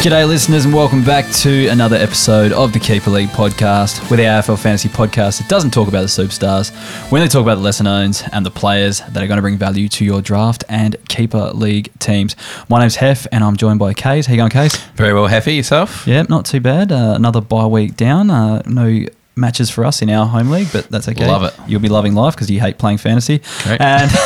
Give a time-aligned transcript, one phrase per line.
[0.00, 4.08] G'day, listeners, and welcome back to another episode of the Keeper League podcast.
[4.08, 6.70] With the AFL Fantasy Podcast, it doesn't talk about the superstars.
[7.10, 9.58] We only talk about the lesser knowns and the players that are going to bring
[9.58, 12.36] value to your draft and Keeper League teams.
[12.68, 14.26] My name's Hef, and I'm joined by Kays.
[14.26, 14.76] How you going, Kays?
[14.94, 16.06] Very well, Heffy, yourself?
[16.06, 16.92] Yeah, not too bad.
[16.92, 18.30] Uh, another bye week down.
[18.30, 19.04] Uh, no
[19.34, 21.26] matches for us in our home league, but that's okay.
[21.26, 21.54] Love it.
[21.68, 23.40] You'll be loving life because you hate playing fantasy.
[23.40, 23.82] Correct.
[23.82, 24.10] And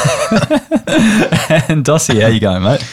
[1.71, 2.85] and Dossie, how you going, mate?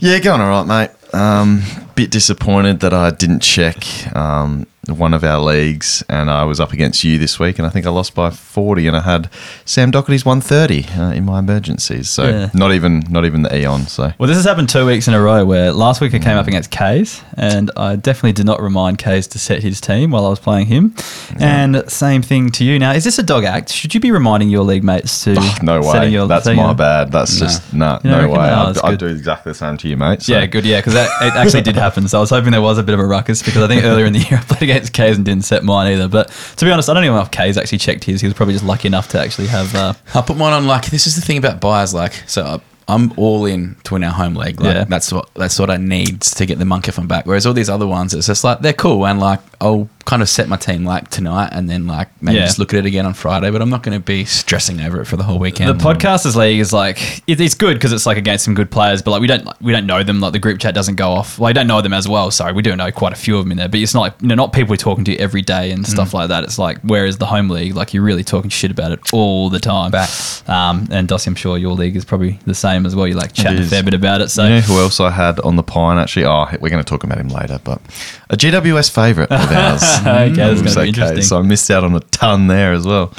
[0.00, 1.14] Yeah, going all right, mate.
[1.14, 1.62] Um,
[1.98, 3.76] bit disappointed that I didn't check
[4.14, 7.70] um, one of our leagues, and I was up against you this week, and I
[7.70, 9.28] think I lost by forty, and I had
[9.66, 12.08] Sam Docherty's one thirty uh, in my emergencies.
[12.08, 12.50] So Yeah.
[12.54, 13.82] not even not even the Eon.
[13.88, 16.38] So Well, this has happened two weeks in a row where last week I came
[16.38, 20.24] up against Kays and I definitely did not remind Kays to set his team while
[20.24, 20.94] I was playing him.
[21.38, 22.78] And same thing to you.
[22.78, 23.70] Now, is this a dog act?
[23.70, 25.92] Should you be reminding your league mates to Oh, no way.
[25.92, 27.12] setting your That's my bad.
[27.12, 27.46] That's No.
[27.46, 28.46] just nah, don't no way.
[28.46, 30.22] No, I'd, I'd do exactly the same to you, mate.
[30.22, 30.32] So.
[30.32, 30.64] Yeah, good.
[30.64, 31.87] Yeah, because it actually did happen.
[32.08, 34.06] So I was hoping there was a bit of a ruckus because I think earlier
[34.06, 36.08] in the year I played against Kays and didn't set mine either.
[36.08, 38.20] But to be honest, I don't even know if Kays actually checked his.
[38.20, 39.74] He was probably just lucky enough to actually have.
[39.74, 42.60] Uh, I put mine on like this is the thing about buyers like so I-
[42.90, 44.60] I'm all in to win our home leg.
[44.62, 44.84] Like Yeah.
[44.84, 47.26] that's what that's what I need to get the monkey from back.
[47.26, 50.28] Whereas all these other ones, it's just like they're cool and like I'll kind of
[50.28, 52.46] set my team like tonight and then like maybe Yeah.
[52.46, 53.50] just look at it again on Friday.
[53.50, 55.68] But I'm not going to be stressing over it for the whole weekend.
[55.78, 59.02] The podcasters league is like it, it's good because it's like against some good players,
[59.02, 60.18] but like we don't like, we don't know them.
[60.20, 61.38] Like the group chat doesn't go off.
[61.38, 62.30] Well, I don't know them as well.
[62.30, 64.14] Sorry, we do know quite a few of them in there, but it's not like
[64.22, 66.42] you know not people we're talking to every day and stuff like that.
[66.42, 69.60] It's like whereas the home league, like you're really talking shit about it all the
[69.60, 69.90] time.
[69.90, 70.08] Back.
[70.48, 73.06] Um, and Dossie, I'm sure your league is probably the same as well.
[73.06, 74.30] You like chatting a fair bit about it.
[74.30, 75.98] So You know who else I had on the pine?
[75.98, 77.60] Actually, oh, we're going to talk about him later.
[77.62, 77.82] But
[78.30, 79.97] a GWS favourite of ours.
[80.00, 81.22] Okay, that's gonna be interesting.
[81.22, 83.12] So I missed out on a ton there as well.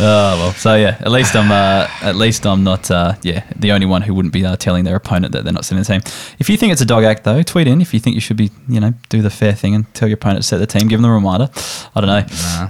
[0.00, 3.72] Oh well, so yeah, at least I'm uh, at least I'm not uh, yeah the
[3.72, 6.00] only one who wouldn't be uh, telling their opponent that they're not setting the team.
[6.38, 8.36] If you think it's a dog act though, tweet in if you think you should
[8.36, 10.86] be you know do the fair thing and tell your opponent to set the team,
[10.86, 11.48] give them a reminder.
[11.96, 12.24] I don't know.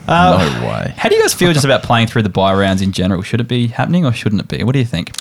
[0.09, 0.95] Uh, no way.
[0.97, 3.21] How do you guys feel just about playing through the bye rounds in general?
[3.21, 4.65] Should it be happening or shouldn't it be?
[4.65, 5.13] What do you think?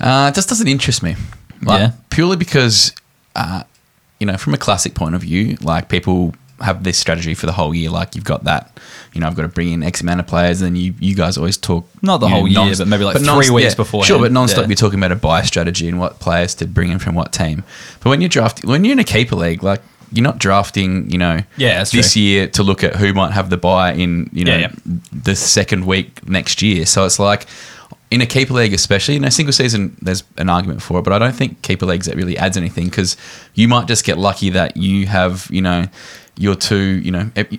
[0.00, 1.16] Uh, it just doesn't interest me.
[1.62, 1.90] Like, Yeah.
[2.10, 2.92] Purely because,
[3.34, 3.64] uh,
[4.20, 7.52] you know, from a classic point of view, like people have this strategy for the
[7.52, 7.90] whole year.
[7.90, 8.78] Like you've got that,
[9.12, 11.36] you know, I've got to bring in X amount of players, and you you guys
[11.38, 13.74] always talk Not the you know, whole year, non- but maybe like three non- weeks
[13.74, 14.04] before.
[14.04, 14.68] Sure, but non-stop Yeah.
[14.68, 17.64] you're talking about a bye strategy and what players to bring in from what team.
[18.00, 19.82] But when you're drafting, when you're in a keeper league, like.
[20.10, 22.22] You're not drafting, you know, Yeah, this true.
[22.22, 24.70] year to look at who might have the bye in, you know, Yeah,
[25.12, 26.86] the second week next year.
[26.86, 27.44] So it's like
[28.10, 31.12] in a keeper league, especially in a single season, there's an argument for it, but
[31.12, 33.18] I don't think keeper leagues that really adds anything because
[33.52, 35.88] you might just get lucky that you have, you know,
[36.38, 37.58] your two, you know, you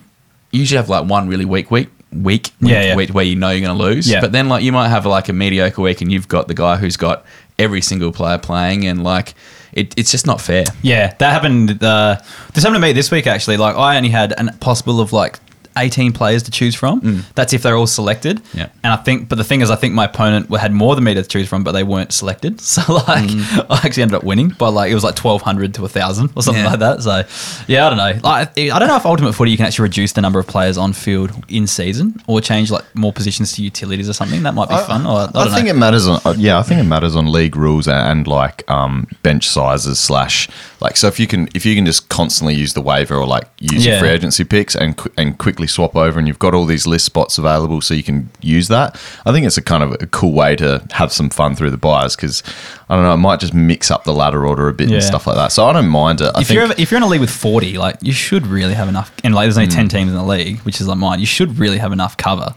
[0.50, 1.88] usually have like one really weak week.
[2.12, 2.96] Week, Yeah, week, yeah.
[2.96, 4.20] week where you know you're going to lose, Yeah.
[4.20, 6.74] but then like you might have like a mediocre week and you've got the guy
[6.76, 7.24] who's got
[7.56, 9.34] every single player playing, and like
[9.72, 10.64] it, it's just not fair.
[10.82, 11.80] Yeah, that happened.
[11.80, 12.16] Uh,
[12.52, 13.58] this happened to me this week actually.
[13.58, 15.38] Like I only had a possible of like.
[15.80, 17.24] 18 players to choose from.
[17.34, 18.40] That's if they're all selected.
[18.54, 18.68] Yeah.
[18.84, 21.14] And I think, but the thing is, I think my opponent had more than me
[21.14, 22.60] to choose from, but they weren't selected.
[22.70, 23.28] So, like,
[23.70, 26.62] I actually ended up winning by like, it was like 1200 to 1000 or something
[26.62, 26.70] Yeah.
[26.70, 27.02] like that.
[27.02, 27.24] So,
[27.66, 28.20] yeah, I don't know.
[28.22, 30.78] Like, I don't know if Ultimate Footy you can actually reduce the number of players
[30.78, 34.42] on field in season or change like more positions to utilities or something.
[34.44, 35.06] That might be fun.
[35.06, 35.72] Or, I, I, think know.
[35.72, 36.58] it matters on uh, yeah.
[36.58, 40.48] I think it matters on league rules and like um, bench sizes slash
[40.80, 43.48] like so if you can if you can just constantly use the waiver or like
[43.58, 43.92] use Yeah.
[43.92, 47.04] your free agency picks and and quickly swap over and you've got all these list
[47.06, 49.00] spots available so you can use that.
[49.24, 51.76] I think it's a kind of a cool way to have some fun through the
[51.78, 52.42] buyers because
[52.88, 54.96] I don't know it might just mix up the ladder order a bit Yeah.
[54.96, 55.52] and stuff like that.
[55.52, 56.32] So I don't mind it.
[56.34, 58.74] I if think you're if you're in a league with 40, like you should really
[58.74, 59.12] have enough.
[59.24, 59.76] And like there's only Hmm.
[59.76, 61.20] 10 teams in the league, which is like mine.
[61.20, 62.54] You should really have enough cover.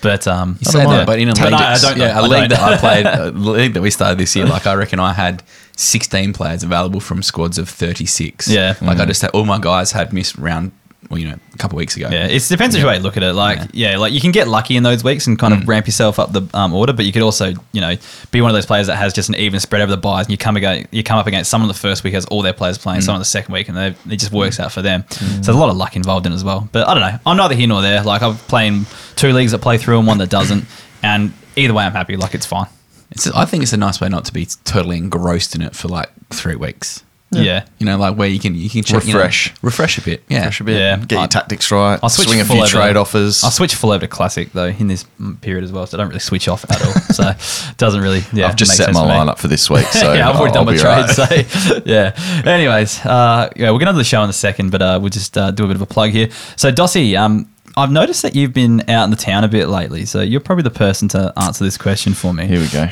[0.00, 2.04] But um, You say that, but in a But league, I- I don't know.
[2.04, 2.60] yeah, a I league don't.
[2.60, 5.42] that I played, a league that we started this year, like I reckon I had
[5.76, 8.46] 16 players available from squads of 36.
[8.48, 8.74] Yeah.
[8.80, 10.70] like I just had all my guys had missed round,
[11.10, 12.08] well, you know, a couple of weeks ago.
[12.10, 13.32] Yeah, it depends which way you look at it.
[13.32, 13.96] Like, yeah.
[13.96, 15.62] like you can get lucky in those weeks and kind Mm.
[15.62, 17.96] of ramp yourself up the um, order, but you could also, you know,
[18.30, 20.32] be one of those players that has just an even spread over the byes, and
[20.32, 22.76] you come against, you come up against someone the first week has all their players
[22.76, 23.04] playing, Mm.
[23.04, 25.04] someone the second week, and they, it just works out for them.
[25.08, 26.68] So there's a lot of luck involved in it as well.
[26.72, 27.18] But I don't know.
[27.24, 28.02] I'm neither here nor there.
[28.02, 28.84] Like I'm playing
[29.16, 30.66] two leagues that play through and one that doesn't,
[31.02, 32.16] and either way, I'm happy.
[32.16, 32.66] Like it's fine.
[33.10, 35.88] It's, I think it's a nice way not to be totally engrossed in it for
[35.88, 37.02] like three weeks.
[37.30, 37.66] Yeah.
[37.78, 39.52] You know, like where you can you can check, you know, Refresh.
[39.62, 40.22] refresh a bit.
[40.28, 40.96] Yeah, Refresh a bit, Yeah.
[40.96, 43.44] get your I- tactics right, I'll switch swing a full few over- trade offers.
[43.44, 46.00] I'll switch full over to classic though in this mm, period as well, so I
[46.00, 46.92] don't really switch off at all.
[47.12, 47.28] So
[47.70, 48.24] it doesn't really.
[48.32, 49.14] Yeah, I've just make set sense my for me.
[49.32, 51.28] lineup for this week, so yeah, I've already I'll- done my I'll be trade.
[51.28, 51.46] right.
[51.50, 52.42] So yeah.
[52.46, 55.36] Anyways, uh, yeah, we'll get onto the show in a second, but uh, we'll just
[55.36, 56.30] uh, do a bit of a plug here.
[56.56, 60.04] So Dossie, um, I've noticed that you've been out in the town a bit lately,
[60.04, 62.46] so you're probably the person to answer this question for me.
[62.46, 62.84] Here we go.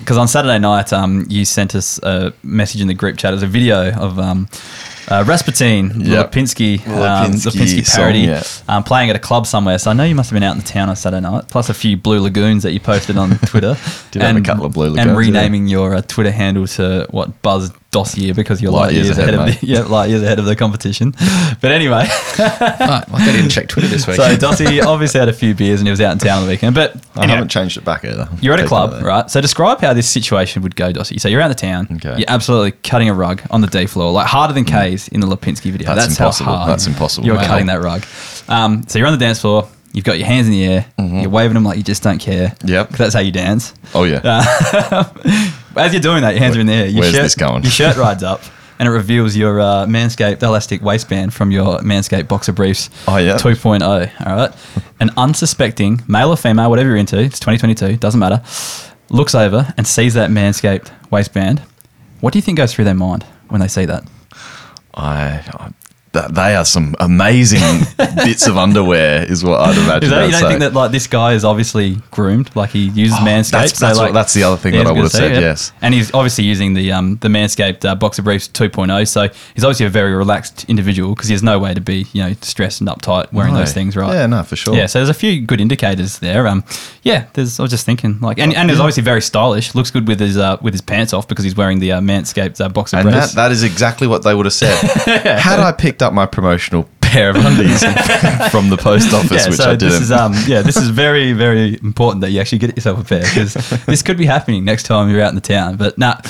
[0.00, 3.42] Because on Saturday night, um, you sent us a message in the group chat as
[3.42, 4.48] a video of um,
[5.08, 6.32] uh, Rasputin, Yep.
[6.32, 8.42] Lipinski, um, Lipinski Lipinski song, parody, yeah.
[8.68, 9.78] um, playing at a club somewhere.
[9.78, 11.68] So I know you must have been out in the town on Saturday night, plus
[11.68, 13.76] a few blue lagoons that you posted on Twitter.
[14.12, 15.40] Did have a couple of blue And lagoons, yeah.
[15.40, 19.18] renaming your uh, Twitter handle to what Buzz Dossier because you're Light light, years years,
[19.18, 21.14] ahead, ahead, of the yeah light years ahead of the competition.
[21.60, 22.06] But anyway.
[22.38, 24.16] Right, like I didn't check Twitter this week.
[24.16, 26.50] So Dossie obviously had a few beers and he was out in town on the
[26.50, 26.74] weekend.
[26.74, 28.28] But I anyhow, haven't changed it back either.
[28.40, 29.30] you're at a club, right?
[29.30, 31.20] So describe how this situation would go, Dossie.
[31.20, 31.88] So you're out in the town.
[31.96, 32.18] Okay.
[32.20, 35.26] You're absolutely cutting a rug on the D floor, like harder than K's in the
[35.26, 35.94] Lipinski video.
[35.94, 36.66] That's how impossible.
[36.66, 37.26] That's impossible.
[37.26, 37.46] You're Wow.
[37.46, 38.04] cutting that rug.
[38.48, 39.68] Um, so you're on the dance floor.
[39.92, 40.86] You've got your hands in the air.
[40.98, 42.50] You're waving them like you just don't care.
[42.60, 42.94] Mm-hmm.
[42.94, 43.74] That's how you dance.
[43.94, 44.20] Oh yeah.
[45.76, 46.86] As you're doing that, your hands are in the air.
[46.86, 47.62] Your Where's shirt, this going?
[47.62, 48.42] Your shirt rides up,
[48.78, 52.90] and it reveals your uh, Manscaped elastic waistband from your Manscaped boxer briefs.
[53.06, 53.36] Oh, yeah.
[53.36, 53.82] 2.0.
[54.26, 54.54] All right.
[55.00, 58.42] An unsuspecting male or female, whatever you're into, it's 2022, doesn't matter.
[59.10, 61.60] Looks over and sees that Manscaped waistband.
[62.20, 64.04] What do you think goes through their mind when they see that?
[64.94, 65.72] I, I
[66.12, 67.60] that, they are some amazing
[68.16, 70.04] bits of underwear, is what I'd imagine.
[70.04, 70.48] Is that, you don't say.
[70.48, 73.50] think that like this guy is obviously groomed, like he uses Oh, Manscaped?
[73.52, 75.72] that's- so, that's like, what- that's the other thing that I would've said, yes.
[75.82, 79.86] And he's obviously using the um, the Manscaped uh, Boxer Briefs 2.0, so he's obviously
[79.86, 82.88] a very relaxed individual because he has no way to be you know stressed and
[82.90, 84.12] uptight wearing those things, right?
[84.12, 84.74] Yeah, no, for sure.
[84.74, 86.46] Yeah, so there's a few good indicators there.
[86.48, 86.64] Um,
[87.02, 87.58] yeah, there's.
[87.58, 89.74] I was just thinking, like, and, and he's obviously very stylish.
[89.74, 92.60] Looks good with his uh, with his pants off because he's wearing the uh, Manscaped
[92.60, 93.28] uh, Boxer And Briefs.
[93.34, 94.76] that, that is exactly what they would have said.
[95.38, 97.80] Had I picked up my promotional pair of undies
[98.50, 99.90] from the post office, yeah, which so I didn't.
[99.92, 103.04] this is um, yeah, this is very, very important that you actually get yourself a
[103.04, 103.54] pair because
[103.86, 105.76] this could be happening next time you're out in the town.
[105.76, 106.20] But nah,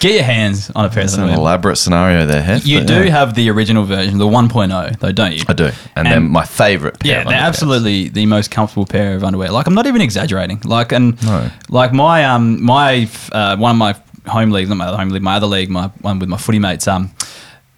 [0.00, 1.38] get your hands on a pair of It's an underwear.
[1.40, 3.10] elaborate scenario there, Hef, You do yeah.
[3.10, 5.42] have the original version, the 1.0, though, don't you?
[5.48, 5.70] I do.
[5.94, 9.50] And, then my favourite pair Yeah, of they're absolutely the most comfortable pair of underwear.
[9.52, 10.60] Like I'm not even exaggerating.
[10.64, 11.50] Like and No.
[11.68, 13.94] like my um my uh, one of my
[14.30, 16.58] home leagues, not my other home league, my other league, my one with my footy
[16.58, 16.88] mates.
[16.88, 17.12] Um,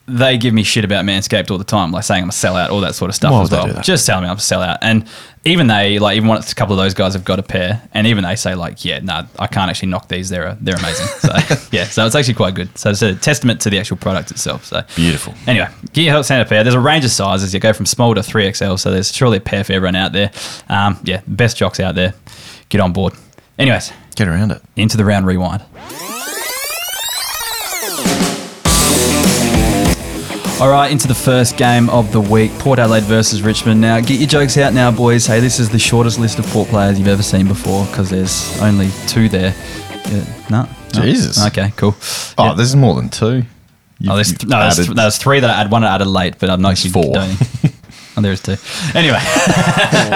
[0.08, 2.80] they give me shit about Manscaped all the time, like saying I'm a sellout, all
[2.80, 3.82] that sort of stuff Why as well.
[3.82, 5.06] Just tell me I'm a sellout, and
[5.44, 8.06] even they like even once a couple of those guys have got a pair, and
[8.06, 10.28] even they say like, yeah, no, I can't actually knock these.
[10.28, 11.06] They're they're amazing.
[11.06, 11.28] So
[11.72, 12.76] yeah, so it's actually quite good.
[12.76, 14.64] So it's a testament to the actual product itself.
[14.64, 15.34] So Beautiful.
[15.46, 16.64] Anyway, get your Santa pair.
[16.64, 17.52] There's a range of sizes.
[17.54, 20.30] You go from small to 3XL, so there's surely a pair for everyone out there.
[20.68, 22.14] Um, yeah, best jocks out there.
[22.68, 23.14] Get on board.
[23.58, 24.62] Anyways, Get around it.
[24.76, 25.62] into the round rewind.
[30.60, 33.80] All right, into the first game of the week Port Adelaide versus Richmond.
[33.80, 35.24] Now, get your jokes out now, boys.
[35.24, 38.60] Hey, this is the shortest list of Port players you've ever seen before because there's
[38.60, 39.54] only two there.
[40.10, 41.02] Yeah, no, no?
[41.02, 41.46] Jesus.
[41.46, 41.94] Okay, cool.
[42.36, 42.54] Oh, Yeah.
[42.54, 43.44] there's more than two.
[44.00, 45.70] You- Oh, there's, you've no, there's, th- there's three that I added.
[45.70, 47.14] One I added late, but I'm not actually four.
[48.18, 48.56] oh, there's two.
[48.94, 49.18] Anyway,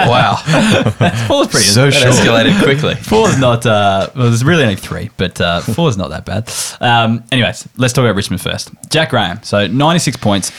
[0.07, 0.35] wow,
[1.27, 1.65] four's pretty.
[1.65, 2.13] So that short.
[2.13, 2.95] escalated quickly.
[2.95, 3.65] Four's not.
[3.65, 6.51] Uh, well, there's really only three, but uh, four's not that bad.
[6.81, 8.69] Um, anyways, let's talk about Richmond first.
[8.89, 10.51] Jack Graham, so 96 points.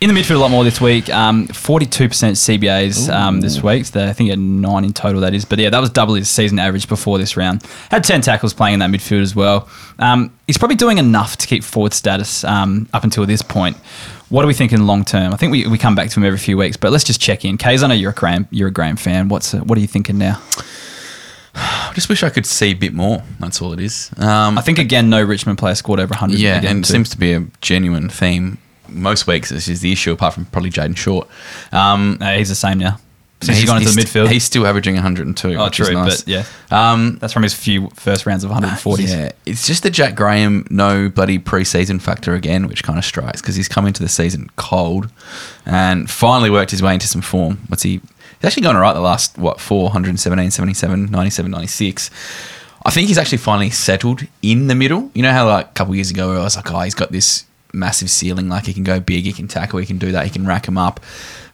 [0.00, 1.08] In the midfield, a lot more this week.
[1.10, 3.86] Um, 42% CBAs um, this week.
[3.86, 5.44] So I think he had nine in total, that is.
[5.44, 7.62] But yeah, that was double his season average before this round.
[7.88, 9.68] Had 10 tackles playing in that midfield as well.
[10.00, 13.76] Um, he's probably doing enough to keep forward status um, up until this point.
[14.32, 15.34] What are we thinking long term?
[15.34, 17.44] I think we, we come back to him every few weeks, but let's just check
[17.44, 17.58] in.
[17.58, 19.28] Kays, I know you're a Graham, you're a Graham fan.
[19.28, 20.40] What's uh, what are you thinking now?
[21.54, 23.22] I just wish I could see a bit more.
[23.40, 24.10] That's all it is.
[24.16, 26.38] Um, I think again, no Richmond player scored over 100.
[26.38, 26.94] yeah, and it too.
[26.94, 28.56] seems to be a genuine theme.
[28.88, 31.28] Most weeks, this is the issue, apart from probably Jayden Short.
[31.70, 32.98] Um, No, he's the same now.
[33.42, 34.28] Since he's gone into the midfield.
[34.28, 35.54] He's still averaging 102.
[35.54, 36.22] oh, which true, is nice.
[36.22, 39.08] but yeah, Um, that's from his few first rounds of 140s.
[39.08, 43.40] Yeah, it's just the Jack Graham no bloody preseason factor again, which kind of strikes
[43.40, 45.10] because he's come into the season cold
[45.66, 47.58] and finally worked his way into some form.
[47.68, 48.00] What's he?
[48.40, 52.10] He's actually gone all right the last what 417, 77, 97, 96.
[52.84, 55.10] I think he's actually finally settled in the middle.
[55.14, 57.44] You know how like a couple years ago I was like, oh, he's got this
[57.72, 60.30] massive ceiling, like he can go big, he can tackle, he can do that, he
[60.30, 61.00] can rack him up.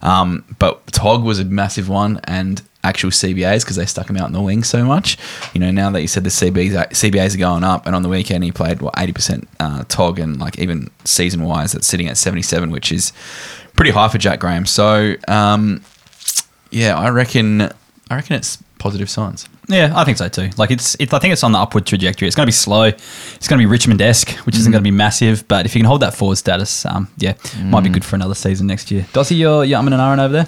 [0.01, 4.27] Um, but Tog was a massive one, and actual CBAs because they stuck him out
[4.27, 5.17] in the wing so much.
[5.53, 8.01] You know, now that you said the CBAs are, CBAs are going up, and on
[8.01, 11.87] the weekend he played what eighty percent uh, Tog, and like even season wise, that's
[11.87, 13.11] sitting at seventy seven, which is
[13.73, 14.65] pretty high for Jack Graham.
[14.65, 15.81] So um,
[16.71, 19.47] yeah, I reckon I reckon it's positive signs.
[19.67, 20.49] Yeah, I think so too.
[20.57, 22.27] Like it's, it, I think it's on the upward trajectory.
[22.27, 22.83] It's going to be slow.
[22.85, 25.47] It's going to be Richmond-esque, which isn't going to be massive.
[25.47, 27.33] But if you can hold that forward status, um, yeah,
[27.63, 29.05] might be good for another season next year.
[29.13, 30.47] Dossie, you're, you're umming and ahhing over there.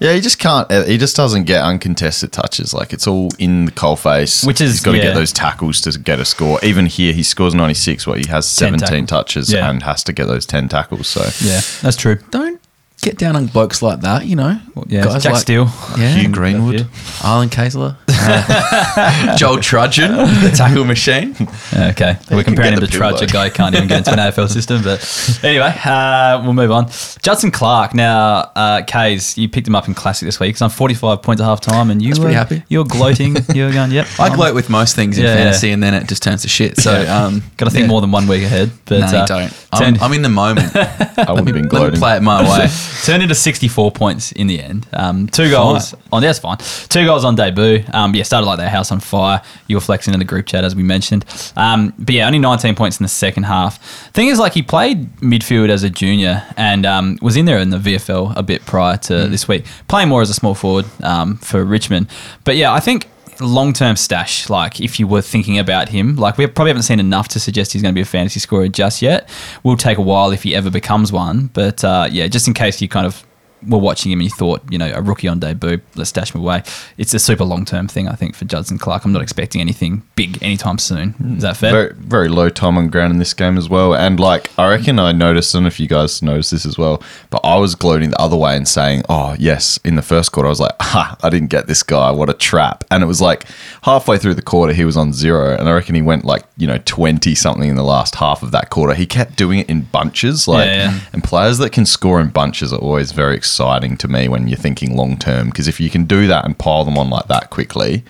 [0.00, 0.70] Yeah, he just can't.
[0.70, 2.72] uh, He just doesn't get uncontested touches.
[2.74, 4.44] Like it's all in the coal face.
[4.44, 5.04] Which is- he's got to yeah.
[5.04, 6.58] get those tackles to get a score.
[6.62, 8.06] Even here, he scores ninety six.
[8.06, 9.68] Where he has seventeen touches Yeah.
[9.70, 11.08] and has to get those ten tackles.
[11.08, 12.16] So Yeah, that's true.
[12.30, 12.60] Don't
[13.02, 14.60] get down on blokes like that, you know.
[14.86, 15.68] Yeah, Guys Jack like- Steele.
[15.96, 16.14] Yeah.
[16.14, 16.86] Hugh Greenwood.
[17.24, 17.96] Arlen Kayser.
[19.38, 20.10] Joel Trudgeon,
[20.42, 21.34] the tackle machine.
[21.72, 24.18] Okay, we're comparing him to the Trudge, a guy who can't even get into an
[24.18, 24.82] AFL system.
[24.82, 24.98] But
[25.44, 26.86] anyway, uh, we'll move on.
[27.22, 27.94] Judson Clarke.
[27.94, 30.54] Now, uh, Kays, you picked him up in Classic this week.
[30.54, 32.62] He's on 45 points at half time, and you That's were happy.
[32.68, 33.36] You're gloating.
[33.54, 34.06] You're going, yep.
[34.18, 35.36] I gloat with most things in Yeah, yeah.
[35.44, 36.76] fantasy, and then it just turns to shit.
[36.78, 37.88] So, um, Got to think yeah.
[37.88, 38.70] more than one week ahead.
[38.84, 39.66] But No, uh, you don't.
[39.72, 40.74] I'm, I'm in the moment.
[40.76, 42.00] I wouldn't have been Let me gloating.
[42.00, 42.66] play it my way.
[43.04, 44.86] Turned into 64 points in the end.
[44.92, 46.58] Um, two goals on that's fine.
[46.88, 47.84] Two goals on debut.
[47.92, 49.42] Um, yeah, started like their house on fire.
[49.66, 51.24] You were flexing in the group chat as we mentioned.
[51.56, 53.78] Um, but yeah, only 19 points in the second half.
[54.12, 57.70] Thing is, like he played midfield as a junior and um, was in there in
[57.70, 61.36] the VFL a bit prior to this week, playing more as a small forward um,
[61.38, 62.08] for Richmond.
[62.44, 63.08] But yeah, I think
[63.40, 67.00] long term stash, like if you were thinking about him, like we probably haven't seen
[67.00, 69.28] enough to suggest he's going to be a fantasy scorer just yet.
[69.62, 71.46] Will take a while if he ever becomes one.
[71.52, 73.24] But uh, yeah, just in case you kind of
[73.66, 76.40] were watching him and you thought, you know, a rookie on debut, let's stash him
[76.40, 76.62] away.
[76.96, 79.04] It's a super long term thing, I think, for Judson Clarke.
[79.04, 81.14] I'm not expecting anything big anytime soon.
[81.36, 81.70] Is that fair?
[81.72, 83.94] Very, very low time on ground in this game as well.
[83.94, 86.78] And like, I reckon I noticed, I don't know if you guys noticed this as
[86.78, 90.32] well, but I was gloating the other way and saying, oh, yes, in the first
[90.32, 92.10] quarter, I was like, ha, I didn't get this guy.
[92.10, 92.84] What a trap.
[92.90, 93.44] And it was like
[93.82, 95.56] halfway through the quarter, he was on zero.
[95.58, 98.52] And I reckon he went like, you know, 20 something in the last half of
[98.52, 98.94] that quarter.
[98.94, 100.46] He kept doing it in bunches.
[100.46, 101.00] Like, Yeah, yeah.
[101.12, 104.56] and players that can score in bunches are always very exciting to me when you're
[104.58, 105.48] thinking long term.
[105.48, 108.04] Because if you can do that and pile them on like that quickly,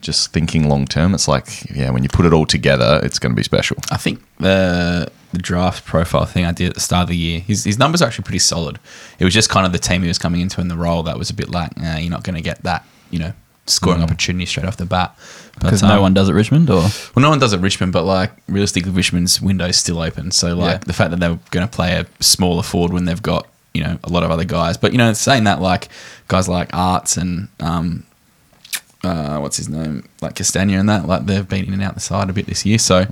[0.00, 3.32] just thinking long term, it's like, yeah, when you put it all together, it's going
[3.32, 3.76] to be special.
[3.90, 7.40] I think the the draft profile thing I did at the start of the year,
[7.40, 8.78] his, his numbers are actually pretty solid.
[9.18, 11.16] It was just kind of the team he was coming into in the role that
[11.16, 13.32] was a bit like, nah, you're not going to get that, you know,
[13.64, 15.16] scoring opportunity straight off the bat.
[15.54, 16.82] But, Because um, no one does at Richmond, or
[17.14, 20.32] Well, no one does at Richmond, but like realistically, Richmond's window's still open.
[20.32, 20.78] So like Yeah.
[20.86, 23.98] the fact that they're going to play a smaller forward when they've got you know
[24.04, 25.88] a lot of other guys, but you know saying that like
[26.28, 28.04] guys like Aarts and um,
[29.04, 32.00] uh, what's his name, like Castagna and that, like they've been in and out the
[32.00, 32.78] side a bit this year.
[32.78, 33.06] So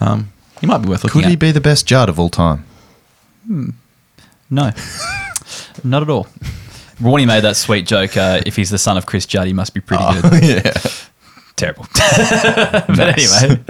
[0.00, 1.38] um, he might be worth looking Could he at.
[1.38, 2.64] be the best Judd of all time?
[3.46, 3.70] Hmm.
[4.50, 4.72] no,
[5.84, 6.26] not at all.
[7.00, 8.16] Ronnie made that sweet joke.
[8.16, 10.42] Uh, if he's the son of Chris Judd, he must be pretty good.
[10.64, 10.72] yeah.
[11.54, 11.86] Terrible.
[11.94, 13.64] but anyway,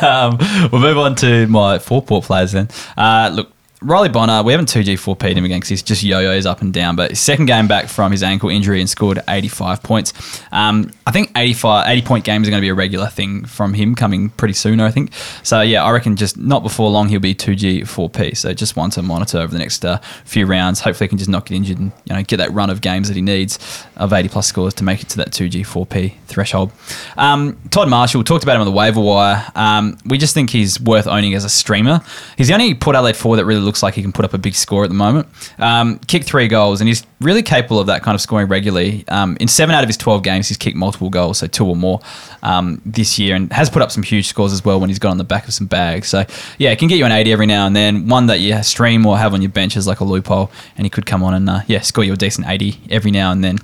[0.00, 0.38] um,
[0.72, 2.68] we'll move on to my four port players then.
[2.96, 6.62] Uh, look, Riley Bonner, we haven't 2G 4P'd him again because he's just yo-yos up
[6.62, 6.96] and down.
[6.96, 10.42] But his second game back from his ankle injury and scored 85 points.
[10.50, 13.74] Um, I think 85, 80 point games are going to be a regular thing from
[13.74, 15.12] him coming pretty soon, I think.
[15.44, 18.36] So yeah, I reckon just not before long he'll be 2G 4P.
[18.36, 20.80] So just one to monitor over the next uh, few rounds.
[20.80, 23.06] Hopefully he can just not get injured and you know get that run of games
[23.06, 23.60] that he needs
[23.96, 26.72] of 80 plus scores to make it to that 2G 4P threshold.
[27.16, 29.46] Um, Todd Marshall talked about him on the waiver wire.
[29.54, 32.00] Um, we just think he's worth owning as a streamer.
[32.36, 34.38] He's the only Port Adelaide forward that really looks like he can put up a
[34.38, 35.28] big score at the moment.
[35.58, 39.04] Um, kicked three goals, and he's really capable of that kind of scoring regularly.
[39.08, 41.76] Um, in seven out of his 12 games, he's kicked multiple goals, so two or
[41.76, 42.00] more
[42.42, 45.10] um, this year, and has put up some huge scores as well when he's got
[45.10, 46.08] on the back of some bags.
[46.08, 46.24] So,
[46.56, 48.08] yeah, it can get you an 80 every now and then.
[48.08, 50.90] One that you stream or have on your bench is like a loophole, and he
[50.90, 53.58] could come on and, uh, yeah, score you a decent 80 every now and then.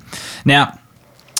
[0.44, 0.78] Now,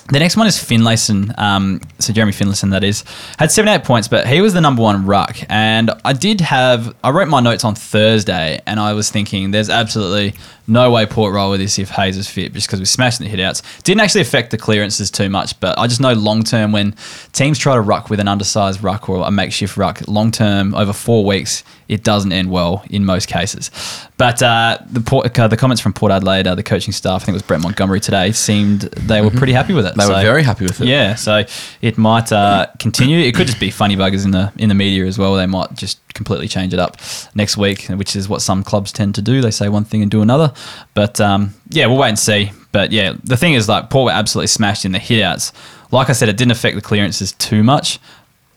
[0.09, 1.33] the next one is Finlayson.
[1.39, 3.05] Um, so Jeremy Finlayson, that is,
[3.39, 5.37] had 78 points, but he was the number one ruck.
[5.49, 9.71] And I did have, I wrote my notes on Thursday, and I was thinking there's
[9.71, 10.35] absolutely
[10.67, 13.29] no way Port roll with this if Hayes is fit, just because we smashed the
[13.29, 13.63] hitouts.
[13.83, 16.95] Didn't actually affect the clearances too much, but I just know long term when
[17.33, 20.93] teams try to ruck with an undersized ruck or a makeshift ruck, long term over
[20.93, 23.71] four weeks, it doesn't end well in most cases.
[24.17, 27.25] But uh, the Port, uh, the comments from Port Adelaide, uh, the coaching staff, I
[27.27, 29.95] think it was Brett Montgomery today, seemed they were pretty happy with it.
[29.97, 30.89] They were very happy with it.
[30.89, 31.45] Yeah, so
[31.83, 33.19] it might uh, continue.
[33.19, 35.35] It could just be funny buggers in the in the media as well.
[35.35, 36.97] They might just completely change it up
[37.35, 39.41] next week, which is what some clubs tend to do.
[39.41, 40.53] They say one thing and do another.
[40.95, 42.53] But um, yeah, we'll wait and see.
[42.73, 45.53] But yeah, the thing is, like Port were absolutely smashed in the hitouts.
[45.91, 48.01] Like I said, it didn't affect the clearances too much,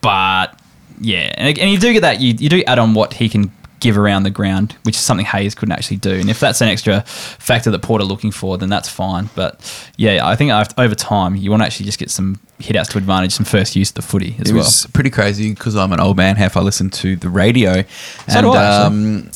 [0.01, 0.59] but
[0.99, 2.19] yeah, and, and you do get that.
[2.19, 5.25] You, you do add on what he can give around the ground, which is something
[5.25, 6.11] Hayes couldn't actually do.
[6.11, 9.29] And if that's an extra factor that Port are looking for, then that's fine.
[9.35, 9.59] But
[9.97, 13.33] yeah, I think over time you want to actually just get some hitouts to advantage,
[13.33, 14.63] some first use of the footy as It well.
[14.63, 16.35] was pretty crazy because I'm an old man.
[16.37, 19.31] Half I listen to the radio, So and I, um,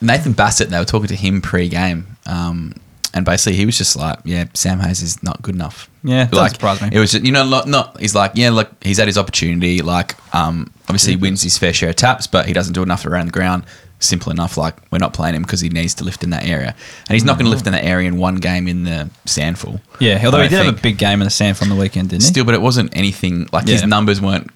[0.00, 0.68] Nathan Bassett.
[0.70, 2.74] They were talking to him pre-game, um,
[3.18, 6.38] and basically he was just like, "Yeah, Sam Hayes is not good enough." Yeah, doesn't
[6.38, 6.88] like surprise me.
[6.92, 9.82] It was just, you know not, not he's like yeah like he's had his opportunity.
[9.82, 13.04] Like um, obviously he wins his fair share of taps, but he doesn't do enough
[13.04, 13.64] around the ground.
[14.00, 14.56] Simple enough.
[14.56, 16.68] Like we're not playing him because he needs to lift in that area,
[17.08, 19.80] and he's not going to lift in that area in one game in the SANFL.
[19.98, 20.78] yeah, although I he did have think.
[20.78, 22.28] a big game in the sand from the weekend, didn't he?
[22.28, 23.88] Still, but it wasn't anything like his Yeah.
[23.88, 24.50] numbers weren't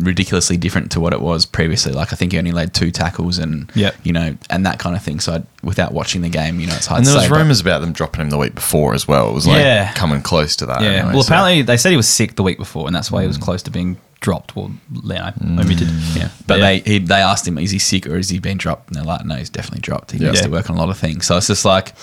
[0.00, 1.92] ridiculously different to what it was previously.
[1.92, 3.96] Like I think he only laid two tackles and Yep.
[4.04, 5.18] you know and that kind of thing.
[5.18, 7.80] So I, without watching the game, you know, it's hard And there was rumours about
[7.80, 9.28] them dropping him the week before as well.
[9.30, 9.92] It was like Yeah.
[9.94, 10.80] coming close to that.
[10.80, 10.88] Yeah.
[10.88, 13.22] anyway, well, so- apparently they said he was sick the week before, and that's why
[13.22, 13.42] he was mm.
[13.42, 14.54] close to being dropped.
[14.54, 15.88] Well, you know, omitted.
[15.88, 16.16] Mm.
[16.16, 16.64] Yeah, but Yeah.
[16.64, 18.88] they he, they asked him, is he sick or is he been dropped?
[18.88, 20.12] And they're like, no, he's definitely dropped.
[20.12, 20.30] He Yeah.
[20.30, 21.26] needs to work on a lot of things.
[21.26, 21.94] So it's just like,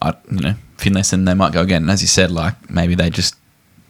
[0.00, 1.82] I, you know, Finlayson, they might go again.
[1.82, 3.34] And as you said, like maybe they just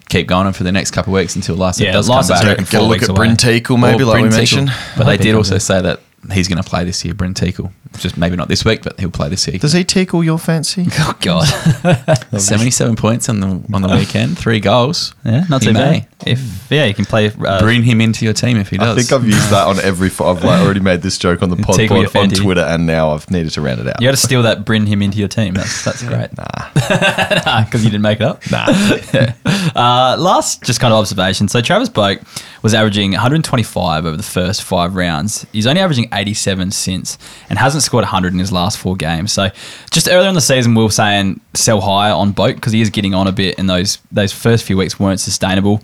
[0.08, 2.48] keep going on for the next couple of weeks until Lycett Yeah, does Lycett's come
[2.50, 2.58] back.
[2.58, 3.28] Get, get a look at away.
[3.28, 4.36] Brynn Teakle, maybe, Or like we Brynn Teakle.
[4.36, 4.70] mentioned.
[4.96, 6.00] But they did also say that
[6.32, 7.72] he's going to play this year, Brynn Teakle.
[7.98, 9.58] Just maybe not this week, but he'll play this year.
[9.58, 10.86] Does he tickle your fancy?
[10.98, 11.46] Oh God.
[12.38, 15.14] 77 points on the on the weekend, three goals.
[15.24, 16.00] yeah, not He too may.
[16.00, 16.15] bad.
[16.24, 17.30] If yeah, you can play.
[17.30, 18.96] Uh, Bring him into your team if he does.
[18.96, 20.08] I think I've used that on every.
[20.08, 22.42] I've like already made this joke on the pod, Tickle your pod on fancy.
[22.42, 24.00] Twitter, and now I've needed to round it out.
[24.00, 25.52] you got to steal that, bring him into your team.
[25.52, 26.30] That's that's great.
[26.36, 26.70] Nah,
[27.64, 28.42] because you didn't make it up.
[28.50, 28.66] nah.
[29.74, 31.48] Uh, last, just kind of observation.
[31.48, 32.24] So Travis Boak
[32.62, 35.44] was averaging 125 over the first five rounds.
[35.52, 37.18] He's only averaging 87 since,
[37.50, 39.32] and hasn't scored 100 in his last four games.
[39.32, 39.50] So
[39.90, 42.88] just earlier in the season, we were saying sell high on Boak because he is
[42.90, 45.82] getting on a bit, and those those first few weeks weren't sustainable.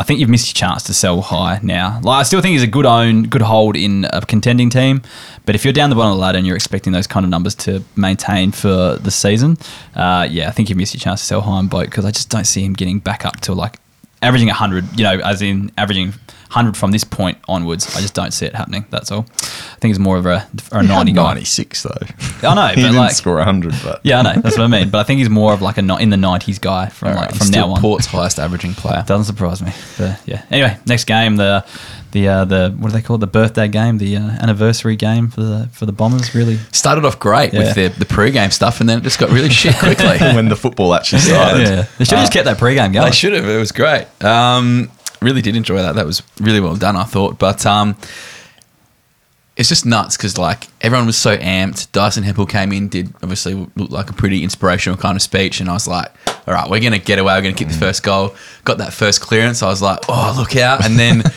[0.00, 2.00] I think you've missed your chance to sell high now.
[2.02, 5.02] Like I still think he's a good own, good hold in a contending team,
[5.44, 7.28] but if you're down the bottom of the ladder and you're expecting those kind of
[7.28, 9.58] numbers to maintain for the season,
[9.94, 12.12] uh, yeah, I think you've missed your chance to sell high on Boak because I
[12.12, 13.76] just don't see him getting back up to like
[14.22, 16.14] averaging 100, you know, as in averaging
[16.50, 17.96] 100 from this point onwards.
[17.96, 18.84] I just don't see it happening.
[18.90, 19.24] That's all.
[19.40, 21.22] I think it's more of a, a 90 guy.
[21.22, 21.90] 96 though.
[22.42, 24.40] I know, he but didn't like, score 100, but yeah, I know.
[24.40, 24.90] That's what I mean.
[24.90, 27.50] But I think he's more of like a in the 90s guy from like from
[27.50, 27.80] now on.
[27.80, 29.04] Port's highest averaging player.
[29.06, 29.72] Doesn't surprise me.
[29.96, 30.44] But yeah.
[30.50, 31.64] Anyway, next game, the
[32.12, 33.20] the uh, the what do they call it?
[33.20, 36.34] The birthday game, the uh, anniversary game for the for the Bombers.
[36.34, 37.60] Really, Started off great Yeah.
[37.60, 40.18] with the, the pre-game stuff, and then it just got really shit quickly.
[40.18, 41.68] when the football actually started.
[41.68, 41.86] yeah.
[41.98, 43.06] They should have just kept that pre-game going.
[43.06, 43.48] They should have.
[43.48, 44.06] It was great.
[44.24, 44.90] Um,
[45.20, 45.94] really did enjoy that.
[45.94, 47.38] That was really well done, I thought.
[47.38, 47.96] But um,
[49.56, 51.92] it's just nuts because like everyone was so amped.
[51.92, 55.68] Dyson Heppel came in, did obviously looked like a pretty inspirational kind of speech, and
[55.68, 56.10] I was like,
[56.46, 57.34] "All right, we're gonna get away.
[57.34, 58.34] We're gonna kick the first goal."
[58.64, 59.62] Got that first clearance.
[59.62, 61.22] I was like, "Oh, look out!" And then.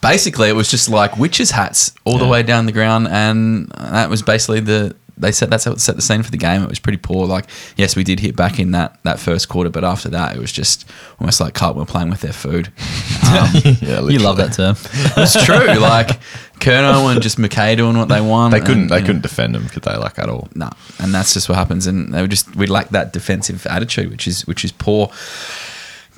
[0.00, 4.08] Basically, it was just like witches' hats all the way down the ground, and that
[4.08, 4.94] was basically the.
[5.20, 6.62] They set that's what set the scene for the game.
[6.62, 7.26] It was pretty poor.
[7.26, 10.40] Like, yes, we did hit back in that that first quarter, but after that, it
[10.40, 10.88] was just
[11.20, 12.72] almost like were playing with their food.
[13.28, 13.50] Um,
[13.82, 14.74] Yeah, you love that term.
[15.18, 15.74] it's true.
[15.78, 16.18] Like
[16.60, 18.52] Curnow and just McKay doing what they want.
[18.52, 18.82] They couldn't.
[18.84, 19.94] and, They know, couldn't defend them, could they?
[19.96, 20.48] Like at all.
[20.54, 21.86] no, and that's just what happens.
[21.86, 25.10] And they were just we lack that defensive attitude, which is which is poor.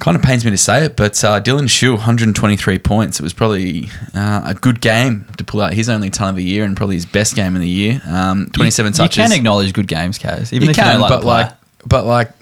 [0.01, 3.21] Kind of pains me to say it, but uh, Dylan Shiel, 123 points.
[3.21, 6.43] It was probably uh, a good game to pull out his only ton of the
[6.43, 8.01] year and probably his best game of the year.
[8.07, 9.17] Um, 27 you, touches.
[9.19, 10.53] You can acknowledge good games, Kays.
[10.55, 11.53] Even You if can, you don't like but like,
[11.87, 12.33] but like,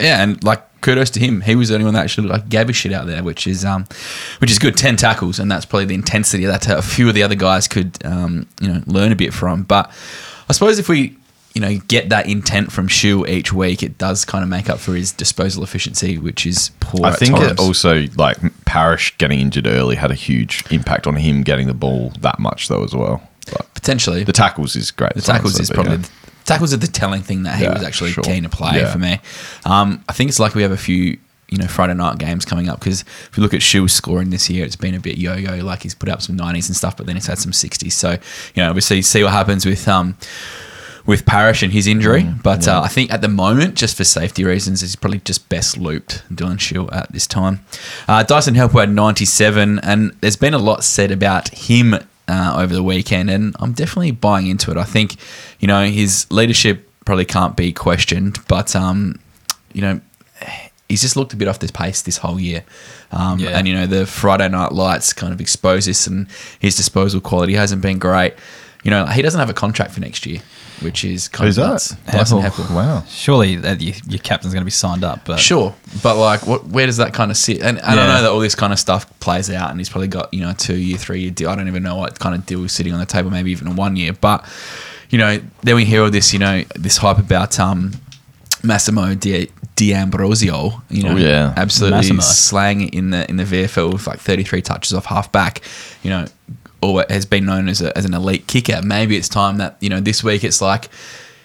[0.00, 1.42] yeah, and like, kudos to him.
[1.42, 3.64] He was the only one that actually like gave a shit out there, which is
[3.64, 3.86] um,
[4.38, 4.76] which is good.
[4.76, 7.98] Ten tackles, and that's probably the intensity that a few of the other guys could
[8.06, 9.64] um, you know, learn a bit from.
[9.64, 9.90] But
[10.48, 11.16] I suppose if we
[11.54, 14.78] you know get that intent from Shiel each week, it does kind of make up
[14.80, 17.06] for his disposal efficiency, which is poor.
[17.06, 17.52] I think times.
[17.52, 21.74] it also like Parish getting injured early had a huge impact on him getting the
[21.74, 23.22] ball that much though as well.
[23.52, 25.14] But potentially the tackles is great.
[25.14, 26.10] The tackles is probably the,
[26.44, 28.24] tackles are the telling thing that he Yeah, was actually sure.
[28.24, 28.92] keen to play Yeah.
[28.92, 29.20] for me.
[29.64, 31.18] Um, I think it's like we have a few
[31.50, 34.48] you know Friday night games coming up because if you look at Shiel's scoring this
[34.50, 35.62] year, it's been a bit yo-yo.
[35.62, 37.92] Like he's put up some 90s and stuff, but then he's had some 60s.
[37.92, 38.18] So you
[38.56, 40.16] know, obviously, see see what happens with um
[41.06, 42.22] with Parish and his injury.
[42.22, 45.48] Mm, but uh, I think at the moment, just for safety reasons, he's probably just
[45.48, 47.60] best looped Dylan Shiel at this time.
[48.08, 52.74] Uh, Dyson Heppel had 97, and there's been a lot said about him uh, over
[52.74, 54.78] the weekend, and I'm definitely buying into it.
[54.78, 55.16] I think,
[55.60, 59.18] you know, his leadership probably can't be questioned, but, um,
[59.74, 60.00] you know,
[60.88, 62.64] he's just looked a bit off this pace this whole year.
[63.12, 63.50] Um, Yeah.
[63.50, 67.54] And, you know, the Friday night lights kind of expose this, and his disposal quality
[67.54, 68.32] hasn't been great.
[68.84, 70.40] You know, he doesn't have a contract for next year,
[70.80, 71.70] which is kind Who's of that?
[71.72, 71.90] nuts.
[72.10, 72.64] Dyson Heppel.
[72.64, 72.74] Heppel.
[72.74, 73.04] Wow.
[73.08, 76.66] Surely that your, your captain's going to be signed up, but Sure, but like, what?
[76.66, 77.58] Where does that kind of sit?
[77.62, 78.14] And, and I don't Yeah.
[78.16, 80.50] know that all this kind of stuff plays out, and he's probably got you know
[80.50, 81.48] a two year, three year deal.
[81.50, 83.68] I don't even know what kind of deal is sitting on the table, maybe even
[83.68, 84.12] a one year.
[84.12, 84.44] But
[85.10, 87.92] you know, then we hear all this, you know, this hype about um,
[88.62, 90.82] Massimo Di, D'Ambrosio.
[90.90, 91.54] You know, Oh, yeah.
[91.56, 92.20] absolutely Massimo.
[92.20, 95.60] slang in the in the VFL with like thirty three touches off half back.
[96.02, 96.26] You know,
[96.84, 98.80] or has been known as, a, as an elite kicker.
[98.82, 100.88] Maybe it's time that you know this week it's like,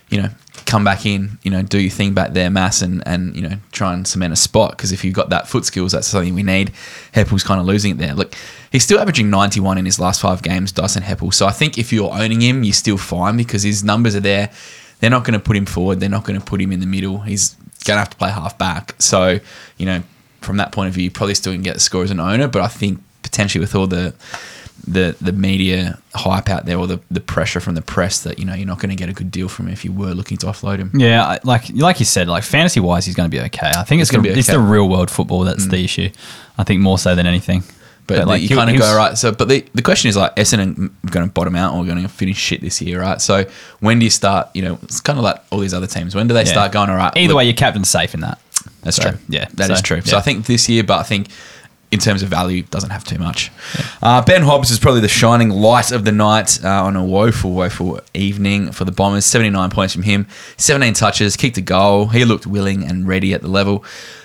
[0.09, 0.29] you know,
[0.65, 3.57] come back in, you know, do your thing back there, mass, and and you know
[3.71, 4.71] try and cement a spot.
[4.71, 6.71] Because if you've got that foot skills, that's something we need.
[7.13, 8.13] Heppel's kind of losing it there.
[8.13, 8.35] Look,
[8.71, 11.33] he's still averaging ninety one in his last five games, Dyson Heppel.
[11.33, 14.51] So I think if you're owning him, you're still fine because his numbers are there.
[14.99, 15.99] They're not going to put him forward.
[15.99, 17.19] They're not going to put him in the middle.
[17.19, 17.53] He's
[17.85, 18.95] going to have to play half back.
[18.99, 19.39] So
[19.77, 20.03] you know,
[20.41, 22.47] from that point of view, you probably still can get the score as an owner,
[22.47, 24.13] but I think potentially with all the
[24.87, 28.45] the the media hype out there or the, the pressure from the press that you
[28.45, 30.37] know you're not going to get a good deal from him if you were looking
[30.37, 30.91] to offload him.
[30.93, 33.71] Yeah, like like you said, like fantasy wise, he's going to be okay.
[33.75, 35.71] I think it's, It's gonna the, be it's the real world football that's mm.
[35.71, 36.09] the issue.
[36.57, 37.63] I think more so than anything.
[38.07, 39.15] But, like you kind of go right.
[39.15, 42.01] So, but the, the question is like Essendon mm, going to bottom out or going
[42.01, 43.21] to finish shit this year, right?
[43.21, 43.45] So
[43.81, 44.49] when do you start?
[44.55, 46.15] You know, it's kind of like all these other teams.
[46.15, 46.51] When do they Yeah.
[46.51, 47.15] start going all right?
[47.15, 48.39] Either look, way, your captain's safe in that.
[48.81, 49.19] That's So, true.
[49.29, 50.01] yeah, that is so, true.
[50.01, 50.17] So.
[50.17, 51.27] I think this year, but I think
[51.91, 53.51] in terms of value, doesn't have too much.
[54.01, 57.51] Uh, ben Hobbs is probably the shining light of the night uh, on a woeful,
[57.51, 59.25] woeful evening for the Bombers.
[59.25, 62.07] 79 points from him, 17 touches, kicked a goal.
[62.07, 63.83] He looked willing and ready at the level.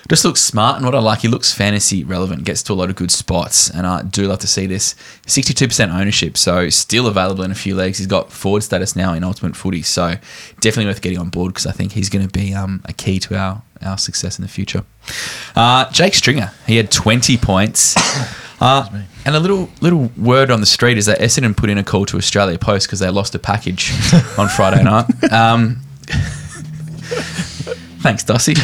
[0.09, 2.91] Just looks smart, and what I like, he looks fantasy relevant, gets to a lot
[2.91, 4.95] of good spots, and I do love to see this.
[5.27, 7.97] 62% ownership, so still available in a few leagues.
[7.97, 10.17] He's got forward status now in Ultimate Footy, so
[10.61, 13.19] definitely worth getting on board because I think he's going to be um, a key
[13.21, 14.85] to our, our success in the future.
[15.55, 17.95] Uh, Jake Stringer, he had 20 points.
[18.61, 18.89] Uh,
[19.27, 22.07] and a little little word on the street is that Essendon put in a call
[22.07, 23.91] to Australia Post because they lost a package
[24.39, 25.05] on Friday night.
[25.33, 25.81] Um,
[28.01, 28.55] thanks, Dossie.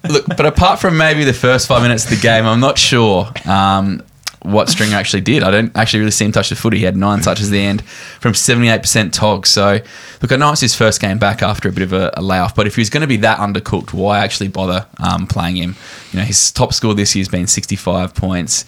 [0.08, 3.30] Look, but apart from maybe the first five minutes of the game, I'm not sure
[3.44, 4.02] um,
[4.42, 5.42] what Stringer actually did.
[5.42, 6.78] I don't actually really see him touch the footy.
[6.78, 9.46] He had nine touches at the end from 78% tog.
[9.46, 9.80] So,
[10.22, 12.54] look, I know it's his first game back after a bit of a, a layoff,
[12.54, 15.76] but if he's going to be that undercooked, why actually bother um, playing him?
[16.12, 18.64] You know, his top score this year has been 65 points.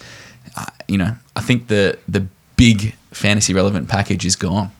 [0.57, 4.71] Uh, you know, I think the the big fantasy relevant package is gone.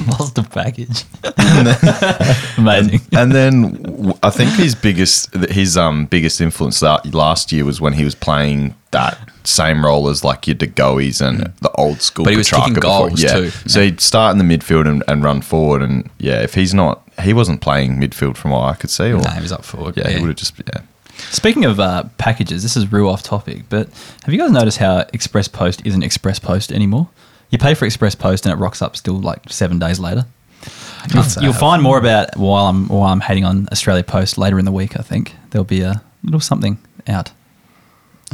[0.08, 1.04] Lost the package.
[2.58, 3.00] Amazing.
[3.12, 7.92] and then I think his biggest his um biggest influence that last year was when
[7.92, 12.24] he was playing that same role as like your DeGoey's and the old school.
[12.24, 13.32] But he was Petrarca kicking before- goals yeah.
[13.34, 13.50] too.
[13.50, 17.02] So he'd start in the midfield and, and run forward, and yeah, if he's not,
[17.22, 19.12] he wasn't playing midfield from what I could see.
[19.12, 19.96] Or No, he was up forward.
[19.96, 20.82] yeah, he would have just yeah.
[21.16, 23.88] Speaking of uh, packages, this is real off topic, but
[24.24, 27.08] have you guys noticed how Express Post isn't Express Post anymore?
[27.54, 30.24] You pay for Express Post and it rocks up still like seven days later.
[30.62, 34.02] You'll, Can't say I you'll find more about while I'm while I'm hating on Australia
[34.02, 34.98] Post later in the week.
[34.98, 37.30] I think there'll be a little something out.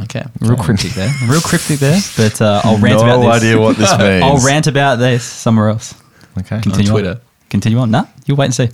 [0.01, 0.23] Okay.
[0.39, 1.99] Real cryptic there, real cryptic there.
[2.17, 3.25] But uh, I'll rant no about this.
[3.25, 4.23] No idea what this means.
[4.23, 5.93] I'll rant about this somewhere else.
[6.39, 6.59] Okay.
[6.61, 7.09] Continue on Twitter.
[7.11, 7.21] On.
[7.51, 7.91] Continue on.
[7.91, 8.69] Nah, you wait and see.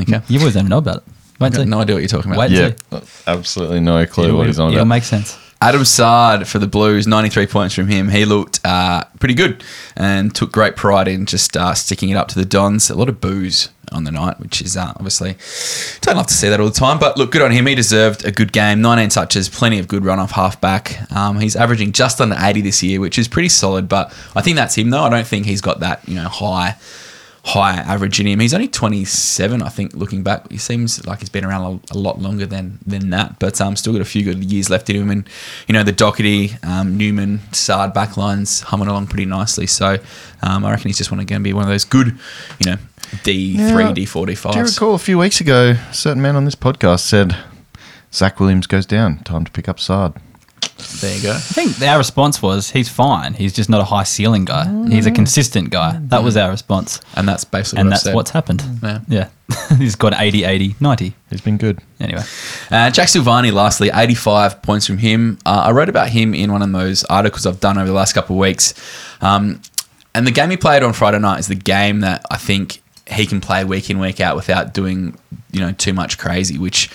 [0.00, 0.22] Okay.
[0.26, 1.02] You always don't know about it.
[1.38, 1.68] Wait I've and got see.
[1.70, 2.50] no idea what you're talking about.
[2.50, 2.50] Wait.
[2.50, 4.88] Yeah, absolutely no clue It'll- what he's on It'll about.
[4.88, 5.38] make sense.
[5.60, 8.10] Adam Saad for the Blues, 93 points from him.
[8.10, 9.64] He looked uh, pretty good
[9.96, 12.90] and took great pride in just uh, sticking it up to the Dons.
[12.90, 15.36] A lot of boos on the night, which is uh, obviously
[16.02, 16.98] don't love to see that all the time.
[16.98, 17.66] But look, good on him.
[17.66, 18.82] He deserved a good game.
[18.82, 21.10] 19 touches, plenty of good run off halfback.
[21.10, 23.88] Um, he's averaging just under 80 this year, which is pretty solid.
[23.88, 25.02] But I think that's him though.
[25.02, 26.76] I don't think he's got that you know high
[27.46, 28.40] high average in him.
[28.40, 30.50] He's only 27, I think, looking back.
[30.50, 33.76] He seems like he's been around a, a lot longer than than that, but um,
[33.76, 35.10] still got a few good years left in him.
[35.10, 35.28] And,
[35.68, 39.66] you know, the Docherty, um, Newman, Saad backlines humming along pretty nicely.
[39.68, 39.98] So
[40.42, 42.18] um, I reckon he's just going to be one of those good,
[42.58, 42.76] you know,
[43.22, 43.92] D3, Yeah.
[43.92, 44.52] D4, D5s.
[44.52, 47.36] Do you recall a few weeks ago, a certain man on this podcast said,
[48.12, 49.18] Zach Williams goes down.
[49.18, 50.14] Time to pick up Sard.
[51.00, 51.32] There you go.
[51.32, 53.34] I think our response was he's fine.
[53.34, 54.66] He's just not a high ceiling guy.
[54.88, 55.98] He's a consistent guy.
[56.04, 57.00] That was our response.
[57.14, 58.14] And that's basically And what I've that's said.
[58.14, 58.62] what's happened.
[58.82, 59.00] Yeah.
[59.08, 59.28] Yeah.
[59.78, 61.12] he's got 80, 80, 90.
[61.30, 61.80] He's been good.
[62.00, 62.22] Anyway.
[62.70, 65.38] Uh, Jack Silvagni, lastly, 85 points from him.
[65.44, 68.14] Uh, I wrote about him in one of those articles I've done over the last
[68.14, 68.74] couple of weeks.
[69.20, 69.60] Um,
[70.14, 73.26] and the game he played on Friday night is the game that I think he
[73.26, 75.16] can play week in, week out without doing,
[75.52, 76.90] you know, too much crazy, which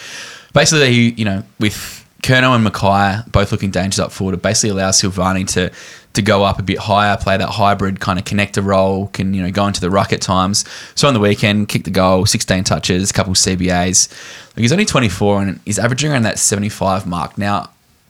[0.53, 4.69] basically, he, you know, with Curnow and McKay both looking dangerous up forward, it basically
[4.69, 5.71] allows Silvagni to
[6.13, 9.41] to go up a bit higher, play that hybrid kind of connector role, can, you
[9.41, 10.65] know, go into the ruck at times.
[10.93, 14.11] So on the weekend, kicked the goal, 16 touches, a couple CBAs.
[14.49, 17.37] Like he's only 24 and he's averaging around that 75 mark.
[17.37, 17.69] Now,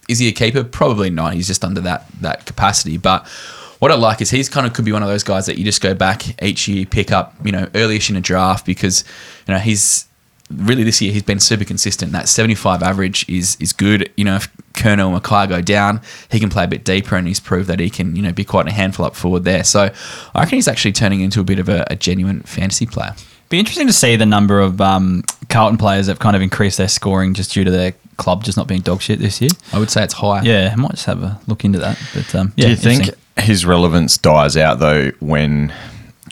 [0.10, 0.64] is he a keeper?
[0.64, 1.34] Probably not.
[1.34, 2.98] He's just under that that capacity.
[2.98, 3.28] But
[3.80, 5.64] what I like is he's kind of could be one of those guys that you
[5.64, 9.04] just go back each year, pick up, you know, early-ish in a draft because,
[9.48, 10.06] you know, he's
[10.56, 12.12] really this year he's been super consistent.
[12.12, 14.12] That 75 average is is good.
[14.18, 17.28] You know, if Curnow and McKay go down, he can play a bit deeper and
[17.28, 19.64] he's proved that he can, you know, be quite a handful up forward there.
[19.64, 19.92] So
[20.36, 23.14] I reckon he's actually turning into a bit of a, a genuine fantasy player.
[23.16, 26.42] It'd be interesting to see the number of um, Carlton players that have kind of
[26.42, 29.50] increased their scoring just due to their club just not being dog shit this year.
[29.74, 30.42] I would say it's high.
[30.44, 32.00] Yeah, I might just have a look into that.
[32.14, 35.74] But um, yeah, Do you think his relevance dies out though when?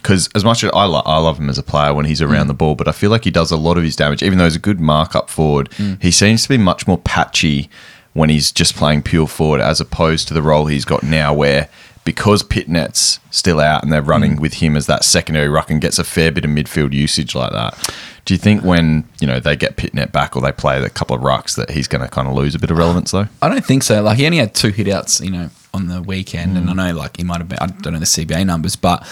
[0.01, 2.45] Because as much as I, lo- I love him as a player when he's around
[2.45, 2.49] mm.
[2.49, 4.23] the ball, but I feel like he does a lot of his damage.
[4.23, 6.01] Even though he's a good mark up forward, mm.
[6.01, 7.69] he seems to be much more patchy
[8.13, 11.69] when he's just playing pure forward, as opposed to the role he's got now, where
[12.05, 14.07] because Pittonet's still out and they're mm.
[14.07, 17.35] running with him as that secondary ruck and gets a fair bit of midfield usage
[17.35, 17.77] like that.
[18.25, 21.15] Do you think when you know they get Pittonet back or they play a couple
[21.15, 23.27] of rucks that he's going to kind of lose a bit of relevance though?
[23.41, 24.01] I don't think so.
[24.01, 27.17] Like he only had two hitouts, you know, on the weekend, and I know like
[27.17, 27.59] he might have been.
[27.59, 29.05] I don't know the CBA numbers, but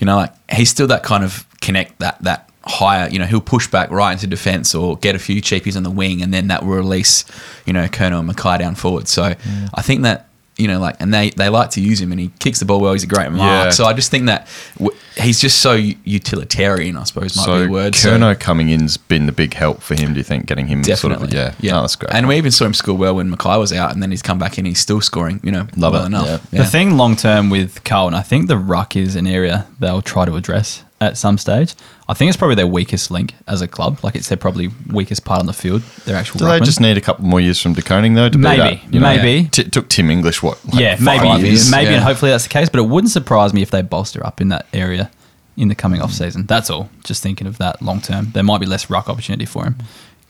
[0.00, 3.08] you know, like he's still that kind of connect that that higher.
[3.08, 5.90] You know, he'll push back right into defence or get a few cheapies on the
[5.90, 7.24] wing, and then that will release,
[7.66, 9.06] you know, Curnow and McKay down forward.
[9.06, 9.34] So
[9.74, 10.29] I think that.
[10.60, 12.80] You know, like, and they, they like to use him, and he kicks the ball
[12.80, 12.92] well.
[12.92, 13.40] He's a great mark.
[13.66, 13.70] Yeah.
[13.70, 14.46] So I just think that
[14.78, 16.96] w- he's just so utilitarian.
[16.96, 17.94] I suppose might be So the word.
[17.94, 20.12] So- Curnow coming in's been the big help for him.
[20.12, 21.30] Do you think getting him Definitely.
[21.30, 22.12] sort of yeah No, that's great.
[22.14, 24.38] And we even saw him score well when McKay was out, and then he's come
[24.38, 24.64] back in.
[24.64, 25.40] He's still scoring.
[25.42, 26.06] You know, Love well it.
[26.06, 26.46] enough.
[26.52, 26.62] Yeah.
[26.62, 30.24] The thing long term with Carlton, I think the ruck is an area they'll try
[30.26, 31.74] to address at some stage.
[32.10, 34.00] I think it's probably their weakest link as a club.
[34.02, 35.82] Like it's their probably weakest part on the field.
[36.06, 38.28] Their actual Do they just need a couple more years from De Koning though?
[38.28, 39.16] To be Maybe, that, you know?
[39.16, 39.48] maybe.
[39.48, 40.58] T- it took Tim English what?
[40.66, 41.70] like yeah, maybe, years?
[41.70, 41.98] maybe, yeah.
[41.98, 42.68] and hopefully that's the case.
[42.68, 45.08] But it wouldn't surprise me if they bolster up in that area
[45.56, 46.46] in the coming off season.
[46.46, 46.90] That's all.
[47.04, 49.76] Just thinking of that long term, there might be less ruck opportunity for him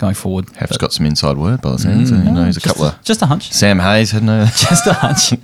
[0.01, 0.47] going forward.
[0.59, 2.11] But got some inside word by the sounds.
[2.11, 2.25] it.
[2.25, 3.53] You know, he's a couple of just a hunch.
[3.53, 4.45] Sam Hayes had no.
[4.57, 5.35] Just a hunch.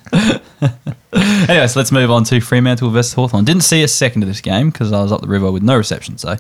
[1.49, 3.45] Anyways, let's move on to Fremantle versus Hawthorn.
[3.45, 5.77] Didn't see a second of this game because I was up the river with no
[5.77, 6.19] reception.
[6.19, 6.37] So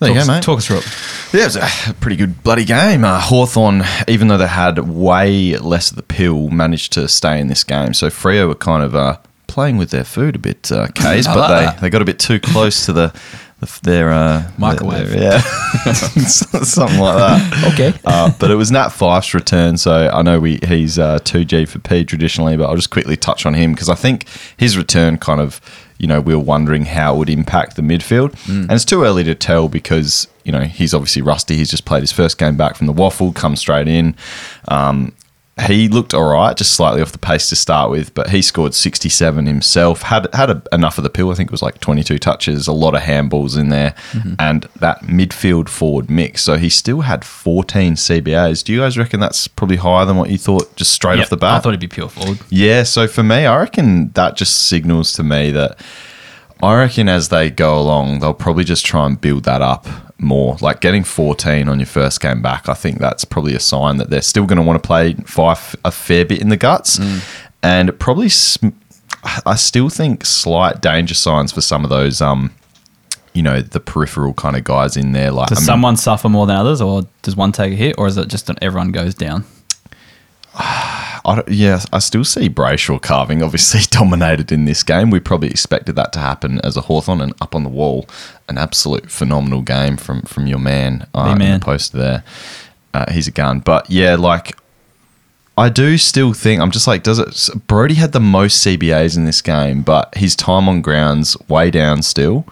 [0.00, 0.42] There you go, mate.
[0.42, 0.86] Talk us through it.
[1.32, 3.04] Yeah, it was a pretty good bloody game.
[3.04, 7.46] Uh, Hawthorn, even though they had way less of the pill, managed to stay in
[7.48, 7.94] this game.
[7.94, 11.36] So Freo were kind of uh, playing with their food a bit, uh, Kays, but
[11.36, 11.80] like they, that.
[11.80, 13.20] they got a bit too close to the
[13.82, 15.10] their uh, Microwave.
[15.10, 15.40] their- yeah,
[15.92, 17.70] something like that.
[17.74, 17.98] Okay.
[18.04, 21.78] Uh, but it was Nat Fyfe's return, so I know we he's uh, 2G for
[21.78, 25.40] P traditionally, but I'll just quickly touch on him because I think his return kind
[25.40, 25.60] of,
[25.98, 28.34] you know, we are wondering how it would impact the midfield.
[28.48, 31.56] And it's too early to tell because, you know, he's obviously rusty.
[31.56, 34.16] He's just played his first game back from the waffle, come straight in.
[34.68, 35.12] Um,
[35.62, 38.74] he looked all right, just slightly off the pace to start with, but he scored
[38.74, 40.02] 67 himself.
[40.02, 41.30] Had had a, enough of the pill.
[41.30, 44.34] I think it was like 22 touches, a lot of handballs in there, mm-hmm.
[44.38, 46.42] and that midfield forward mix.
[46.42, 48.64] So he still had 14 CBAs.
[48.64, 51.30] Do you guys reckon that's probably higher than what you thought just straight Yep, off
[51.30, 51.54] the bat?
[51.54, 52.38] I thought he'd be pure forward.
[52.48, 55.80] Yeah, so for me, I reckon that just signals to me that
[56.62, 59.86] I reckon as they go along, they'll probably just try and build that up
[60.18, 60.56] more.
[60.60, 64.10] Like getting 14 on your first game back, I think that's probably a sign that
[64.10, 67.00] they're still going to want to play Fyfe a fair bit in the guts.
[67.62, 68.28] And probably,
[69.46, 72.52] I still think slight danger signs for some of those, um,
[73.32, 75.30] you know, the peripheral kind of guys in there.
[75.30, 77.94] Like, Does I mean- someone suffer more than others, or does one take a hit,
[77.98, 79.44] or is it just that everyone goes down?
[81.24, 85.10] I yeah, I still see Brayshaw carving obviously dominated in this game.
[85.10, 88.08] We probably expected that to happen as a Hawthorn and up on the wall.
[88.48, 91.60] An absolute phenomenal game from from your man, uh, The in man.
[91.60, 92.24] the post there.
[92.92, 93.60] Uh, he's a gun.
[93.60, 94.56] But yeah, like
[95.58, 97.66] I do still think I'm just like, does it?
[97.66, 102.02] Brodie had the most CBAs in this game, but his time on grounds way down
[102.02, 102.46] still.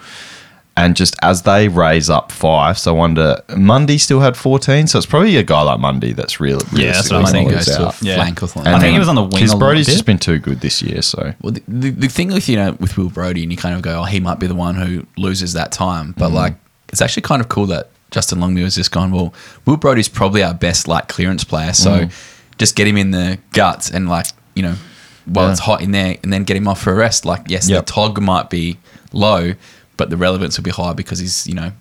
[0.78, 4.98] And just as they raise up Fyfe, so I wonder Mundy still had 14, so
[4.98, 6.60] it's probably a guy like Mundy that's real.
[6.72, 8.02] Yeah, that's what I'm think goes goes to out.
[8.02, 8.14] Yeah.
[8.14, 8.72] flank or something.
[8.72, 9.92] I think he was on the wing Because a Brodie's bit.
[9.92, 12.72] just been too good this year, so Well, the, the, the thing with you know
[12.78, 15.04] with Will Brodie, and you kind of go, oh, he might be the one who
[15.16, 16.34] loses that time, but mm.
[16.34, 16.54] like
[16.90, 19.10] it's actually kind of cool that Justin Longmuir has just gone.
[19.10, 19.34] Well,
[19.66, 22.12] Will Brodie's probably our best like clearance player, so mm.
[22.56, 24.76] just get him in the guts and like you know
[25.26, 25.50] while Yeah.
[25.52, 27.24] it's hot in there, and then get him off for a rest.
[27.24, 27.86] Like yes, Yep.
[27.86, 28.78] the tog might be
[29.12, 29.54] low,
[29.98, 31.72] but the relevance will be high because he's you know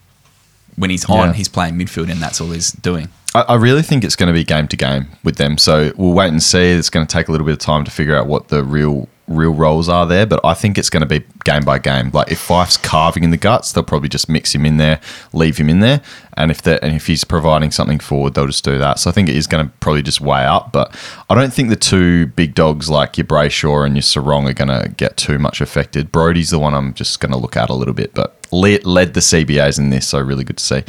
[0.75, 1.33] when he's on, Yeah.
[1.33, 3.07] he's playing midfield, and that's all he's doing.
[3.33, 5.57] I, I really think it's going to be game to game with them.
[5.57, 6.71] So we'll wait and see.
[6.71, 9.07] It's going to take a little bit of time to figure out what the real
[9.27, 12.11] real roles are there, but I think it's going to be game by game.
[12.13, 15.01] Like if Fyfe's carving in the guts, they'll probably just mix him in there,
[15.33, 16.01] leave him in there,
[16.35, 18.99] and if and if he's providing something forward, they'll just do that.
[18.99, 20.95] So I think it is going to probably just weigh up, but
[21.29, 24.69] I don't think the two big dogs like your Brayshaw and your Serong are going
[24.69, 26.11] to get too much affected.
[26.11, 29.19] Brodie's the one I'm just going to look at a little bit, but led the
[29.19, 30.83] CBAs in this, so really good to see.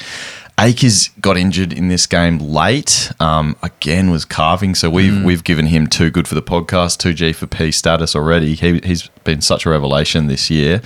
[0.58, 3.12] Acres got injured in this game late.
[3.20, 4.74] Um, again, was carving.
[4.74, 8.16] So we've we've given him too good for the podcast, two G for P status
[8.16, 8.54] already.
[8.54, 10.82] He, he's been such a revelation this year.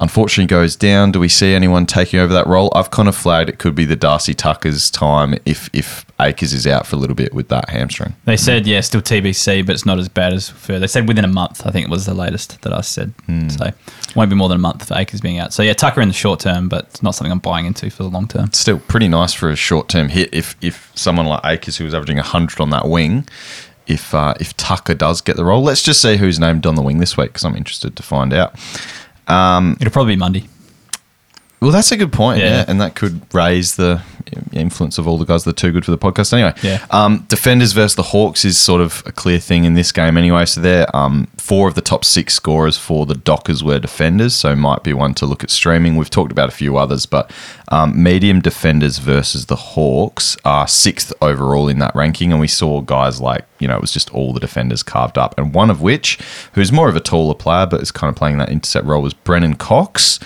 [0.00, 1.12] Unfortunately, goes down.
[1.12, 2.72] Do we see anyone taking over that role?
[2.74, 6.66] I've kind of flagged it could be the Darcy Tucker's time if if Acres is
[6.66, 8.14] out for a little bit with that hamstring.
[8.24, 10.78] They said, yeah, still TBC, but it's not as bad as for.
[10.78, 11.66] They said within a month.
[11.66, 13.12] I think it was the latest that I said.
[13.50, 13.70] So
[14.16, 15.52] won't be more than a month for Acres being out.
[15.52, 18.02] So yeah, Tucker in the short term, but it's not something I'm buying into for
[18.02, 18.52] the long term.
[18.52, 20.32] Still pretty nice for a short term hit.
[20.32, 23.26] If if someone like Acres who was averaging hundred on that wing.
[23.86, 26.82] If, uh, if Tucker does get the role, let's just see who's named on the
[26.82, 28.54] wing this week because I'm interested to find out.
[29.80, 30.44] It'll probably be Monday.
[31.60, 32.40] Well, that's a good point.
[32.40, 32.48] Yeah.
[32.50, 32.64] Yeah.
[32.68, 34.00] and that could raise the
[34.50, 36.32] influence of all the guys that are too good for the podcast.
[36.32, 36.84] Anyway, Yeah.
[36.90, 40.46] Um, defenders versus the Hawks is sort of a clear thing in this game anyway.
[40.46, 44.56] So they're um, four of the top six scorers for the Dockers were defenders, so
[44.56, 45.96] might be one to look at streaming.
[45.96, 47.30] We've talked about a few others, but
[47.68, 52.80] um, medium defenders versus the Hawks are sixth overall in that ranking, and we saw
[52.80, 55.80] guys like you know it was just all the defenders carved up, and one of
[55.80, 56.18] which
[56.54, 59.14] who's more of a taller player but is kind of playing that intercept role was
[59.14, 60.18] Brennan Cox.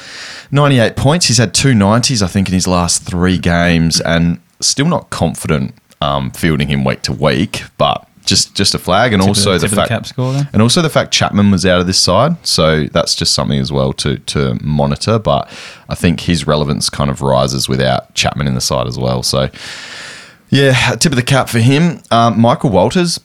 [0.50, 1.26] 98 points.
[1.26, 5.74] He's had two 90s, I think, in his last three games, and still not confident
[6.00, 9.58] um, fielding him week to week, but just just a flag, and Tip also the-
[9.58, 11.98] the of the fact, cap score and also the fact Chapman was out of this
[12.00, 15.18] side, so that's just something as well to to monitor.
[15.18, 15.48] But
[15.90, 19.22] I think his relevance kind of rises without Chapman in the side as well.
[19.22, 19.50] So
[20.54, 22.00] yeah, tip of the cap for him.
[22.10, 23.20] Um, Michael Walters.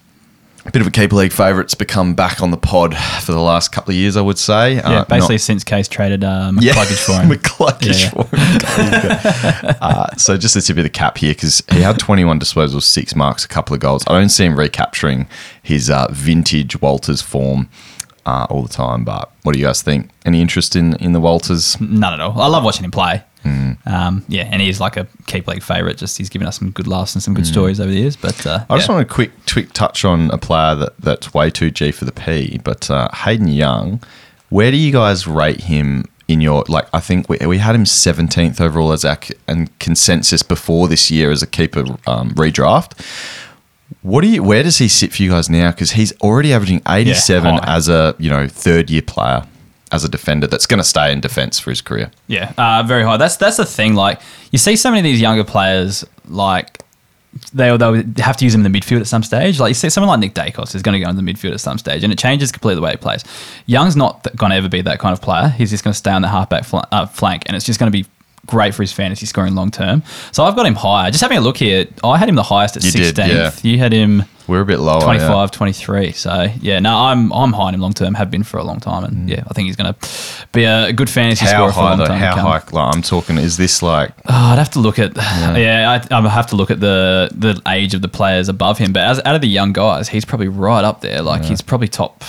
[0.66, 1.76] A bit of a keeper league favourite.
[1.78, 4.76] become back on the pod for the last couple of years, I would say.
[4.76, 7.30] Yeah, Uh, basically not- since Case traded uh, yeah, McCluggage for him.
[7.30, 9.76] McCluggage Yeah, for him.
[9.82, 13.16] uh, so just a tip of the cap here because he had 21 disposals, six
[13.16, 14.04] marks, a couple of goals.
[14.08, 15.28] I don't see him recapturing
[15.64, 17.70] his uh, vintage Walters form
[18.26, 19.06] uh, all the time.
[19.06, 20.12] But what do you guys think?
[20.26, 21.80] Any interest in in the Walters?
[21.80, 22.40] None at all.
[22.40, 23.24] I love watching him play.
[23.44, 23.72] Hmm.
[23.86, 25.98] Um, yeah, and he's like a keeper league favourite.
[25.98, 28.16] Just he's given us some good laughs and some good stories over the years.
[28.16, 28.66] But uh.
[28.70, 28.96] I just yeah.
[28.96, 32.12] want a quick quick touch on a player that, that's way too G for the
[32.12, 34.02] P, but uh, Hayden Young.
[34.50, 36.88] Where do you guys rate him in your like?
[36.94, 41.32] I think we, we had him seventeenth overall as our and consensus before this year
[41.32, 43.00] as a keeper um, redraft.
[44.02, 44.44] What do you?
[44.44, 45.72] Where does he sit for you guys now?
[45.72, 47.76] Because he's already averaging eighty seven high.
[47.76, 49.46] as a you know third year player
[49.92, 52.12] as a defender that's going to stay in defence for his career.
[52.28, 53.18] Yeah, uh, very high.
[53.18, 53.96] That's that's the thing.
[53.96, 54.22] Like
[54.52, 56.82] you see so many of these younger players, like
[57.54, 59.60] they they'll have to use him in the midfield at some stage.
[59.60, 61.60] Like you see someone like Nick Daicos is going to go in the midfield at
[61.60, 63.24] some stage, and it changes completely the way he plays.
[63.66, 65.50] Young's not going to ever be that kind of player.
[65.50, 67.92] He's just going to stay on the halfback fl- uh, flank, and it's just going
[67.92, 68.08] to be
[68.48, 70.02] great for his fantasy scoring long term.
[70.32, 71.12] So I've got him higher.
[71.12, 73.64] Just having a look here, I had him the highest at You did, sixteenth.
[73.64, 73.72] yeah.
[73.72, 74.24] You had him.
[74.50, 75.02] We're a bit lower.
[75.02, 75.46] 25, yeah.
[75.48, 76.12] 23.
[76.14, 78.16] So yeah, no, I'm I'm high on him long term.
[78.16, 79.30] Have been for a long time, and mm.
[79.30, 80.10] yeah, I think he's going to
[80.52, 82.06] be a good fantasy How scorer for a high long though?
[82.08, 82.20] time.
[82.20, 82.64] How high?
[82.72, 83.38] Like, I'm talking.
[83.38, 86.72] Is this like Oh, I'd have to look at yeah, I, I'd have to look
[86.72, 88.92] at the the age of the players above him.
[88.92, 91.22] But as out of the young guys, he's probably right up there.
[91.22, 92.24] Like he's probably top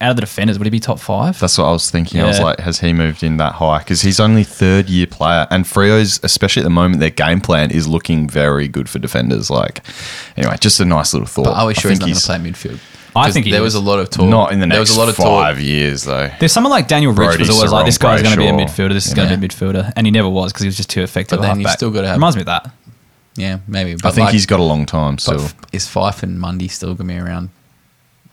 [0.00, 0.58] out of the defenders.
[0.58, 1.38] Would he be top five?
[1.38, 2.20] That's what I was thinking.
[2.20, 3.78] I was like, has he moved in that high?
[3.78, 7.70] Because he's only third year player, and Freo's, especially at the moment, their game plan
[7.70, 9.50] is looking very good for defenders.
[9.50, 9.82] Like,
[10.36, 11.44] anyway, just a nice little thought.
[11.44, 12.80] But are we sure he's think not going to play midfield?
[13.16, 13.74] I think he there is.
[13.74, 14.28] was a lot of talk.
[14.28, 15.64] Not in the there next was a lot of five talk.
[15.64, 16.30] years, though.
[16.38, 18.52] There's someone like Daniel Rich Brody was always like, this guy's going to be a
[18.52, 18.92] midfielder.
[18.92, 20.90] This is going to be a midfielder, and he never was because he was just
[20.90, 21.38] too effective.
[21.38, 22.70] But then you've still gotta have- reminds me of that.
[23.34, 23.92] Yeah, maybe.
[24.04, 25.40] I think like- he's got a long time but still.
[25.40, 27.50] f- is Fyfe and Mundy still going to be around?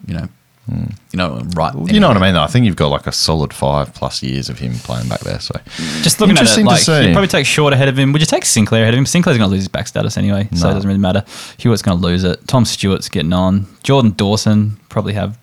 [0.07, 0.27] You know,
[0.67, 1.73] you know, right?
[1.91, 2.33] you know what I mean?
[2.33, 2.41] Though?
[2.41, 5.39] I think you've got like a solid five plus years of him playing back there.
[5.39, 5.59] So
[6.01, 7.03] Just looking at it, Interesting to like see.
[7.05, 8.11] you'd probably take Short ahead of him.
[8.13, 9.05] Would you take Sinclair ahead of him?
[9.05, 11.23] Sinclair's going to lose his back status anyway, so it doesn't really matter.
[11.57, 12.47] Hewitt's going to lose it.
[12.47, 13.67] Tom Stewart's getting on.
[13.83, 15.37] Jordan Dawson probably have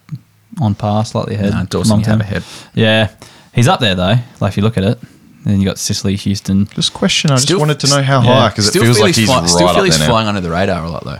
[0.60, 1.52] on par, slightly ahead.
[1.52, 2.44] No, Dawson long you have ahead.
[2.74, 3.10] Yeah,
[3.54, 4.16] he's up there though.
[4.40, 4.98] Like if you look at it,
[5.44, 6.66] then you got Sicily, Houston.
[6.66, 7.30] just question.
[7.30, 9.40] I just wanted to know how high because it feels feel like he's, he's fly-
[9.40, 10.12] right still feel up he's there now.
[10.12, 11.18] flying under the radar a lot though.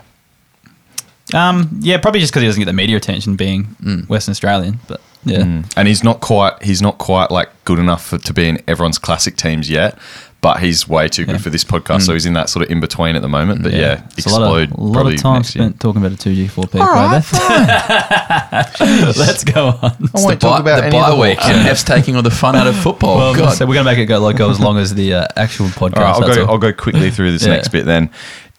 [1.35, 4.09] Um, yeah, probably just because he doesn't get the media attention being Mm.
[4.09, 5.39] Western Australian, but yeah.
[5.39, 5.73] Mm.
[5.77, 8.99] And he's not quite he's not quite like good enough for, to be in everyone's
[8.99, 9.97] classic teams yet,
[10.41, 11.39] but he's way too good Yeah.
[11.39, 12.03] for this podcast.
[12.03, 13.63] So he's in that sort of in between at the moment.
[13.63, 15.65] But yeah, It's a lot explode of, a lot of time next year.
[15.65, 17.23] spent talking about a two G four P player there.
[19.17, 19.79] Let's go on.
[19.83, 21.57] I It's won't talk bye, about the any of bye the week, Hawks.
[21.57, 23.17] and F's taking all the fun out of football.
[23.19, 23.51] Well, God.
[23.57, 25.97] so we're gonna make it go like go as long as the uh, actual podcast.
[25.99, 26.43] All right, I'll go.
[26.45, 26.51] all.
[26.51, 27.55] I'll go quickly through this Yeah.
[27.55, 28.11] next bit then.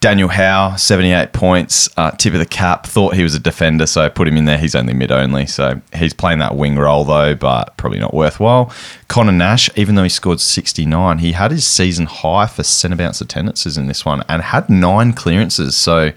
[0.03, 2.85] Daniel Howe, seventy-eight points, uh, tip of the cap.
[2.85, 4.57] Thought he was a defender, so put him in there.
[4.57, 8.69] He's only mid only, so he's playing that wing role though, but probably not worthwhile.
[9.07, 13.21] Connor Nash, even though he scored sixty-nine, he had his season high for centre bounce
[13.21, 15.73] attendances in this one and had nine clearances.
[15.77, 16.11] So,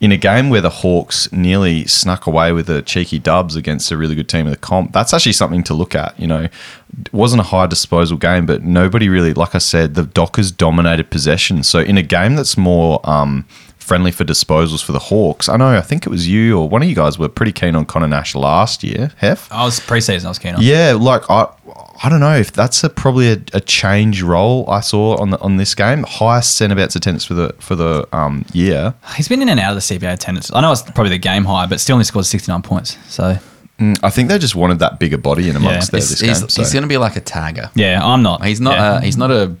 [0.00, 3.98] in a game where the Hawks nearly snuck away with the cheeky dubs against a
[3.98, 6.18] really good team of the comp, that's actually something to look at.
[6.18, 6.48] You know,
[7.12, 11.62] wasn't a high disposal game, but nobody really, like I said, the Dockers dominated possession.
[11.62, 13.44] So in a game that's more um,
[13.78, 16.82] friendly for disposals for the Hawks, I know, I think it was you or one
[16.82, 19.50] of you guys were pretty keen on Connor Nash last year, Hef.
[19.52, 20.24] I was preseason.
[20.24, 20.62] I was keen on.
[20.62, 21.48] Yeah, like I,
[22.02, 25.40] I don't know if that's a probably a, a change role I saw on the,
[25.40, 26.04] on this game.
[26.04, 28.94] Highest centre backs attendance for the for the um, year.
[29.16, 30.50] He's been in and out of the CBA attendance.
[30.52, 32.96] I know it's probably the game high, but still only scored sixty nine points.
[33.08, 33.38] So
[33.78, 36.40] Mm, I think they just wanted that bigger body in amongst there he's, this he's,
[36.40, 36.48] game.
[36.48, 36.62] so.
[36.62, 37.70] he's going to be like a tagger.
[37.74, 38.44] yeah, I'm not.
[38.44, 38.74] He's not.
[38.74, 38.98] yeah.
[38.98, 39.54] A, he's not a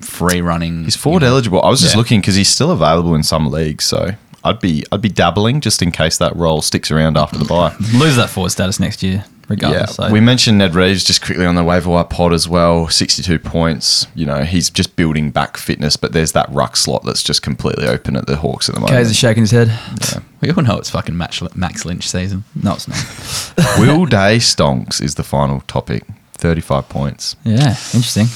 [0.00, 0.84] free running.
[0.84, 1.62] He's forward you know, eligible.
[1.62, 1.98] I was just Yeah.
[1.98, 4.10] looking because he's still available in some leagues, so
[4.44, 7.74] I'd be I'd be dabbling just in case that role sticks around after the bye.
[7.94, 9.24] lose that forward status next year.
[9.48, 9.98] Regardless.
[9.98, 10.12] Yeah, so.
[10.12, 12.88] we mentioned Ned Reeves just quickly on the waiver wire pod as well.
[12.88, 14.06] Sixty-two points.
[14.14, 17.86] You know, he's just building back fitness, but there's that ruck slot that's just completely
[17.86, 18.96] open at the Hawks at the moment.
[18.96, 19.68] Kays is shaking his head.
[19.68, 20.20] Yeah.
[20.40, 22.44] We all know it's fucking Max, Max Lynch season.
[22.54, 23.78] No, it's not.
[23.78, 26.04] Will Day Stonks is the final topic.
[26.34, 27.36] Thirty-five points.
[27.44, 28.26] Yeah, interesting.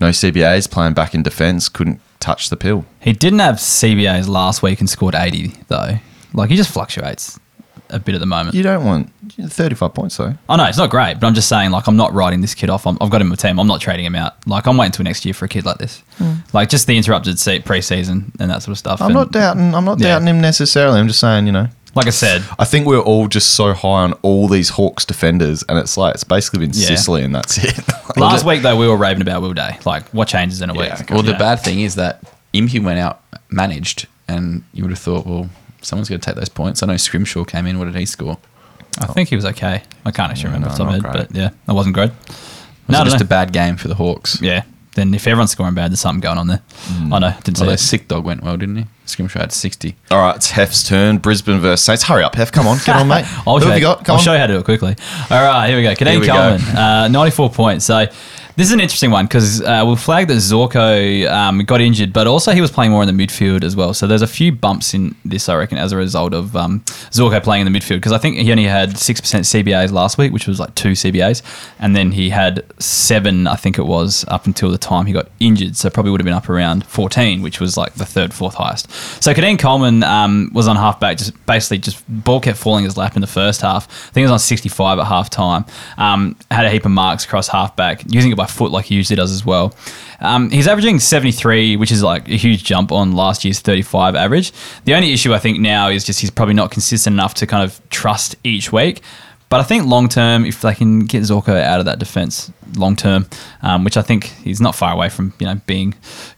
[0.00, 1.68] No CBAs playing back in defence.
[1.68, 2.84] Couldn't touch the pill.
[3.00, 5.98] He didn't have CBAs last week and scored 80, though.
[6.32, 7.38] Like, he just fluctuates
[7.90, 8.54] a bit at the moment.
[8.54, 9.12] You don't want
[9.50, 10.34] thirty-five points though.
[10.48, 12.70] I know, it's not great, but I'm just saying, like, I'm not writing this kid
[12.70, 12.86] off.
[12.86, 13.58] I'm, I've got him in my team.
[13.58, 14.34] I'm not trading him out.
[14.46, 16.02] Like, I'm waiting until next year for a kid like this.
[16.18, 16.34] Hmm.
[16.52, 19.00] Like, just the interrupted se- preseason and that sort of stuff.
[19.00, 19.74] I'm And not doubting.
[19.74, 20.08] I'm not Yeah.
[20.14, 20.98] doubting him necessarily.
[21.00, 21.68] I'm just saying, you know.
[21.94, 25.64] Like I said, I think we're all just so high on all these Hawks defenders,
[25.68, 26.86] and it's like it's basically been Yeah.
[26.88, 27.80] Sicily, and that's it.
[28.16, 29.78] last week, though, we were raving about Will Day.
[29.84, 30.88] Like, what changes in a week?
[30.90, 31.14] Yeah, okay.
[31.14, 31.38] Well, the Yeah.
[31.38, 32.22] bad thing is that
[32.52, 35.48] Impey went out managed, and you would have thought, well,
[35.82, 36.82] someone's going to take those points.
[36.82, 37.78] I know Scrimshaw came in.
[37.78, 38.38] What did he score?
[39.00, 39.82] I think he was okay.
[40.04, 41.50] I can't actually Yeah, remember no, off the top of not my head, but yeah,
[41.66, 42.10] that wasn't great.
[42.28, 42.36] Was
[42.88, 43.24] No, it just no.
[43.24, 44.40] a bad game for the Hawks?
[44.42, 44.64] Yeah.
[44.94, 46.60] Then if everyone's scoring bad, there's something going on there.
[47.12, 47.32] I know.
[47.44, 47.78] Didn't see Although it.
[47.78, 48.86] Sick Dog went well, didn't he?
[49.04, 49.94] Scrimshaw had 60.
[50.10, 51.18] all right, it's Hef's turn.
[51.18, 52.02] Brisbane versus Saints.
[52.02, 52.50] Hurry up, Hef.
[52.50, 53.24] Come on, get on, mate.
[53.46, 54.04] I'll Who show have you got?
[54.04, 54.24] Come I'll on.
[54.24, 54.96] show you how to do it quickly.
[55.30, 55.90] All right, here we go.
[55.90, 56.58] Here Keidean go.
[56.58, 57.84] Coleman, uh, 94 points.
[57.84, 58.06] So
[58.58, 62.26] this is an interesting one because uh, we'll flag that Zorko um, got injured, but
[62.26, 63.94] also he was playing more in the midfield as well.
[63.94, 66.80] So there's a few bumps in this, I reckon, as a result of um,
[67.12, 70.32] Zorko playing in the midfield because I think he only had 6% CBAs last week,
[70.32, 71.40] which was like two CBAs.
[71.78, 75.30] And then he had seven, I think it was, up until the time he got
[75.38, 75.76] injured.
[75.76, 78.90] So probably would have been up around 14, which was like the third, fourth highest.
[79.22, 83.14] So Keidean Coleman um, was on halfback, just basically just ball kept falling his lap
[83.14, 83.86] in the first half.
[83.88, 85.64] I think it was on 65 at half time.
[85.96, 89.16] Um, had a heap of marks across halfback, using it by foot like he usually
[89.16, 89.74] does as well.
[90.20, 94.52] Um, he's averaging 73, which is like a huge jump on last year's 35 average.
[94.84, 97.62] The only issue I think now is just he's probably not consistent enough to kind
[97.62, 99.02] of trust each week.
[99.48, 102.96] But I think long term, if they can get Zorko out of that defense long
[102.96, 103.26] term,
[103.62, 105.94] um, which I think he's not far away from, you know, being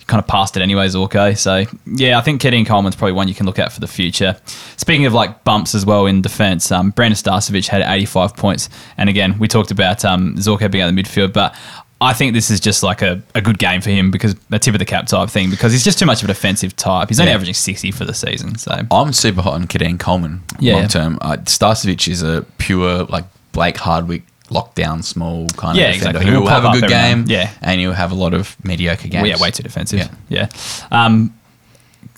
[0.06, 1.36] kind of past it anyway, Zorko.
[1.36, 4.36] So yeah, I think Keddie Coleman's probably one you can look at for the future.
[4.76, 9.08] Speaking of like bumps as well in defense, um, Brandon Starcevich had 85 points, and
[9.08, 11.54] again we talked about um, Zorko being out of the midfield, but.
[12.03, 14.74] I think this is just like a, a good game for him because a tip
[14.74, 17.09] of the cap type thing because he's just too much of an offensive type.
[17.09, 17.34] He's only Yeah.
[17.34, 18.57] averaging 60 for the season.
[18.57, 20.76] So I'm super hot on Keidean Coleman Yeah.
[20.76, 21.18] long term.
[21.20, 26.32] Uh, Starcevich is a pure, like, Blake Hardwick lockdown small kind Yeah, of defender exactly.
[26.34, 27.51] who He'll have a good game and- yeah.
[27.62, 29.22] and you'll have a lot of mediocre games.
[29.22, 29.98] Well, yeah, way too defensive.
[29.98, 30.09] Yeah.
[30.28, 30.48] Yeah.
[30.90, 31.34] Um,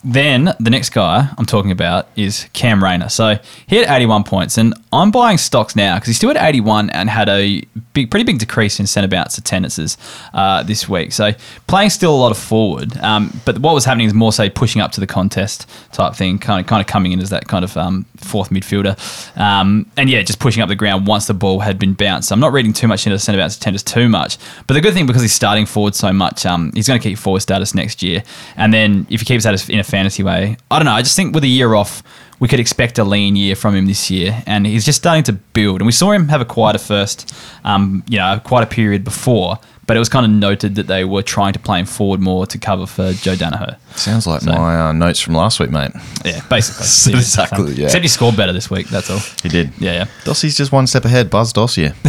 [0.04, 3.08] then the next guy I'm talking about is Cam Rayner.
[3.08, 6.90] So he had 81 points, and I'm buying stocks now because he's still at 81
[6.90, 9.96] and had a big, pretty big decrease in centre bounce attendances
[10.34, 11.12] uh, this week.
[11.12, 11.32] So
[11.68, 14.82] playing still a lot of forward, um, but what was happening is more say pushing
[14.82, 17.64] up to the contest type thing, kind of kind of coming in as that kind
[17.64, 18.98] of um, fourth midfielder,
[19.38, 22.28] um, and yeah, just pushing up the ground once the ball had been bounced.
[22.28, 24.36] So I'm not reading too much into the centre bounce attendance too much,
[24.66, 27.18] but the good thing because he's starting forward so much, um, he's going to keep
[27.18, 28.24] forward status next year,
[28.56, 30.92] and then if he keeps that in a fantasy way, I don't know.
[30.92, 32.02] I just think with a year off,
[32.40, 35.32] we could expect a lean year from him this year, and he's just starting to
[35.32, 35.80] build.
[35.80, 37.32] And we saw him have a quieter first,
[37.64, 41.04] um, you know, quite a period before, but it was kind of noted that they
[41.04, 43.76] were trying to play him forward more to cover for Joe Daniher.
[43.94, 45.92] Sounds like So- my uh, notes from last week, mate.
[46.24, 46.86] Yeah, basically.
[47.18, 47.84] Exactly, yeah.
[47.84, 48.88] Except he scored better this week.
[48.88, 49.20] That's all.
[49.42, 49.70] He did.
[49.78, 50.04] Yeah, yeah.
[50.24, 51.28] Dossie's just one step ahead.
[51.30, 51.92] Buzz Dossier.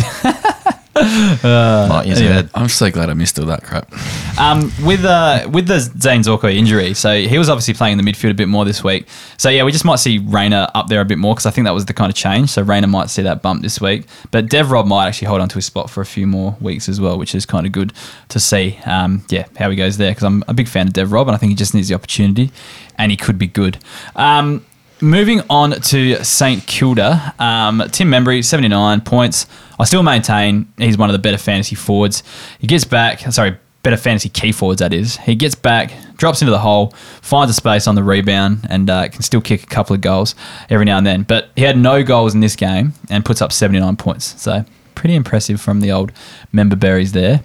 [2.29, 2.49] Anyway.
[2.53, 3.91] I'm so glad I missed all that crap.
[4.39, 8.11] Um, with uh, with the Dayne Zorko injury, so he was obviously playing in the
[8.11, 9.07] midfield a bit more this week.
[9.37, 11.65] So yeah, we just might see Rayner up there a bit more because I think
[11.65, 12.49] that was the kind of change.
[12.49, 15.49] So Rayner might see that bump this week, but Dev Rob might actually hold on
[15.49, 17.93] to his spot for a few more weeks as well, which is kind of good
[18.29, 18.79] to see.
[18.85, 21.35] Um, yeah, how he goes there because I'm a big fan of Dev Rob and
[21.35, 22.51] I think he just needs the opportunity,
[22.97, 23.79] and he could be good.
[24.15, 24.65] Um,
[25.01, 29.47] Moving on to St Kilda, um, Tim Membrey, 79 points.
[29.83, 32.23] I still maintain he's one of the better fantasy forwards.
[32.57, 35.17] He gets back, sorry, better fantasy key forwards, that is.
[35.17, 39.09] He gets back, drops into the hole, finds a space on the rebound, and uh,
[39.09, 40.35] can still kick a couple of goals
[40.69, 41.23] every now and then.
[41.23, 44.41] But he had no goals in this game and puts up 79 points.
[44.41, 44.63] So
[44.95, 46.13] pretty impressive from the old
[46.53, 47.43] member berries there.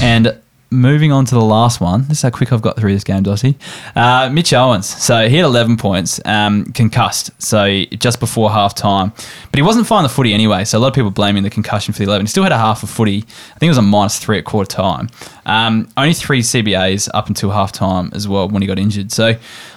[0.00, 0.40] And
[0.70, 2.02] moving on to the last one.
[2.08, 3.56] This is how quick I've got through this game, Dossie.
[3.96, 4.86] Uh, Mitch Owens.
[4.86, 7.30] So he had 11 points, um, concussed.
[7.42, 9.12] So just before half time.
[9.50, 10.64] But he wasn't fine the footy anyway.
[10.64, 12.26] So a lot of people blaming the concussion for the 11.
[12.26, 13.18] He still had a half of footy.
[13.18, 15.10] I think it was a minus three at quarter time.
[15.46, 19.12] Um, only three CBAs up until half time as well when he got injured.
[19.12, 19.34] So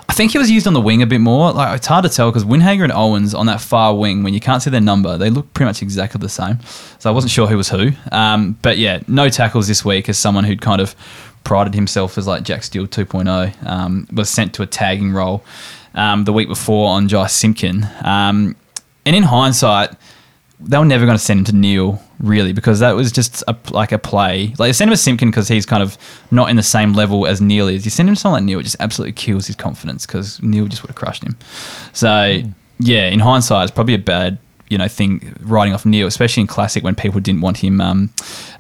[0.10, 1.52] I think he was used on the wing a bit more.
[1.54, 4.40] Like it's hard to tell because Winhager and Owens on that far wing, when you
[4.40, 6.60] can't see their number, they look pretty much exactly the same.
[7.00, 7.92] So I wasn't sure who was who.
[8.12, 10.96] Um, but yeah, no tackles this week as someone who'd kind of
[11.44, 13.66] prided himself as like Jack Steele 2.0.
[13.66, 15.44] Um, was sent to a tagging role
[15.96, 17.88] um, the week before on Jy Simpkin.
[18.04, 18.56] Um,
[19.06, 19.96] and in hindsight,
[20.60, 23.58] they were never going to send him to Neale really because that was just a,
[23.72, 24.54] like a play.
[24.58, 25.98] Like send him to Simpkin because he's kind of
[26.32, 27.84] not in the same level as Neale is.
[27.86, 30.68] You send him to someone like Neale, it just absolutely kills his confidence because Neale
[30.68, 31.36] just would have crushed him.
[31.92, 32.42] So
[32.80, 34.38] yeah, in hindsight, it's probably a bad
[34.70, 38.10] you know thing writing off Neale, especially in classic when people didn't want him um,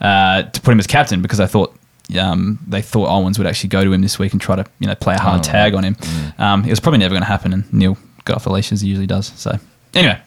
[0.01, 1.75] uh, to put him as captain because I thought.
[2.19, 4.87] Um, they thought Owens would actually go to him this week and try to, you
[4.87, 5.95] know, play a hard Oh, tag on him.
[6.37, 8.81] Um, it was probably never going to happen, and Neale got off the leash as
[8.81, 9.27] he usually does.
[9.37, 9.57] So,
[9.93, 10.19] anyway,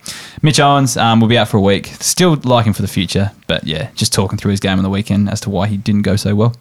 [0.43, 1.87] Mitch Owens um, will be out for a week.
[2.01, 4.91] Still like him for the future, but yeah, just talking through his game on the
[4.91, 6.55] weekend as to why he didn't go so well.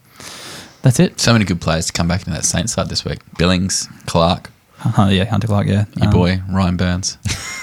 [0.81, 1.19] That's it.
[1.19, 3.19] So many good players to come back into that Saints side this week.
[3.37, 4.51] Billings, Clark,
[4.97, 5.67] Uh, yeah, Hunter Clark.
[5.67, 7.17] Yeah, your Um, boy Ryan Byrnes.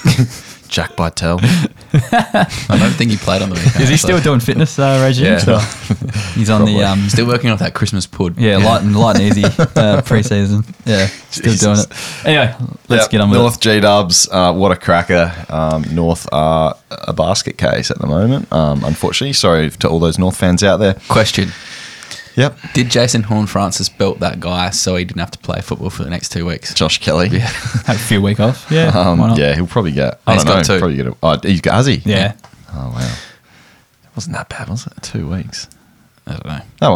[0.73, 1.39] Jack Bytel.
[2.70, 3.77] I don't think he played on the weekend.
[3.83, 3.97] Is he actually.
[3.99, 5.27] still doing fitness uh, regime?
[5.27, 5.39] Yeah.
[5.39, 5.59] Still?
[6.35, 6.85] He's on the Probably.
[6.85, 8.39] um, Still working off that Christmas pud.
[8.39, 10.64] yeah, light and light and easy uh, preseason.
[10.87, 12.27] Yeah, still doing it.
[12.27, 12.55] Anyway,
[12.89, 13.61] let's Yep, get on with North.
[13.61, 14.27] G Dubs.
[14.33, 15.31] Uh, what a cracker!
[15.51, 18.51] Um, North are a basket case at the moment.
[18.51, 20.95] Um, unfortunately, sorry to all those North fans out there.
[21.09, 21.51] Question:
[22.37, 26.03] Yep, Did Jason Horne-Francis belt that guy so he didn't have to play football for
[26.05, 26.72] the next two weeks?
[26.74, 27.28] Josh Kelly.
[27.28, 27.39] Yeah.
[27.87, 28.66] Have a few week off.
[28.70, 30.18] Yeah, Um, yeah, he'll probably get.
[30.26, 30.61] I He's don't know.
[30.61, 30.78] got two.
[30.78, 31.07] Probably get.
[31.09, 31.74] A, oh, he's got.
[31.74, 31.97] Has he?
[32.05, 32.35] yeah.
[32.72, 33.14] Oh wow.
[34.05, 34.95] It wasn't that bad, was it?
[35.03, 35.68] Two weeks.
[36.26, 36.61] I don't know.
[36.80, 36.91] Oh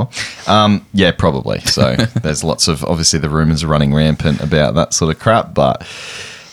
[0.46, 1.60] well, um, yeah, probably.
[1.60, 5.52] So there's lots of obviously the rumours are running rampant about that sort of crap,
[5.52, 5.82] but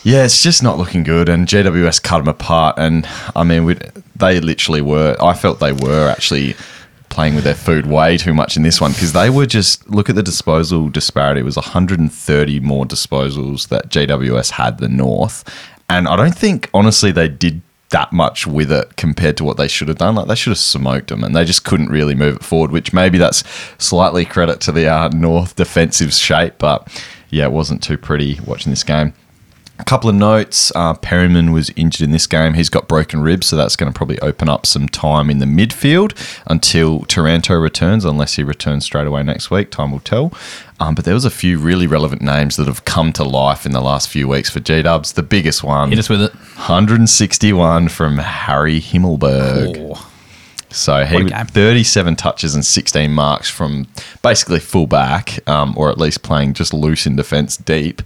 [0.02, 1.28] yeah, it's just not looking good.
[1.28, 3.06] And GWS cut them apart, and
[3.36, 3.78] I mean, we
[4.16, 5.16] they literally were.
[5.22, 6.54] I felt they were actually
[7.14, 10.10] playing with their food way too much in this one because they were just look
[10.10, 11.40] at the disposal disparity.
[11.40, 15.44] It was 130 more disposals that GWS had than North,
[15.88, 19.68] and I don't think honestly they did that much with it compared to what they
[19.68, 20.16] should have done.
[20.16, 22.72] Like they should have smoked them, and they just couldn't really move it forward.
[22.72, 23.44] Which maybe that's
[23.78, 26.88] slightly credit to the uh, North defensive shape, but
[27.30, 29.14] yeah, it wasn't too pretty watching this game.
[29.76, 30.70] A couple of notes.
[30.76, 32.54] Uh, Perryman was injured in this game.
[32.54, 35.46] He's got broken ribs, so that's going to probably open up some time in the
[35.46, 36.14] midfield
[36.46, 39.72] until Taranto returns, unless he returns straight away next week.
[39.72, 40.32] Time will tell.
[40.78, 43.72] Um, but there was a few really relevant names that have come to life in
[43.72, 45.14] the last few weeks for G Dubs.
[45.14, 46.32] The biggest one, Hit us with it.
[46.34, 49.76] 161 from Harry Himmelberg.
[49.96, 50.10] Oh,
[50.74, 51.46] So he What a with game.
[51.46, 53.86] 37 touches and 16 marks from
[54.22, 58.02] basically full back, um, or at least playing just loose in defence deep.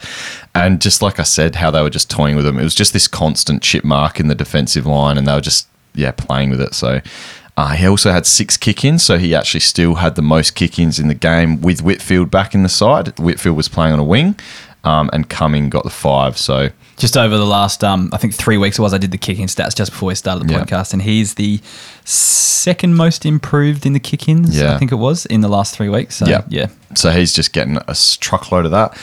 [0.54, 2.58] And just like I said, how they were just toying with him.
[2.58, 5.68] It was just this constant chip mark in the defensive line, and they were just
[5.94, 6.74] yeah playing with it.
[6.74, 7.00] So.
[7.56, 11.08] Uh, he also had six kick-ins, so he actually still had the most kick-ins in
[11.08, 13.18] the game with Whitfield back in the side.
[13.18, 14.38] Whitfield was playing on a wing,
[14.84, 16.38] um, and Cumming got the five.
[16.38, 19.18] So just over the last, um, I think three weeks it was, I did the
[19.18, 20.64] kicking stats just before we started the Yeah.
[20.64, 21.60] podcast, and he's the
[22.04, 24.56] second most improved in the kick-ins.
[24.58, 24.74] Yeah.
[24.74, 26.16] I think it was in the last three weeks.
[26.16, 26.42] So, Yeah.
[26.48, 26.66] yeah.
[26.94, 28.96] So he's just getting a truckload of that.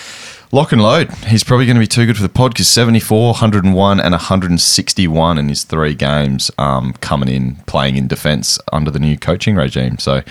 [0.51, 1.11] Lock and load.
[1.27, 5.37] He's probably going to be too good for the pod because 74, 101, and 161
[5.37, 9.97] in his three games um, coming in, playing in defence under the new coaching regime.
[9.97, 10.21] So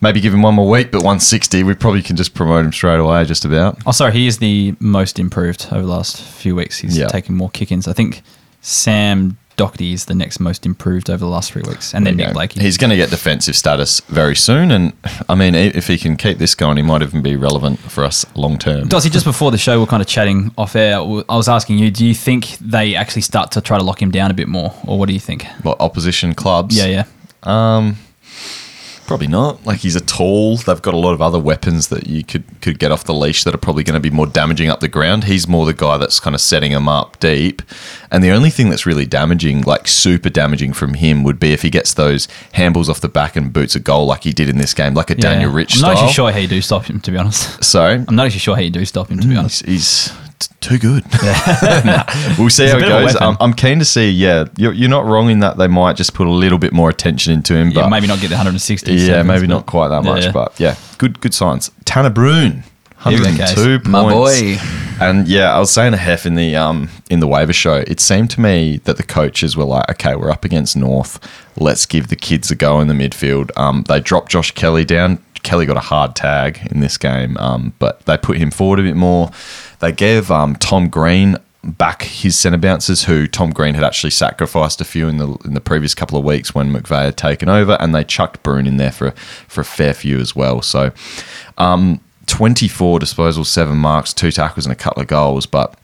[0.00, 3.00] maybe give him one more week, but 160, we probably can just promote him straight
[3.00, 3.78] away, just about.
[3.86, 6.78] Oh, sorry, he is the most improved over the last few weeks.
[6.78, 7.08] He's Yeah.
[7.08, 7.86] taken more kick-ins.
[7.88, 8.22] I think
[8.60, 12.28] Sam Docherty is the next most improved over the last three weeks, and then Nick
[12.28, 12.32] go.
[12.34, 12.60] Blakey.
[12.60, 14.70] He's going to get defensive status very soon.
[14.70, 14.92] And
[15.28, 18.26] I mean, if he can keep this going, he might even be relevant for us
[18.34, 18.88] long term.
[18.88, 20.96] Dossie, just before the show, we are kind of chatting off air.
[20.96, 24.10] I was asking you, do you think they actually start to try to lock him
[24.10, 25.46] down a bit more, or what do you think?
[25.62, 26.76] What, opposition clubs?
[26.76, 27.04] Yeah, yeah.
[27.42, 27.96] Um,
[29.06, 29.64] Probably not.
[29.64, 30.56] Like he's a tall.
[30.56, 33.44] They've got a lot of other weapons that you could could get off the leash
[33.44, 35.24] that are probably going to be more damaging up the ground.
[35.24, 37.62] He's more the guy that's kind of setting them up deep.
[38.10, 41.62] And the only thing that's really damaging, like super damaging from him, would be if
[41.62, 44.58] he gets those handballs off the back and boots a goal like he did in
[44.58, 45.20] this game, like a yeah.
[45.20, 46.04] Daniel Rich I'm not style.
[46.04, 47.62] actually sure how you do stop him, to be honest.
[47.62, 49.64] Sorry, I'm not actually sure how you do stop him, to be mm, honest.
[49.64, 50.25] he's, he's
[50.60, 51.04] too good.
[51.84, 52.04] Nah,
[52.38, 53.36] we'll see He's how it bit of a goes.
[53.40, 54.10] I'm, keen to see.
[54.10, 56.90] Yeah, you're, you're not wrong in that they might just put a little bit more
[56.90, 58.92] attention into him, but Yeah, maybe not get the 160.
[58.92, 60.32] Yeah, seconds, maybe not quite that much, yeah.
[60.32, 61.70] but yeah, good good signs.
[61.84, 62.64] Tanner Bruhn,
[63.04, 63.88] Here we go, 102 points.
[63.88, 64.56] My boy.
[64.98, 68.00] And yeah, I was saying to Hef in the um in the waiver show, it
[68.00, 71.20] seemed to me that the coaches were like, okay, we're up against North,
[71.58, 73.50] let's give the kids a go in the midfield.
[73.56, 75.22] Um, they dropped Josh Kelly down.
[75.42, 78.82] Kelly got a hard tag in this game, um, but they put him forward a
[78.82, 79.30] bit more.
[79.80, 84.80] They gave um, Tom Green back his centre bouncers, who Tom Green had actually sacrificed
[84.80, 87.76] a few in the in the previous couple of weeks when McVeigh had taken over,
[87.80, 89.10] and they chucked Bruhn in there for
[89.48, 90.62] for a fair few as well.
[90.62, 90.92] So,
[91.58, 95.74] um, twenty four disposals, seven marks, two tackles, and a couple of goals, but.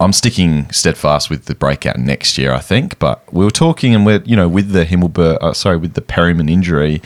[0.00, 3.00] I'm sticking steadfast with the breakout next year, I think.
[3.00, 6.00] But we were talking, and we're you know with the Himmelberg, uh, sorry, with the
[6.00, 7.02] Perryman injury,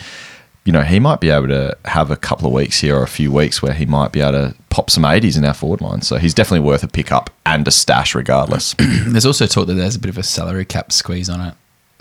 [0.64, 3.08] you know he might be able to have a couple of weeks here or a
[3.08, 6.02] few weeks where he might be able to pop some 80s in our forward line.
[6.02, 8.74] So he's definitely worth a pickup and a stash regardless.
[8.78, 11.54] There's also talk that there's a bit of a salary cap squeeze on it.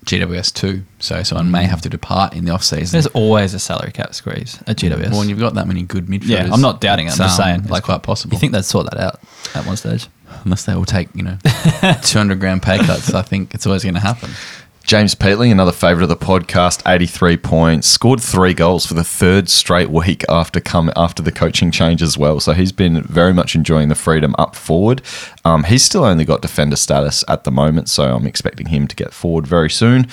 [0.06, 2.94] GWS too, so someone may have to depart in the off season.
[2.94, 5.12] There's always a salary cap squeeze at GWS.
[5.12, 7.12] Well, when you've got that many good midfielders, yeah, I'm not doubting it.
[7.12, 8.34] I'm just saying, it's like, quite possible.
[8.34, 9.20] You think they'd sort that out
[9.54, 10.08] at one stage?
[10.44, 11.38] unless they all take you know
[12.04, 14.30] 200 grand pay cuts, I think it's always going to happen.
[14.84, 19.48] James Peatley, another favourite of the podcast, 83 points, scored three goals for the third
[19.48, 22.40] straight week after come after the coaching change as well.
[22.40, 25.02] So he's been very much enjoying the freedom up forward.
[25.46, 28.96] Um, he's still only got defender status at the moment, so I'm expecting him to
[28.96, 30.04] get forward very soon.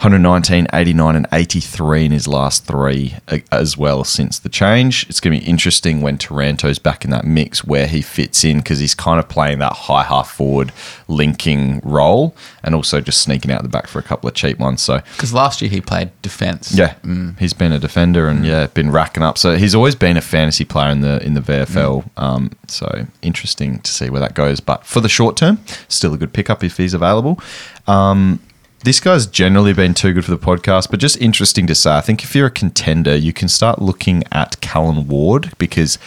[0.00, 5.06] 119, 89, and 83 in his last three uh, as well since the change.
[5.08, 8.58] It's going to be interesting when Taranto's back in that mix where he fits in
[8.58, 10.72] because he's kind of playing that high half forward
[11.08, 14.82] linking role and also just sneaking out the back for a couple of cheap ones.
[14.82, 16.72] So Because last year he played defence.
[16.72, 16.94] yeah,
[17.38, 19.38] he's been a defender and yeah, been racking up.
[19.38, 22.08] So he's always been a fantasy player in the in the VFL.
[22.16, 24.60] Um, so interesting to see where that goes.
[24.60, 27.40] But for the short term, still a good pickup if he's available.
[27.86, 28.40] Um,
[28.84, 31.96] this guy's generally been too good for the podcast, but just interesting to say.
[31.96, 35.98] I think if you're a contender, you can start looking at Callan Ward because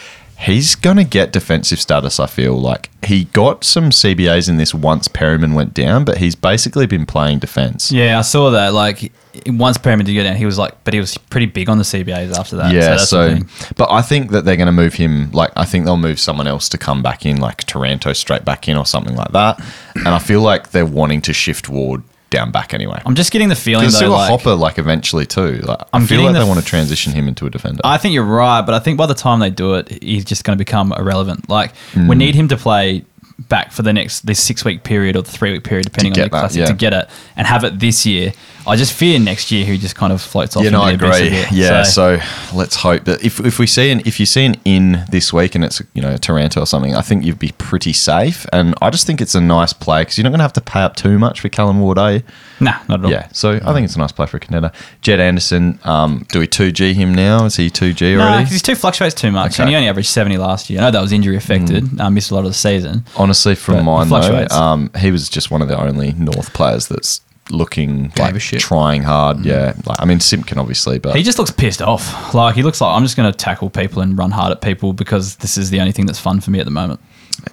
[0.42, 2.20] he's going to get defensive status.
[2.20, 6.36] I feel like he got some CBAs in this once Perryman went down, but he's
[6.36, 7.92] basically been playing defense.
[7.92, 8.74] Yeah, I saw that.
[8.74, 9.12] Like
[9.46, 11.84] once Perryman did go down, he was like, but he was pretty big on the
[11.84, 12.74] CBAs after that.
[12.74, 13.38] Yeah, that's so,
[13.76, 15.32] but I think that they're going to move him.
[15.32, 18.68] Like, I think they'll move someone else to come back in, like Taranto straight back
[18.68, 19.64] in or something like that.
[19.96, 23.00] And I feel like they're wanting to shift Ward down back anyway.
[23.06, 25.60] I'm just getting the feeling There's though, still a like, Hopper, like eventually too.
[25.60, 27.50] Like, I I'm feel getting like the they f- want to transition him into a
[27.52, 27.82] defender.
[27.84, 30.44] I think you're right, but I think by the time they do it, he's just
[30.44, 31.48] going to become irrelevant.
[31.50, 32.08] Like Hmm.
[32.08, 33.06] we need him to play
[33.50, 36.16] back for the next this six week period or the three week period, depending on
[36.16, 36.66] the that, classic, yeah.
[36.68, 38.34] to get it and have it this year.
[38.68, 40.64] I just fear next year he just kind of floats off.
[40.64, 41.38] yeah, no, I into the abyss a agree.
[41.42, 41.52] bit.
[41.52, 42.20] Yeah, so,
[42.54, 45.56] let's hope that if, if we see an if you see an in this week
[45.56, 48.46] and it's you know Taranto or something, I think you'd be pretty safe.
[48.54, 50.62] And I just think it's a nice play because you're not going to have to
[50.62, 52.24] pay up too much for Callan Ward, are you?
[52.60, 53.12] nah, not at all.
[53.12, 54.72] Yeah, so I think it's a nice play for a contender.
[55.02, 57.46] Jed Anderson, um, do we 2G him now?
[57.46, 58.38] Is he 2G No, already?
[58.44, 59.64] because he's too fluctuates too much, Okay.
[59.64, 60.80] and he only averaged seventy last year.
[60.80, 62.00] I know that was injury affected.
[62.00, 63.06] Um, missed a lot of the season.
[63.18, 67.22] Honestly, from mine though, um, he was just one of the only North players that's
[67.52, 68.60] looking Gave like a shit.
[68.62, 69.46] trying hard.
[69.46, 72.34] Yeah, like I mean Simpkin obviously, but He just looks pissed off.
[72.34, 74.94] Like he looks like I'm just going to tackle people and run hard at people
[74.94, 77.00] because this is the only thing that's fun for me at the moment.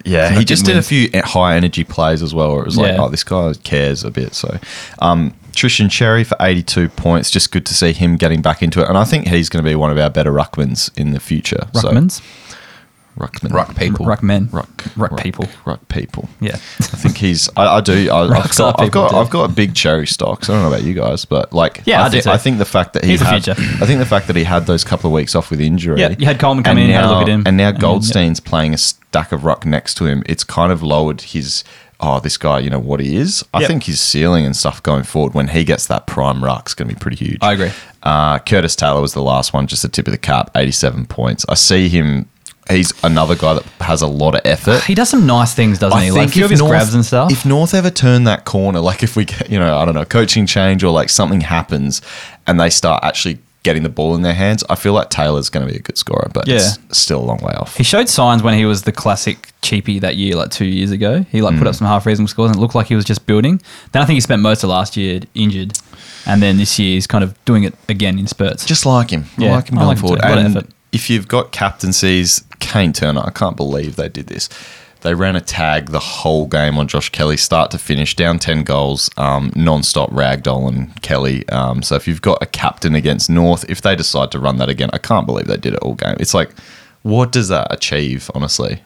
[0.05, 2.51] yeah, he just did a few high energy plays as well.
[2.51, 3.01] Where it was like, Yeah.
[3.03, 4.33] oh, this guy cares a bit.
[4.35, 4.57] So,
[4.99, 7.31] um, Tristan Xerri for 82 points.
[7.31, 9.67] Just good to see him getting back into it, and I think he's going to
[9.69, 11.67] be one of our better ruckmans in the future.
[11.73, 12.21] So- Ruckmans,
[13.17, 14.05] ruckman, Ruck people.
[14.05, 15.47] ruck men, ruck, ruck people.
[15.65, 16.29] ruck people.
[16.39, 16.57] Yeah, I
[16.97, 17.49] think he's.
[17.57, 18.09] I, I do.
[18.11, 18.79] I, I've got.
[18.79, 19.11] I've got.
[19.11, 19.17] do.
[19.17, 20.49] I've got a big cherry stocks.
[20.49, 22.27] I don't know about you guys, but like, Yeah, I, I do think.
[22.27, 23.43] I think the fact that he He's had.
[23.43, 23.59] future.
[23.81, 25.99] I think the fact that he had those couple of weeks off with injury.
[25.99, 27.77] Yeah, you had Coleman come in, now, had a look at him, and now and
[27.77, 30.23] then, Goldstein's playing a stack of ruck next to him.
[30.25, 31.63] It's kind of lowered his.
[32.01, 33.43] Oh, this guy, you know what he is.
[33.53, 33.67] I Yep.
[33.67, 36.95] think his ceiling and stuff going forward when he gets that prime ruck's going to
[36.95, 37.39] be pretty huge.
[37.41, 37.71] I agree.
[38.01, 41.45] Uh, Curtis Taylor was the last one, just the tip of the cap, eighty-seven points.
[41.49, 42.29] I see him.
[42.69, 44.83] He's another guy that has a lot of effort.
[44.83, 46.11] he does some nice things, doesn't he?
[46.11, 47.31] Like a few of his grabs and stuff.
[47.31, 50.05] If North ever turn that corner, like if we get, you know, I don't know,
[50.05, 52.01] coaching change or like something happens
[52.45, 55.65] and they start actually getting the ball in their hands, I feel like Taylor's going
[55.67, 57.75] to be a good scorer, but it's still a long way off.
[57.75, 61.25] He showed signs when he was the classic cheapie that year, like two years ago.
[61.31, 61.69] He like put Mm.
[61.69, 63.61] up some half reasonable scores and it looked like he was just building.
[63.91, 65.73] Then I think he spent most of last year injured,
[66.27, 68.65] and then this year he's kind of doing it again in spurts.
[68.65, 69.25] Just like him.
[69.39, 70.21] I Yeah, like him I going like him forward.
[70.21, 70.27] too.
[70.27, 74.27] A lot of And if you've got captaincies, Kayne Turner, I can't believe they did
[74.27, 74.47] this.
[75.01, 78.63] They ran a tag the whole game on Josh Kelly, start to finish, down 10
[78.63, 81.47] goals, um, non stop ragdoll and Kelly.
[81.49, 84.69] Um, so if you've got a captain against North, if they decide to run that
[84.69, 86.17] again, I can't believe they did it all game.
[86.19, 86.51] It's like,
[87.01, 88.83] what does that achieve, honestly?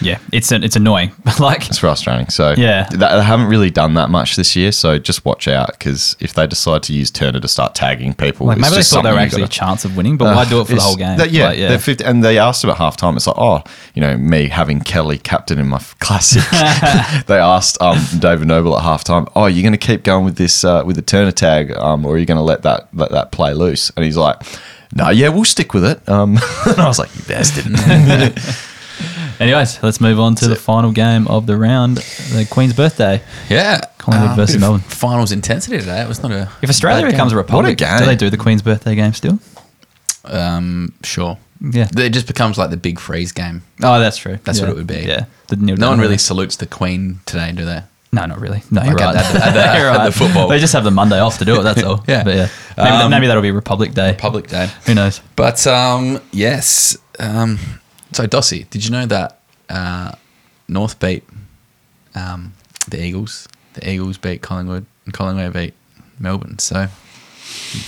[0.00, 1.12] Yeah, it's it's annoying.
[1.40, 2.28] like It's frustrating.
[2.28, 2.84] So Yeah.
[2.84, 4.72] th- they haven't really done that much this year.
[4.72, 8.46] So just watch out because if they decide to use Turner to start tagging people,
[8.46, 10.60] Like maybe they thought they were actually a gotta- chance of winning, but why do
[10.60, 11.18] it for the whole game?
[11.18, 13.16] that- yeah, Like, they're 50, and they asked him at halftime.
[13.16, 13.62] It's like, oh,
[13.94, 16.42] you know, me having Kelly captain in my classic.
[17.26, 20.64] they asked um, David Noble at halftime, oh, you're going to keep going with this
[20.64, 23.32] uh, with the Turner tag, um, or are you going to let that let that
[23.32, 23.90] play loose?
[23.96, 24.36] And he's like,
[24.94, 26.06] no, yeah, we'll stick with it.
[26.08, 27.66] Um, and I was like, you bastard.
[29.40, 33.22] Anyways, let's move on to the final game of the round, the Queen's birthday.
[33.50, 33.80] Yeah.
[33.98, 34.80] Collingwood Um, versus bit of Melbourne.
[34.88, 36.00] Finals intensity today.
[36.02, 36.48] It was not a.
[36.62, 37.38] If Australia bad becomes a game.
[37.42, 39.38] republic, do they do the Queen's birthday game still?
[40.24, 41.38] Um, sure.
[41.60, 41.88] Yeah.
[41.96, 43.62] It just becomes like the big freeze game.
[43.82, 44.38] Oh, that's true.
[44.44, 44.64] That's Yeah.
[44.64, 45.04] what it would be.
[45.06, 45.24] Yeah.
[45.48, 47.82] The No one really salutes the Queen today, do they?
[48.12, 48.62] No, not really.
[48.70, 49.32] No, Like you're at right.
[49.32, 50.14] the- at the- You're at the right.
[50.14, 50.48] football.
[50.48, 51.62] They just have the Monday off to do it.
[51.62, 52.02] That's all.
[52.08, 52.24] Yeah.
[52.24, 52.48] But yeah.
[52.76, 54.14] Maybe, Um, maybe that'll be Republic Day.
[54.18, 54.70] Public Day.
[54.86, 55.20] Who knows?
[55.34, 56.96] But um, yes.
[57.18, 57.58] Um,
[58.12, 60.12] so Dossie, did you know that uh,
[60.68, 61.24] North beat
[62.14, 62.54] um,
[62.88, 63.48] the Eagles?
[63.74, 65.74] The Eagles beat Collingwood, and Collingwood beat
[66.18, 66.58] Melbourne.
[66.58, 66.88] So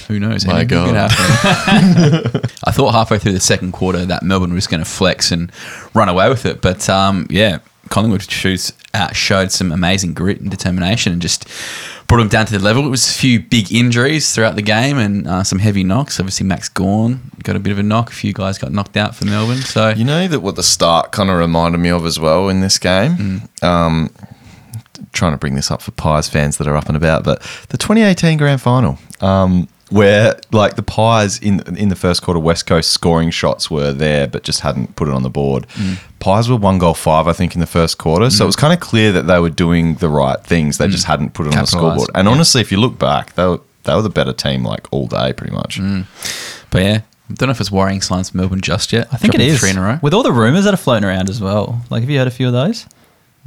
[0.07, 0.47] who knows?
[0.47, 0.97] My Anything God.
[2.65, 5.51] I thought halfway through the second quarter that Melbourne was going to flex and
[5.95, 7.59] run away with it, but um, yeah,
[7.89, 11.49] Collingwood shoots, uh, showed some amazing grit and determination and just
[12.09, 12.85] brought them down to the level.
[12.87, 16.19] It was a few big injuries throughout the game and uh, some heavy knocks.
[16.19, 18.11] Obviously, Max Gawn got a bit of a knock.
[18.11, 19.59] A few guys got knocked out for Melbourne.
[19.59, 22.61] So You know that what the start kind of reminded me of as well in
[22.61, 23.43] this game.
[23.63, 24.11] Um,
[25.13, 27.77] trying to bring this up for Pies fans that are up and about, but the
[27.79, 32.91] 2018 Grand Final, um, where like the Pies in in the first quarter, West Coast
[32.91, 35.67] scoring shots were there, but just hadn't put it on the board.
[35.75, 35.99] Mm.
[36.19, 38.43] Pies were one goal five, I think, in the first quarter, so mm.
[38.43, 40.79] it was kind of clear that they were doing the right things.
[40.79, 40.93] They mm.
[40.93, 42.11] just hadn't put it on the scoreboard.
[42.15, 45.07] And honestly, if you look back, they were they were the better team like all
[45.07, 45.81] day, pretty much.
[46.71, 49.09] But yeah, I don't know if it's worrying signs for Melbourne just yet.
[49.13, 49.99] I think it Dropping is three in a row.
[50.03, 51.83] with all the rumors that are floating around as well.
[51.91, 52.87] Like, have you heard a few of those?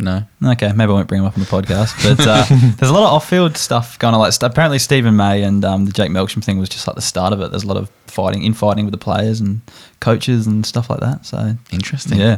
[0.02, 1.93] No, Okay, maybe I won't bring them up on the podcast.
[2.04, 2.45] But uh,
[2.78, 4.20] there's a lot of off-field stuff going on.
[4.20, 7.02] Like st- apparently, Steven May and um, the Jake Melksham thing was just like the
[7.02, 7.52] start of it.
[7.52, 9.62] There's a lot of fighting, infighting with the players and
[10.02, 11.26] coaches and stuff like that.
[11.26, 12.18] So interesting.
[12.20, 12.38] yeah,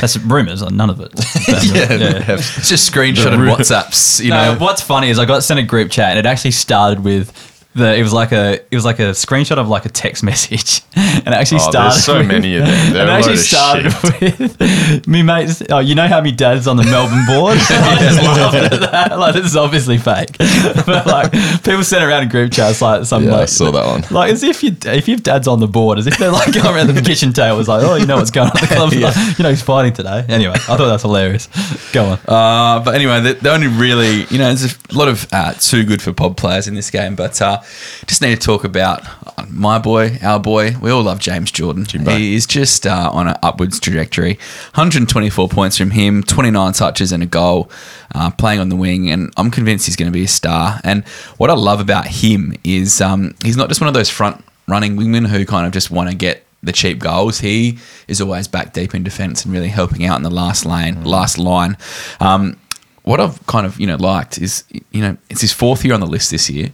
[0.00, 0.62] that's rumors.
[0.62, 1.12] Like, none of it.
[1.62, 4.22] Yeah, it's just screenshot and The WhatsApps.
[4.22, 6.50] You no, know, what's funny is I got sent a group chat and it actually
[6.52, 7.30] started with
[7.74, 7.94] the.
[7.96, 8.54] It was like a.
[8.70, 11.90] It was like a screenshot of like a text message, and it actually Oh, started.
[11.92, 12.72] there's so with- many of them.
[12.92, 13.86] They're and it actually started
[14.20, 15.62] with me mates.
[15.70, 17.56] Oh, you know how my dad's on the Melbourne board.
[17.60, 19.18] I just laughed at that.
[19.18, 23.24] Like this is obviously fake, but like people sent around in group chats like some
[23.24, 24.04] Yeah, I saw that one.
[24.10, 26.66] Like as if you if your dad's on the board, as if they're like going
[26.74, 27.58] around the kitchen table.
[27.60, 28.92] It's like, oh, you know what's going on at the club.
[28.92, 30.24] Like, you know he's fighting today.
[30.28, 31.48] Anyway, I thought that's hilarious.
[31.92, 32.18] Go on.
[32.26, 35.84] Uh, but anyway, the, the only really, you know, there's a lot of uh, too
[35.84, 37.60] good for pod players in this game, but uh,
[38.06, 39.02] just need to talk about
[39.38, 40.76] uh, my boy, our boy.
[40.80, 41.84] We all love James Jordan.
[41.84, 42.10] Jimbo.
[42.10, 44.34] He is just uh, on an upwards trajectory.
[44.74, 47.70] 124 points from him, 29 touches and a goal,
[48.14, 50.80] uh, playing on the wing, and I'm convinced he's going to be a star.
[50.84, 51.04] And
[51.38, 54.96] what I love about him is um, he's not just one of those front running
[54.96, 57.40] wingmen who kind of just want to get the cheap goals.
[57.40, 61.04] He is always back deep in defence and really helping out in the last lane,
[61.04, 61.76] last line.
[62.20, 62.56] Um,
[63.02, 66.00] what I've kind of you know liked is you know it's his fourth year on
[66.00, 66.72] the list this year.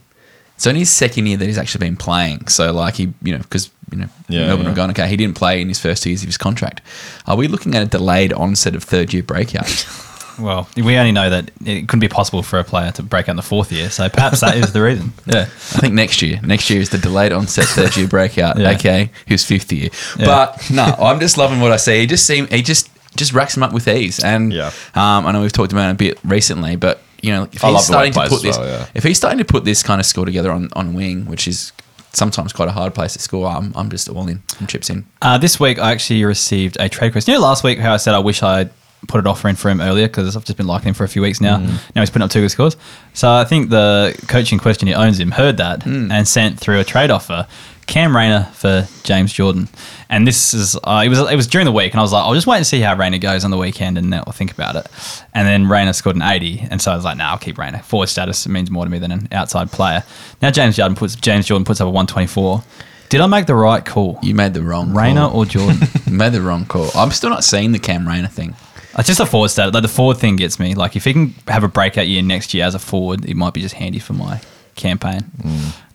[0.59, 2.49] It's only his second year that he's actually been playing.
[2.49, 4.73] So like he you know because you know Yeah, Melbourne yeah.
[4.73, 6.81] are going okay he didn't play in his first two years of his contract.
[7.27, 9.87] Are we looking at a delayed onset of third year breakout?
[10.41, 13.31] Well, we only know that it couldn't be possible for a player to break out
[13.33, 15.13] in the fourth year, so perhaps that is the reason.
[15.27, 15.41] Yeah.
[15.41, 16.39] I think next year.
[16.45, 18.57] Next year is the delayed onset third year breakout.
[18.61, 18.71] Yeah.
[18.75, 19.91] Okay, his fifth year.
[20.17, 20.27] Yeah.
[20.27, 21.99] But no, I'm just loving what I see.
[22.03, 24.23] He just seem he just just racks him up with ease.
[24.23, 24.71] And Yeah.
[24.95, 27.69] um, I know we've talked about it a bit recently, but you know, if I
[27.69, 28.87] he's love the way starting to put this, well, yeah.
[28.95, 31.73] if he's starting to put this kind of score together on on wing, which is
[32.13, 34.43] sometimes quite a hard place to score, I'm, I'm just all in.
[34.61, 35.07] I'm chips in.
[35.23, 37.29] Uh, this week, I actually received a trade request.
[37.29, 38.71] You know, last week how I said I wish I
[39.07, 41.09] put an offer in for him earlier because I've just been liking him for a
[41.09, 41.59] few weeks now.
[41.59, 42.77] Now he's putting up two good scores.
[43.15, 46.81] So I think the coach in question who owns him heard that and sent through
[46.81, 47.47] a trade offer.
[47.87, 49.67] Cam Rayner for James Jordan,
[50.11, 52.23] and this is uh, it was it was during the week, and I was like,
[52.23, 54.53] I'll just wait and see how Rayner goes on the weekend, and then I'll think
[54.53, 54.87] about it.
[55.33, 57.79] And then Rayner scored an eighty, and so I was like, Nah, I'll keep Rayner.
[57.79, 60.05] Forward status means more to me than an outside player.
[60.43, 62.63] Now James Jordan puts James Jordan puts up a one twenty four.
[63.09, 64.19] Did I make the right call?
[64.23, 65.37] You made the wrong Rayner call.
[65.39, 65.79] or Jordan?
[66.07, 66.91] You made the wrong call.
[66.95, 68.55] I'm still not seeing the Cam Rayner thing.
[68.97, 69.73] It's just a forward stat.
[69.75, 70.75] Like the forward thing gets me.
[70.75, 73.53] Like if he can have a breakout year next year as a forward, it might
[73.55, 74.41] be just handy for my
[74.77, 75.25] campaign.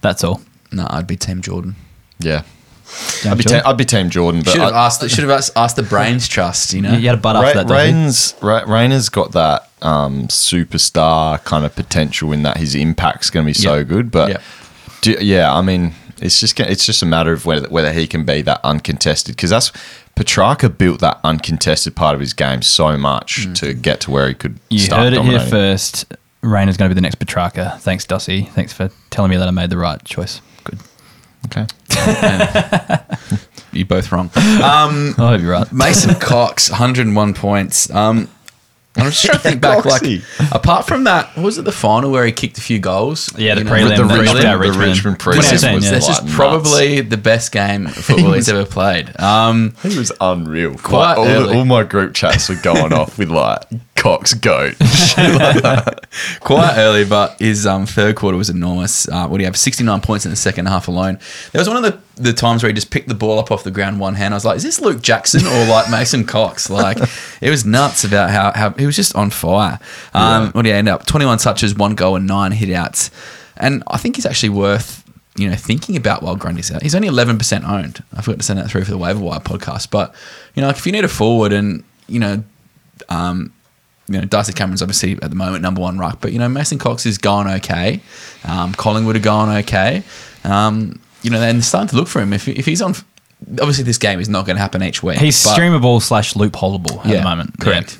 [0.02, 0.42] That's all.
[0.72, 1.76] No, I'd be Team Jordan.
[2.20, 2.44] Yeah.
[3.26, 3.64] I'd be, Jordan?
[3.64, 5.02] te- I'd be Team Jordan, but Should have I- asked.
[5.02, 6.74] The, should have asked, asked the brains trust.
[6.74, 6.92] You know.
[6.94, 7.68] you, you had a butt Ra- after that.
[7.68, 7.94] doesn't he?
[8.02, 13.46] Rain's Ra- Rayner's got that um, superstar kind of potential in that his impact's going
[13.46, 13.88] to be so Yep.
[13.88, 14.12] good.
[14.12, 14.42] But Yep.
[15.02, 18.26] do, yeah, I mean, it's just it's just a matter of whether whether he can
[18.26, 19.72] be that uncontested because that's
[20.16, 24.34] Petrarca built that uncontested part of his game so much to get to where he
[24.34, 24.60] could.
[24.70, 25.50] You start heard it here dominating.
[25.52, 26.14] first.
[26.42, 27.78] Rayner's going to be the next Petrarca.
[27.80, 28.50] Thanks, Dossie.
[28.50, 30.42] Thanks for telling me that I made the right choice.
[30.66, 30.80] Good.
[31.46, 31.66] Okay.
[33.72, 34.30] You're both wrong.
[34.64, 35.72] Um, I hope you're right.
[35.74, 37.90] Mason Cox, 101 points.
[37.90, 38.30] Um,
[38.96, 39.86] I'm just trying to think back.
[39.86, 40.04] Like,
[40.52, 43.32] apart from that, was it the final where he kicked a few goals?
[43.38, 43.90] Yeah, the You know, prelim.
[43.90, 44.88] But the that Richmond, the Richmond.
[44.88, 45.92] Richmond This prelim is- was yeah.
[45.92, 46.36] This like is nuts.
[46.36, 49.20] probably the best game of football he's ever played.
[49.20, 50.76] Um, He was unreal.
[50.78, 51.58] Quite Like, all, the, early.
[51.58, 53.64] all my group chats were going off with like
[54.04, 54.76] Cox goat.
[56.42, 59.08] quite early, but his um, third quarter was enormous.
[59.08, 59.56] Uh, what do you have?
[59.56, 61.20] 69 points in the second half alone.
[61.54, 63.64] There was one of the, the times where he just picked the ball up off
[63.64, 64.34] the ground one hand.
[64.34, 66.70] I was like, is this Luke Jackson or like Mason Cox?
[66.70, 66.98] Like,
[67.40, 69.80] it was nuts about how, how he was just on fire.
[70.14, 71.06] Um, What do you end up?
[71.06, 73.10] 21 touches, one goal, and nine hit outs.
[73.56, 75.02] And I think he's actually worth.
[75.38, 78.04] You know, thinking about while Grundy's out, he's only eleven percent owned.
[78.16, 80.14] I forgot to send that through for the waiver wire podcast, but
[80.54, 82.44] you know, like if you need a forward and you know,
[83.10, 83.52] um,
[84.08, 86.78] you know, Darcy Cameron's obviously at the moment number one ruck, but you know, Mason
[86.78, 88.02] Cox is going okay.
[88.48, 90.04] Um, Collingwood are going okay.
[90.44, 92.34] Um, you know, and they're starting to look for him.
[92.34, 92.96] If, if he's on,
[93.60, 95.18] obviously this game is not going to happen each week.
[95.20, 97.60] He's but- streamable slash loopholeable at Yeah, the moment.
[97.60, 97.98] correct.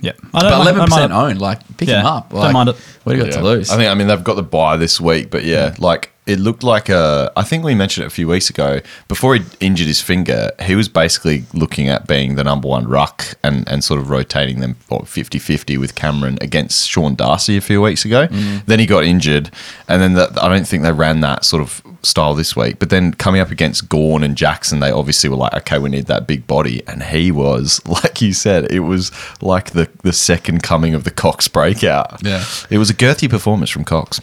[0.00, 0.12] Yeah.
[0.22, 0.28] yeah.
[0.34, 2.30] I don't mind- eleven percent mind owned, like pick Yeah, him up.
[2.30, 2.76] don't mind it.
[3.04, 3.38] What do you got Yeah.
[3.40, 3.70] to lose?
[3.70, 3.88] I think.
[3.88, 7.32] I mean, they've got the buy this week, but yeah, like it looked like a.
[7.36, 8.80] I think we mentioned it a few weeks ago.
[9.06, 13.24] Before he injured his finger, he was basically looking at being the number one ruck
[13.44, 17.80] and, and sort of rotating them what, 50-50 with Cameron against Sean Darcy a few
[17.80, 18.26] weeks ago.
[18.26, 18.66] Mm.
[18.66, 19.52] Then he got injured,
[19.88, 22.80] and then that, I don't think they ran that sort of style this week.
[22.80, 26.06] But then coming up against Gawn and Jackson, they obviously were like, okay, we need
[26.06, 30.64] that big body, and he was like you said, it was like the the second
[30.64, 32.20] coming of the Cox breakout.
[32.24, 32.44] Yeah.
[32.68, 34.20] it was a girthy performance from Cox.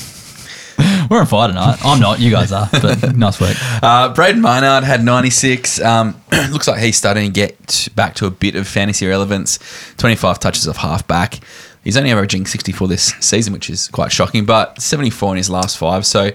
[1.09, 1.77] We're on fire tonight.
[1.83, 2.19] I'm not.
[2.19, 2.67] You guys are.
[2.71, 3.55] But nice work.
[3.85, 5.79] Uh, Brayden Maynard had 96.
[5.81, 6.19] Um,
[6.51, 9.59] looks like he's starting to get back to a bit of fantasy relevance.
[9.97, 11.39] 25 touches of half back.
[11.83, 15.77] He's only averaging 64 this season, which is quite shocking, but 74 in his last
[15.77, 16.05] five.
[16.05, 16.31] So,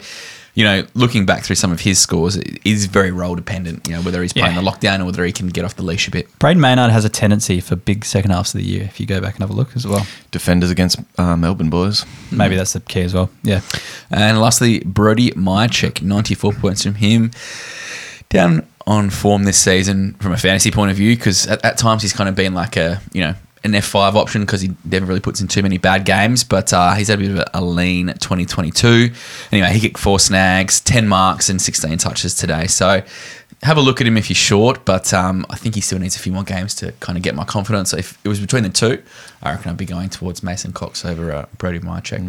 [0.54, 3.94] you know, looking back through some of his scores, it is very role dependent, you
[3.94, 4.60] know, whether he's playing Yeah.
[4.62, 6.28] the lockdown or whether he can get off the leash a bit.
[6.38, 8.82] Brayden Maynard has a tendency for big second halves of the year.
[8.82, 12.04] If you go back and have a look as well, Defenders against uh, Melbourne boys.
[12.30, 13.30] maybe that's the key as well.
[13.42, 13.60] Yeah.
[14.10, 17.30] And lastly, Brody Mihocek, 94 points from him.
[18.28, 22.02] Down on form this season from a fantasy point of view, because at, at times
[22.02, 25.20] he's kind of been like a, you know, an F5 option because he never really
[25.20, 28.06] puts in too many bad games, but uh, he's had a bit of a, lean
[28.06, 29.10] 2022.
[29.52, 32.66] Anyway, he kicked four snags, 10 marks, and 16 touches today.
[32.66, 33.02] So
[33.62, 36.16] have a look at him if you're short, but um, I think he still needs
[36.16, 37.92] a few more games to kind of get my confidence.
[37.92, 39.02] If it was between the two,
[39.42, 42.20] I reckon I'd be going towards Mason Cox over uh, Brody Mihocek.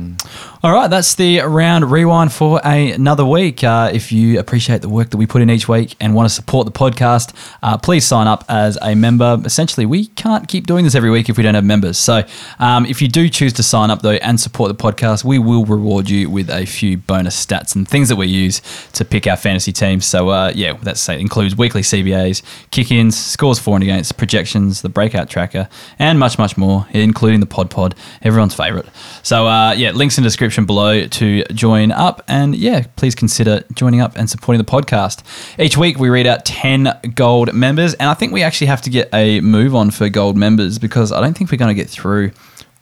[0.64, 3.64] All right, that's the round rewind for another week.
[3.66, 6.34] Uh, if you appreciate the work that we put in each week and want to
[6.34, 7.34] support the podcast,
[7.64, 9.42] uh, please sign up as a member.
[9.44, 11.98] Essentially, we can't keep doing this every week if we don't have members.
[11.98, 12.24] So,
[12.60, 15.66] um, if you do choose to sign up though and support the podcast, we will
[15.66, 18.62] reward you with a few bonus stats and things that we use
[18.94, 20.06] to pick our fantasy teams.
[20.06, 22.42] So, uh, yeah, that's it includes weekly CBAs,
[22.72, 25.68] kick-ins, scores for and against, projections, the breakout tracker,
[26.00, 28.88] and much, much more, including the Pod Pod, everyone's favorite.
[29.24, 32.24] So, uh, yeah, links in the description below to join up.
[32.28, 35.24] And yeah, please consider joining up and supporting the podcast.
[35.60, 37.94] Each week, we read out 10 gold members.
[37.96, 41.12] And I think we actually have to get a move on for gold members because
[41.12, 42.32] I don't think we're going to get through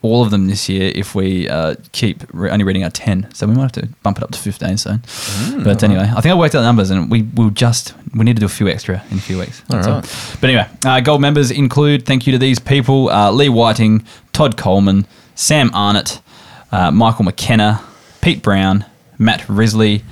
[0.01, 3.27] all of them this year if we uh, keep re- only reading out 10.
[3.33, 5.01] So we might have to bump it up to 15 soon.
[5.63, 8.37] but anyway, I think I worked out the numbers and we will just, we need
[8.37, 9.61] to do a few extra in a few weeks.
[9.67, 9.95] That's all.
[9.95, 10.37] right.
[10.39, 14.55] But anyway, uh, gold members include thank you to these people uh, Lee Whiting, Todd
[14.55, 16.21] Coleman, Sam Arnott,
[16.71, 17.83] uh, Michael McKenna,
[18.21, 18.85] Pete Brown,
[19.17, 20.03] Matt Risley,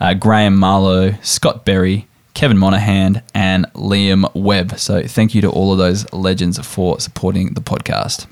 [0.00, 4.78] uh, Graham Marlowe, Scott Berry, Kevin Monahan, and Liam Webb.
[4.78, 8.26] So thank you to all of those legends for supporting the podcast.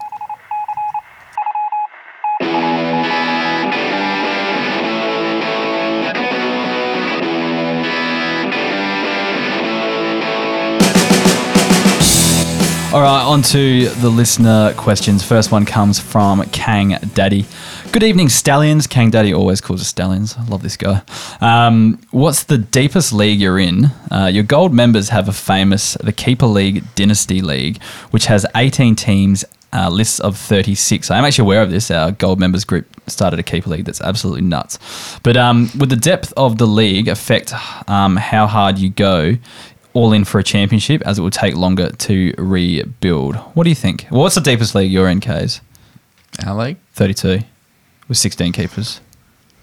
[12.95, 15.25] All right, on to the listener questions.
[15.25, 17.45] First one comes from Kang Daddy.
[17.91, 18.87] Good evening, Stallions.
[18.87, 20.37] Kang Daddy always calls us Stallions.
[20.39, 21.03] I love this guy.
[21.41, 23.87] Um, what's the deepest league you're in?
[24.13, 27.83] Uh, your gold members have a famous, the Keeper League Dynasty League,
[28.13, 31.11] which has 18 teams, uh, lists of 36.
[31.11, 31.91] I'm actually aware of this.
[31.91, 34.79] Our gold members group started a Keeper League that's absolutely nuts.
[35.25, 37.53] But um, would the depth of the league affect
[37.89, 39.37] um, how hard you go?
[39.95, 43.37] All in for a championship as it will take longer to rebuild.
[43.55, 44.07] What do you think?
[44.11, 45.61] Well, what's the deepest league you're in, Kays?
[46.45, 47.41] Our league 32
[48.09, 49.01] with 16 keepers.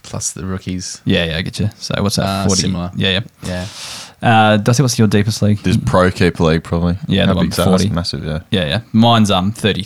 [0.03, 1.01] plus the rookies.
[1.05, 1.69] Yeah, yeah, I get you.
[1.75, 2.25] So what's that?
[2.25, 2.61] Uh, 40?
[2.61, 2.91] similar.
[2.95, 3.21] Yeah, Yeah.
[3.43, 3.67] yeah.
[4.21, 5.57] Uh, Dusty, what's your deepest league?
[5.59, 6.95] There's Pro Keeper League probably.
[7.07, 7.71] Yeah, How the one big's 40.
[7.71, 8.41] That's massive, yeah.
[8.51, 8.82] Yeah, yeah.
[8.93, 9.82] Mine's um 30,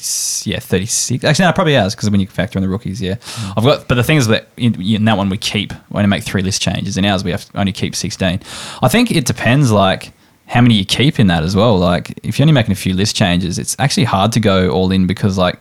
[0.50, 1.24] yeah, 36.
[1.24, 3.16] Actually, no, probably has because when you factor in the rookies, yeah.
[3.56, 6.08] I've got, but the thing is that in, in that one we keep, we only
[6.10, 6.98] make three list changes.
[6.98, 8.42] In ours, we have to only keep 16.
[8.84, 10.12] I think it depends, like,
[10.48, 11.78] how many you keep in that as well.
[11.78, 14.92] Like, if you're only making a few list changes, it's actually hard to go all
[14.92, 15.60] in because, like,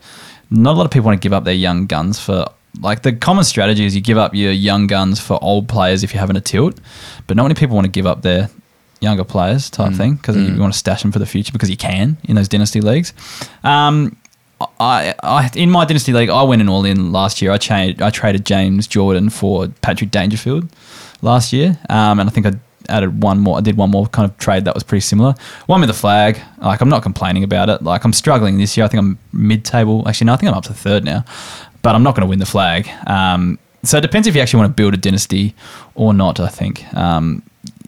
[0.49, 2.47] not a lot of people want to give up their young guns for.
[2.81, 6.13] Like the common strategy is you give up your young guns for old players if
[6.13, 6.77] you're having a tilt,
[7.25, 8.49] but not many people want to give up their
[8.99, 11.77] younger players type thing because you want to stash them for the future because you
[11.77, 13.13] can in those dynasty leagues.
[13.63, 14.17] Um,
[14.79, 17.51] I, I in my dynasty league, I went in all in last year.
[17.51, 20.67] I changed, I traded James Jordan for Patrick Dangerfield
[21.21, 22.53] last year, um, and I think I
[22.89, 23.57] added one more.
[23.57, 25.35] I did one more kind of trade that was pretty similar.
[25.67, 26.39] One with the flag.
[26.59, 27.81] Like I'm not complaining about it.
[27.81, 28.85] Like I'm struggling this year.
[28.85, 30.07] I think I'm mid-table.
[30.07, 31.23] Actually, no, I think I'm up to third now,
[31.81, 32.87] but I'm not going to win the flag.
[33.07, 35.53] Um, so it depends if you actually want to build a dynasty
[35.95, 36.39] or not.
[36.39, 36.85] I think.
[36.95, 37.43] Um,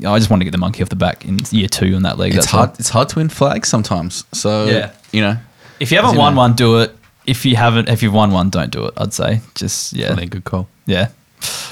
[0.05, 2.17] I just want to get the monkey off the back in year two in that
[2.19, 2.35] league.
[2.35, 2.65] It's that's all.
[2.67, 2.79] hard.
[2.79, 4.23] It's hard to win flags sometimes.
[4.31, 4.91] So Yeah.
[5.11, 5.37] you know,
[5.79, 6.95] If you haven't won a- one, do it.
[7.25, 8.93] if you haven't, if you've won one, don't do it.
[8.97, 10.67] I'd say just yeah, I think good call.
[10.85, 11.09] yeah.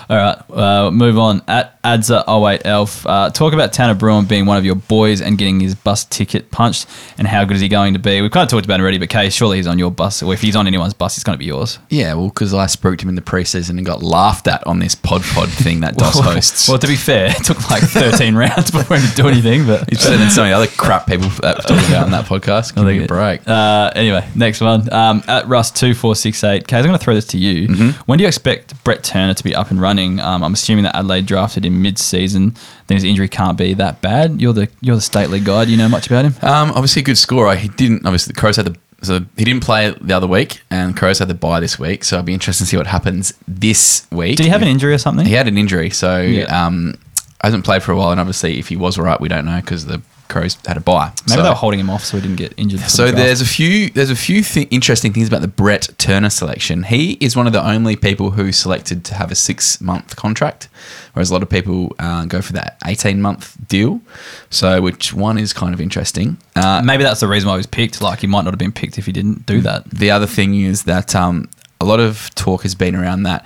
[0.08, 1.42] All right, uh, move on.
[1.48, 5.36] At Adza 08 Elf, uh, talk about Tanner Bruhn being one of your boys and
[5.36, 6.88] getting his bus ticket punched,
[7.18, 8.22] and how good is he going to be?
[8.22, 10.32] We've kind of talked about it already, but Kay, surely he's on your bus, or
[10.34, 11.80] if he's on anyone's bus, it's going to be yours.
[11.90, 14.94] Yeah, well, because I spooked him in the preseason and got laughed at on this
[14.94, 16.70] pod pod thing that DOS hosts.
[16.70, 19.90] Well, to be fair, it took like 13 rounds before him to do anything, but
[19.90, 22.76] He's better than some of the other crap people that about on that podcast.
[22.76, 23.42] Give me a break.
[23.48, 24.92] Uh, anyway, next one.
[24.94, 26.68] Um, at Russ2468.
[26.68, 27.68] Kay, I'm going to throw this to you.
[27.68, 27.90] Mm-hmm.
[28.06, 30.20] When do you expect Brett Turner to be up and running?
[30.20, 32.56] Um, I'm assuming that Adelaide drafted him mid season,
[32.88, 34.42] then his injury can't be that bad.
[34.42, 35.66] You're the you're the state league guy.
[35.66, 36.34] Do you know much about him?
[36.42, 37.56] Um, obviously, a good scorer.
[37.56, 38.06] He didn't.
[38.06, 38.76] Obviously, the Crows had the.
[39.02, 42.04] So he didn't play the other week, and Crows had the bye this week.
[42.04, 44.38] So I'd be interested to see what happens this week.
[44.38, 45.26] Did he have an injury or something?
[45.26, 46.46] He had an injury, so Yeah.
[46.66, 46.96] um,
[47.44, 48.10] hasn't played for a while.
[48.12, 51.12] And obviously, if he was right, we don't know because the Crows had a bye.
[51.28, 52.80] Maybe so, they were holding him off so he didn't get injured.
[52.82, 56.30] so the there's a few there's a few th- interesting things about the Brett Turner
[56.30, 56.84] selection.
[56.84, 60.68] He is one of the only people who selected to have a six month contract,
[61.14, 64.02] whereas a lot of people uh, go for that eighteen month deal.
[64.50, 66.38] So which one is kind of interesting.
[66.56, 68.02] Uh, maybe that's the reason why he was picked.
[68.02, 69.90] Like he might not have been picked if he didn't do that.
[69.90, 71.50] the other thing is that um,
[71.80, 73.46] a lot of talk has been around that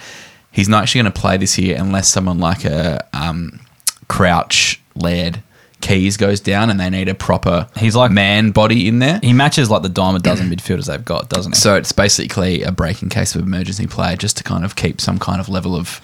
[0.52, 3.60] he's not actually going to play this year unless someone like a um,
[4.08, 5.42] Crouch, Laird,
[5.82, 9.20] Keays goes down and they need a proper He's like- man body in there.
[9.24, 11.60] He matches like the dime a dozen midfielders they've got, doesn't he?
[11.60, 15.00] So it's basically a break in case of emergency play, just to kind of keep
[15.00, 16.02] some kind of level of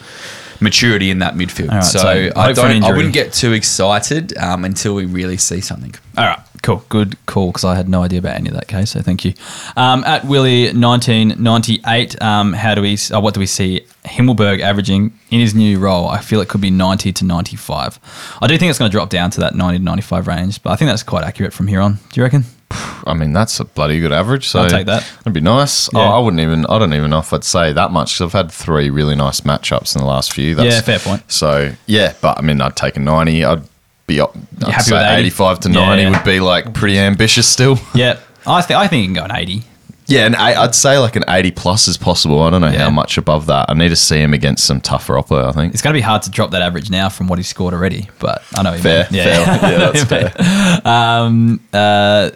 [0.61, 1.69] maturity in that midfield.
[1.69, 4.95] Right, so so I hope for an don't, I wouldn't get too excited um, until
[4.95, 5.93] we really see something.
[6.17, 8.91] All right, cool, good call because I had no idea about any of that case.
[8.91, 9.33] So thank you.
[9.77, 12.97] Um, at Willie nineteen ninety eight, um, how do we?
[13.13, 16.07] Uh, what do we see Himmelberg averaging in his new role?
[16.07, 17.99] I feel it could be ninety to ninety five.
[18.41, 20.61] I do think it's going to drop down to that ninety to ninety five range,
[20.63, 21.93] but I think that's quite accurate from here on.
[21.93, 22.43] Do you reckon?
[23.05, 24.47] I mean, that's a bloody good average.
[24.47, 25.03] So I'll take that.
[25.19, 25.87] That'd be nice.
[25.93, 25.99] Yeah.
[25.99, 26.65] Oh, I wouldn't even.
[26.65, 29.41] I don't even know if I'd say that much because I've had three really nice
[29.41, 30.55] matchups in the last few.
[30.55, 31.31] That's, Yeah, fair point.
[31.31, 33.45] So yeah, but I mean, I'd take a ninety.
[33.45, 33.61] I'd
[34.07, 34.35] be up.
[34.61, 35.19] Happy with 80?
[35.21, 36.09] eighty-five to ninety yeah.
[36.11, 37.77] would be like pretty ambitious still.
[37.95, 39.63] Yeah, I think I think you can go an eighty.
[40.07, 42.41] Yeah, and I- I'd say like an eighty plus is possible.
[42.43, 42.83] I don't know Yeah.
[42.83, 43.67] how much above that.
[43.69, 45.47] I need to see him against some tougher oppo.
[45.49, 45.73] I think.
[45.73, 48.07] It's going to be hard to drop that average now from what he scored already,
[48.19, 49.23] but I know you Fair, mean.
[49.23, 49.39] fair.
[49.71, 50.03] Yeah, that's
[50.81, 50.81] fair.
[50.85, 52.29] Um, uh,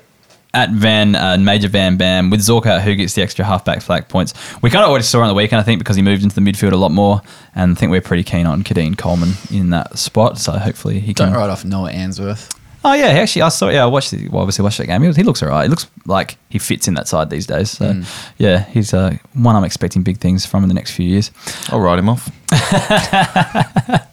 [0.53, 4.33] at Van, uh, Major Van Bam, with Zorko, who gets the extra halfback flag points.
[4.61, 6.41] We kind of already saw on the weekend, I think, because he moved into the
[6.41, 7.21] midfield a lot more,
[7.55, 10.37] and I think we're pretty keen on Keidean Coleman in that spot.
[10.37, 11.27] So hopefully he can.
[11.27, 12.58] Don't write off Noah Answerth.
[12.83, 13.67] Oh yeah, actually, I saw.
[13.69, 14.11] Yeah, I watched.
[14.11, 15.01] The, well, obviously, watched that game.
[15.03, 15.63] He, he looks alright.
[15.63, 17.71] He looks like he fits in that side these days.
[17.71, 18.05] So Mm.
[18.37, 21.29] yeah, he's uh, one I'm expecting big things from in the next few years.
[21.69, 22.29] I'll write him off.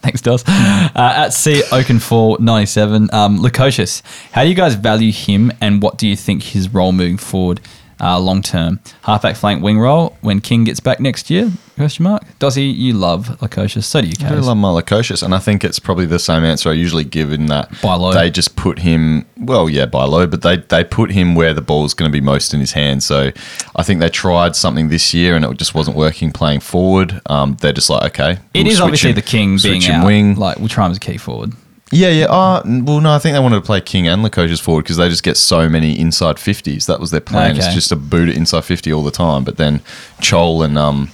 [0.02, 0.44] Thanks, Dos.
[0.48, 4.02] Uh, at C Oakenfall ninety seven, um, Lukosius.
[4.32, 7.60] How do you guys value him, and what do you think his role moving forward,
[8.00, 8.80] uh, long term?
[9.02, 11.50] Halfback flank wing role when King gets back next year?
[11.76, 12.22] Question mark.
[12.38, 12.64] Does he?
[12.70, 14.46] You love Lukosius, so do you, I really Kays.
[14.46, 17.70] love Malakosius, and I think it's probably the same answer I usually give in that
[17.82, 18.14] Buy low.
[18.14, 21.60] they just put him, well, yeah, buy low, but they, they put him where the
[21.60, 23.04] ball's going to be most in his hands.
[23.04, 23.30] So
[23.76, 27.20] I think they tried something this year and it just wasn't working playing forward.
[27.26, 28.40] Um, they're just like, okay.
[28.54, 30.06] It we'll is obviously him- the King being out.
[30.06, 30.36] wing.
[30.36, 31.52] Like we'll try him as a key forward.
[31.92, 32.62] Yeah, yeah.
[32.64, 35.08] N- well, no, I think they wanted to play King and Lukosius forward because they
[35.08, 36.86] just get so many inside 50s.
[36.86, 37.60] That was their plan, Okay.
[37.68, 39.44] is just to boot it inside 50 all the time.
[39.44, 39.78] But then
[40.20, 41.10] Chol and um,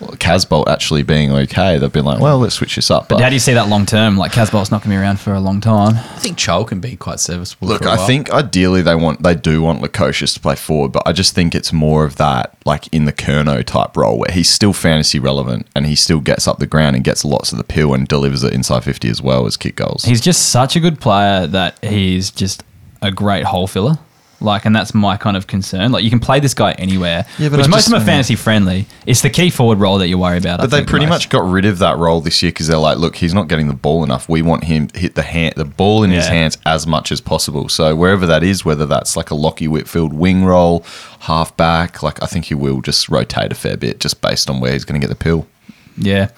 [0.00, 3.08] Casboult actually being okay, they've been like, well, let's switch this up.
[3.08, 4.16] But how do you see that long term?
[4.16, 5.96] Like Casboult's not going to be around for a long time.
[5.96, 7.68] I think Chol can be quite serviceable.
[7.68, 8.06] Look, for a I while.
[8.06, 11.54] think ideally they want they do want Lukosius to play forward, but I just think
[11.54, 15.66] it's more of that like in the Curnow type role where he's still fantasy relevant
[15.74, 18.44] and he still gets up the ground and gets lots of the pill and delivers
[18.44, 20.04] it inside fifty as well as kick goals.
[20.04, 22.62] He's just such a good player that he's just
[23.02, 23.98] a great hole filler.
[24.40, 25.90] Like, and that's my kind of concern.
[25.90, 28.02] Like, you can play this guy anywhere, Yeah, but which I most just- of them
[28.02, 28.86] are fantasy friendly.
[29.04, 30.60] It's the key forward role that you worry about.
[30.60, 31.24] I But they think, pretty most.
[31.24, 33.66] much got rid of that role this year because they're like, look, he's not getting
[33.66, 34.28] the ball enough.
[34.28, 36.32] We want him to hit the hand, the ball in his Yeah.
[36.34, 37.68] hands as much as possible.
[37.68, 40.84] So wherever that is, whether that's like a Lachie Whitfield wing role,
[41.20, 44.60] half back, like I think he will just rotate a fair bit just based on
[44.60, 45.48] where he's going to get the pill.
[45.96, 46.28] Yeah.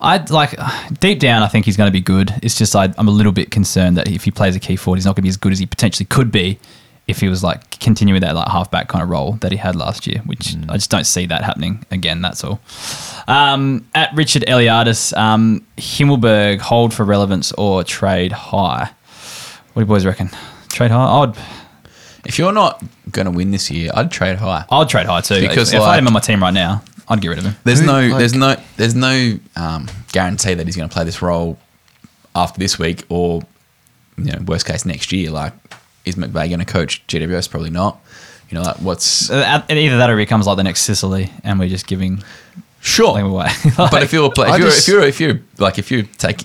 [0.00, 0.58] I like
[0.98, 1.42] deep down.
[1.42, 2.32] I think he's going to be good.
[2.42, 4.96] It's just I, I'm a little bit concerned that if he plays a key forward,
[4.96, 6.58] he's not going to be as good as he potentially could be
[7.10, 10.06] if he was like continuing that like halfback kind of role that he had last
[10.06, 10.22] year.
[10.26, 12.22] Which I just don't see that happening again.
[12.22, 12.60] That's all.
[13.28, 18.90] Um, at Richard Eliadis, um, Himmelberg hold for relevance or trade high.
[19.72, 20.30] What do you boys reckon?
[20.68, 21.22] Trade high?
[21.22, 21.36] I'd
[22.24, 24.64] if you're not going to win this year, I'd trade high.
[24.70, 25.40] I'd trade high too.
[25.40, 27.44] Because, if, if I had him on my team right now, I'd get rid of
[27.44, 27.56] him.
[27.64, 31.04] There's Who, no, like- there's no, there's no um, guarantee that he's going to play
[31.04, 31.58] this role
[32.34, 33.42] after this week, or
[34.16, 35.30] you know, worst case next year.
[35.30, 35.52] Like,
[36.04, 37.50] is McVeigh going to coach GWS?
[37.50, 38.00] Probably not.
[38.48, 41.58] You know, like what's Uh, either that or he becomes like the next Sicily, and
[41.58, 42.22] we're just giving
[42.80, 43.14] sure.
[43.14, 43.48] them away.
[43.76, 46.44] but if you're play, if you're, just- if you're if you're like if you take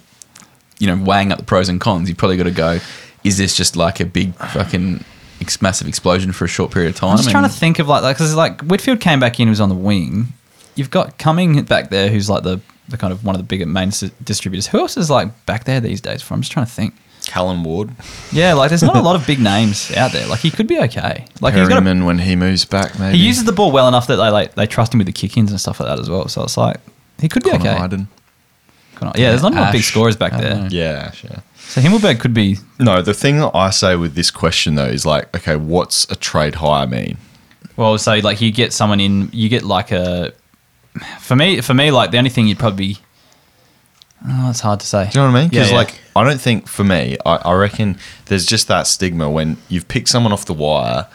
[0.79, 2.79] you know weighing up the pros and cons, you probably got to go.
[3.23, 5.03] Is this just like a big fucking
[5.41, 7.11] ex- massive explosion for a short period of time?
[7.11, 9.49] I'm just trying to think of like that because it's like Whitfield came back in,
[9.49, 10.27] was on the wing.
[10.75, 13.65] You've got Cumming back there, who's like the the kind of one of the bigger
[13.65, 13.91] main
[14.23, 14.67] distributors.
[14.67, 16.21] Who else is like back there these days?
[16.21, 16.93] For I'm just trying to think.
[17.25, 17.91] Callan Ward,
[18.31, 20.27] Yeah, like there's not a lot of big names out there.
[20.27, 21.25] Like he could be okay.
[21.41, 23.17] Like he's got a, when he moves back, maybe.
[23.17, 25.51] he uses the ball well enough that they like they trust him with the kick-ins
[25.51, 26.27] and stuff like that as well.
[26.27, 26.77] So it's like
[27.19, 27.75] he could be Connor okay.
[27.81, 28.07] Iden.
[28.95, 30.55] Connor- Yeah, there's not a lot of big scorers back there.
[30.55, 30.67] know.
[30.71, 31.43] Yeah, sure.
[31.55, 32.57] So Himmelberg could be.
[32.79, 36.15] No, the thing that I say with this question though is like, okay, what's a
[36.15, 37.17] trade hire mean?
[37.75, 40.33] Well, so like you get someone in, you get like a.
[41.19, 42.97] For me, for me, like the only thing you'd probably.
[44.27, 45.09] Be, oh, it's hard to say.
[45.09, 45.49] Do you know what I mean?
[45.49, 45.77] Because Yeah, yeah.
[45.77, 49.87] like, I don't think for me, I, I reckon there's just that stigma when you've
[49.87, 51.07] picked someone off the wire.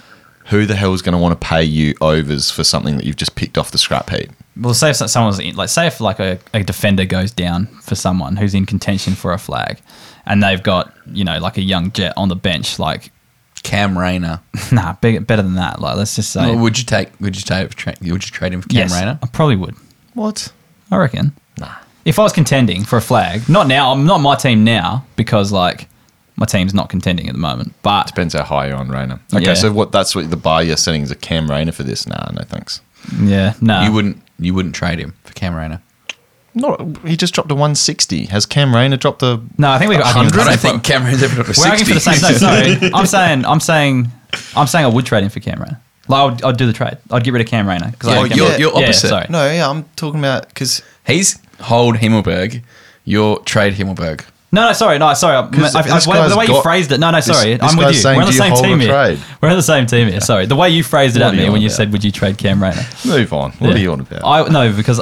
[0.47, 3.17] Who the hell is going to want to pay you overs for something that you've
[3.17, 4.31] just picked off the scrap heap?
[4.57, 7.95] Well, say if someone's in, like, say if like a, a defender goes down for
[7.95, 9.81] someone who's in contention for a flag,
[10.27, 13.13] and they've got you know like a young jet on the bench, like
[13.63, 14.41] Cam Rayner.
[14.73, 15.81] nah, big, better than that.
[15.81, 17.09] Like let's just say, Well, would you take?
[17.21, 17.75] Would you take?
[17.75, 19.19] Tra- would you trade him for Cam yes, Rayner?
[19.23, 19.77] I probably would.
[20.15, 20.53] What?
[20.91, 21.33] I reckon.
[22.11, 22.13] Nah.
[22.13, 25.53] If I was contending for a flag, not now, I'm not my team now because
[25.53, 25.89] like
[26.37, 27.73] my team's not contending at the moment.
[27.83, 29.21] But Depends how high you're on Rayner.
[29.35, 29.55] Okay, Yeah.
[29.55, 29.93] so what?
[29.93, 32.07] That's what the bar you're setting is a Cam Rayner for this.
[32.07, 32.81] Nah, no thanks.
[33.21, 34.23] yeah, no, You wouldn't.
[34.39, 35.81] You wouldn't trade him for Cam Rayner.
[36.55, 36.81] Not.
[37.07, 38.25] He just dropped a 160.
[38.27, 39.41] Has Cam Rayner dropped a?
[39.59, 41.87] No, I think we got I don't think Cam Rayner's ever got a We're arguing
[41.87, 42.21] for the same.
[42.23, 42.91] No, sorry.
[42.95, 44.09] I'm saying, I'm saying,
[44.57, 45.81] I'm saying I would trade him for Cam Rayner.
[46.09, 46.97] Like I'd, I'd do the trade.
[47.11, 49.09] I'd get rid of Cam Rayner because Yeah, I you're- you're opposite.
[49.09, 49.27] sorry.
[49.29, 52.63] No, yeah, I'm talking about because He's hold Himmelberg.
[53.05, 54.25] You're trade Himmelberg.
[54.53, 55.37] No, no, sorry, no, sorry.
[55.37, 57.95] I, I, I, the way you phrased it, no, no, sorry, this I'm with you.
[57.95, 58.89] saying, We're on the same team here.
[58.93, 59.21] trade?
[59.41, 60.21] We're on the same team here.
[60.21, 61.77] Sorry, the way you phrased it What at me when you about?
[61.77, 63.53] said, "Would you trade Cam Rayner?" move on.
[63.53, 63.75] What Yeah.
[63.77, 64.23] are you on about?
[64.25, 65.01] I no, because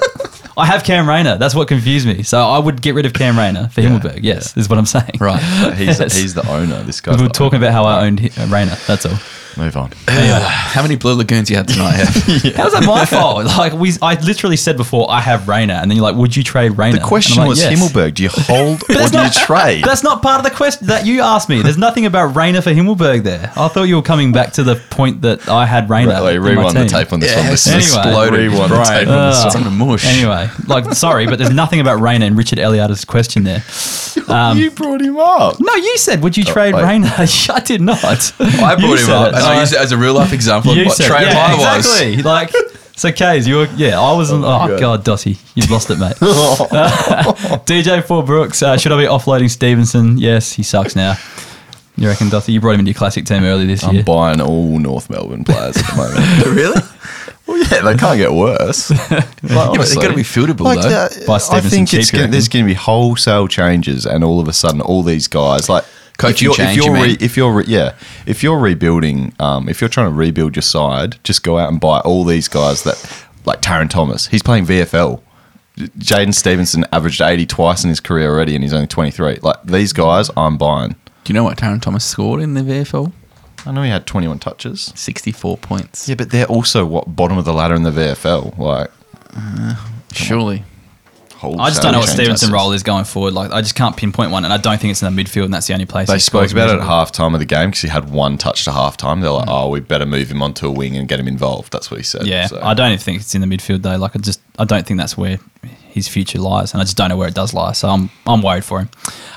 [0.58, 1.38] I have Cam Rayner.
[1.38, 2.22] That's what confused me.
[2.24, 4.20] So I would get rid of Cam Rayner for Himmelberg.
[4.22, 5.12] Yes, is what I'm saying.
[5.18, 5.40] Right.
[5.76, 6.14] he's Yes.
[6.14, 6.82] he's the owner.
[6.82, 7.16] This guy.
[7.16, 8.76] We were talking about how I owned uh, Rayner.
[8.86, 9.16] That's all.
[9.58, 9.90] Move on.
[10.06, 11.94] How many blue lagoons you had tonight?
[11.96, 12.54] Hev?
[12.54, 13.44] How's that my fault?
[13.46, 16.44] Like we, I literally said before, I have Rayner, and then you're like, "Would you
[16.44, 18.14] trade Rayner?" The question And I'm like, was "Yes." Himmelberg.
[18.14, 19.82] Do you hold or That's do you trade?
[19.84, 21.60] That's not part of the question that you asked me.
[21.60, 23.52] There's nothing about Rayner for Himmelberg there.
[23.56, 26.12] I thought you were coming back to the point that I had Rayner.
[26.12, 26.88] Right, wait, in my rewind the team.
[26.88, 27.46] tape on this Yeah, one.
[27.50, 27.80] This anyway.
[27.82, 28.40] is exploded.
[28.52, 28.98] Rewind the Right.
[29.00, 30.04] tape on this Uh, It's in mush.
[30.06, 33.64] Anyway, like, sorry, but there's nothing about Rayner in Richard Eliot's question there.
[34.26, 34.56] one.
[34.58, 35.56] you brought him up.
[35.58, 36.84] No, you said, would you trade wait.
[36.84, 37.12] Rayner?
[37.18, 38.04] I did not.
[38.04, 40.72] I You brought him said up, and I used it as a real life example
[40.72, 41.86] of You what said- trade yeah, hire was.
[41.86, 42.22] exactly.
[42.22, 42.52] Like,
[42.96, 44.80] so Kays, you were, yeah, I was, oh, God.
[44.80, 46.16] God, Dotty, you've lost it, mate.
[47.66, 50.18] DJ Four Brooks, uh, should I be offloading Stephenson?
[50.18, 51.16] Yes, he sucks now.
[51.96, 52.52] You reckon, Dotty?
[52.52, 54.00] You brought him into your classic team early this year.
[54.00, 56.46] I'm buying all North Melbourne players at the moment.
[56.46, 56.80] really?
[57.46, 58.90] well, yeah, they can't get worse.
[58.90, 59.96] Like, Yeah, but they're honestly.
[59.96, 60.88] going to be fieldable Like, though.
[60.88, 64.38] uh, By I think cheap, it's gonna, there's going to be wholesale changes, and all
[64.40, 65.84] of a sudden, all these guys like
[66.18, 67.16] Coaching if you're, change, If you you're, mean?
[67.20, 67.94] if you're re- yeah,
[68.26, 71.80] if you're rebuilding, um, if you're trying to rebuild your side, just go out and
[71.80, 74.26] buy all these guys that like Tarryn Thomas.
[74.26, 75.22] He's playing VFL.
[75.76, 79.38] Jaidyn Stephenson averaged 80 twice in his career already, and he's only 23.
[79.42, 80.96] Like these guys, I'm buying.
[81.22, 83.12] Do you know what Tarryn Thomas scored in the VFL?
[83.64, 84.92] I know he had 21 touches.
[84.96, 86.08] 64 points.
[86.08, 88.58] Yeah, but they're also what bottom of the ladder in the VFL.
[88.58, 88.90] Like
[90.12, 90.64] Surely.
[91.42, 93.32] I just don't know what change Stephenson's role is going forward.
[93.34, 95.54] Like, I just can't pinpoint one, and I don't think it's in the midfield, and
[95.54, 96.08] that's the only place.
[96.08, 96.86] They he spoke about it at miserably.
[96.86, 99.20] half time of the game because he had one touch to half time.
[99.20, 101.72] They're like, oh, we better move him onto a wing and get him involved.
[101.72, 102.26] That's what he said.
[102.26, 103.96] Yeah, So- I don't even think it's in the midfield though.
[103.96, 105.38] Like, I just, I don't think that's where
[105.90, 107.72] his future lies, and I just don't know where it does lie.
[107.72, 108.88] So I'm, I'm worried for him.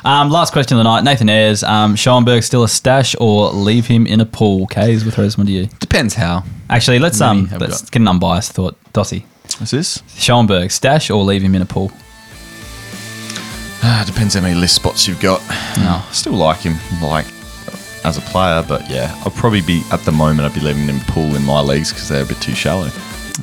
[0.03, 3.85] Um, last question of the night, Nathan Ayres, um, Schoenberg still a stash or leave
[3.87, 4.67] him in a pool?
[4.67, 5.67] Kays, we'll throw this one to you.
[5.79, 6.43] Depends how.
[6.69, 8.77] Actually, let's um, let's get an unbiased thought.
[8.93, 9.23] Dossie,
[9.59, 10.01] What's this?
[10.15, 11.91] Schoenberg stash or leave him in a pool?
[13.83, 15.41] Ah, depends how many list spots you've got.
[15.77, 16.01] No.
[16.07, 17.25] I still like him, like
[18.05, 20.41] as a player, but yeah, I'll probably be at the moment.
[20.47, 22.89] I'd be leaving him pool in my leagues because they're a bit too shallow.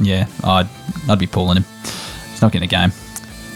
[0.01, 0.68] Yeah, I'd,
[1.09, 1.64] I'd be pulling him.
[2.30, 2.93] He's not getting a game.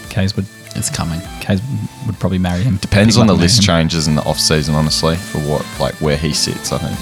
[0.09, 1.21] Kays would, It's coming.
[1.39, 1.61] Kays
[2.05, 2.77] would probably marry him.
[2.77, 3.63] Depends on the list him.
[3.63, 6.71] changes in the off season, honestly, for what like where he sits.
[6.73, 6.99] I think.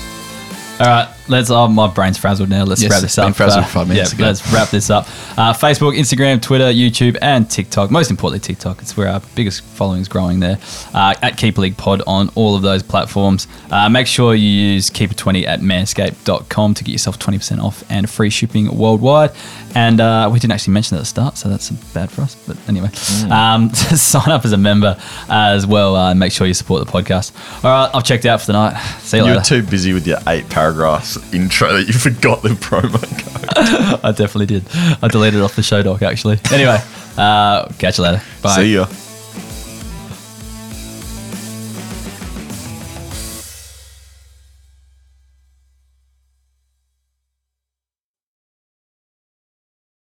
[0.80, 1.50] All right, let's.
[1.50, 2.64] Oh, my brain's frazzled now.
[2.64, 3.26] Let's Yes, wrap this up.
[3.28, 4.26] been frazzled five minutes yeah, ago.
[4.26, 5.06] Let's wrap this up.
[5.38, 7.90] Uh, Facebook, Instagram, Twitter, YouTube, and TikTok.
[7.90, 8.82] Most importantly, TikTok.
[8.82, 10.58] It's where our biggest following is growing there.
[10.94, 13.48] Uh, at Keeper League Pod on all of those platforms.
[13.72, 18.30] Uh, make sure you use Keeper20 at manscaped.com to get yourself 20% off and free
[18.30, 19.32] shipping worldwide.
[19.74, 22.36] And uh, we didn't actually mention that at the start, so that's bad for us.
[22.46, 22.90] But anyway,
[23.32, 24.98] um, sign up as a member
[25.30, 25.96] as well.
[25.96, 27.32] Uh, and make sure you support the podcast.
[27.64, 28.78] All right, I've checked out for the night.
[29.00, 29.62] See you You're later.
[29.62, 34.00] too busy with your eight paragraphs intro that you forgot the promo code.
[34.04, 34.64] I definitely did.
[35.02, 36.40] I deleted it off the show doc actually.
[36.52, 36.80] Anyway,
[37.18, 38.22] uh, catch you later.
[38.42, 38.56] Bye.
[38.56, 38.88] See ya.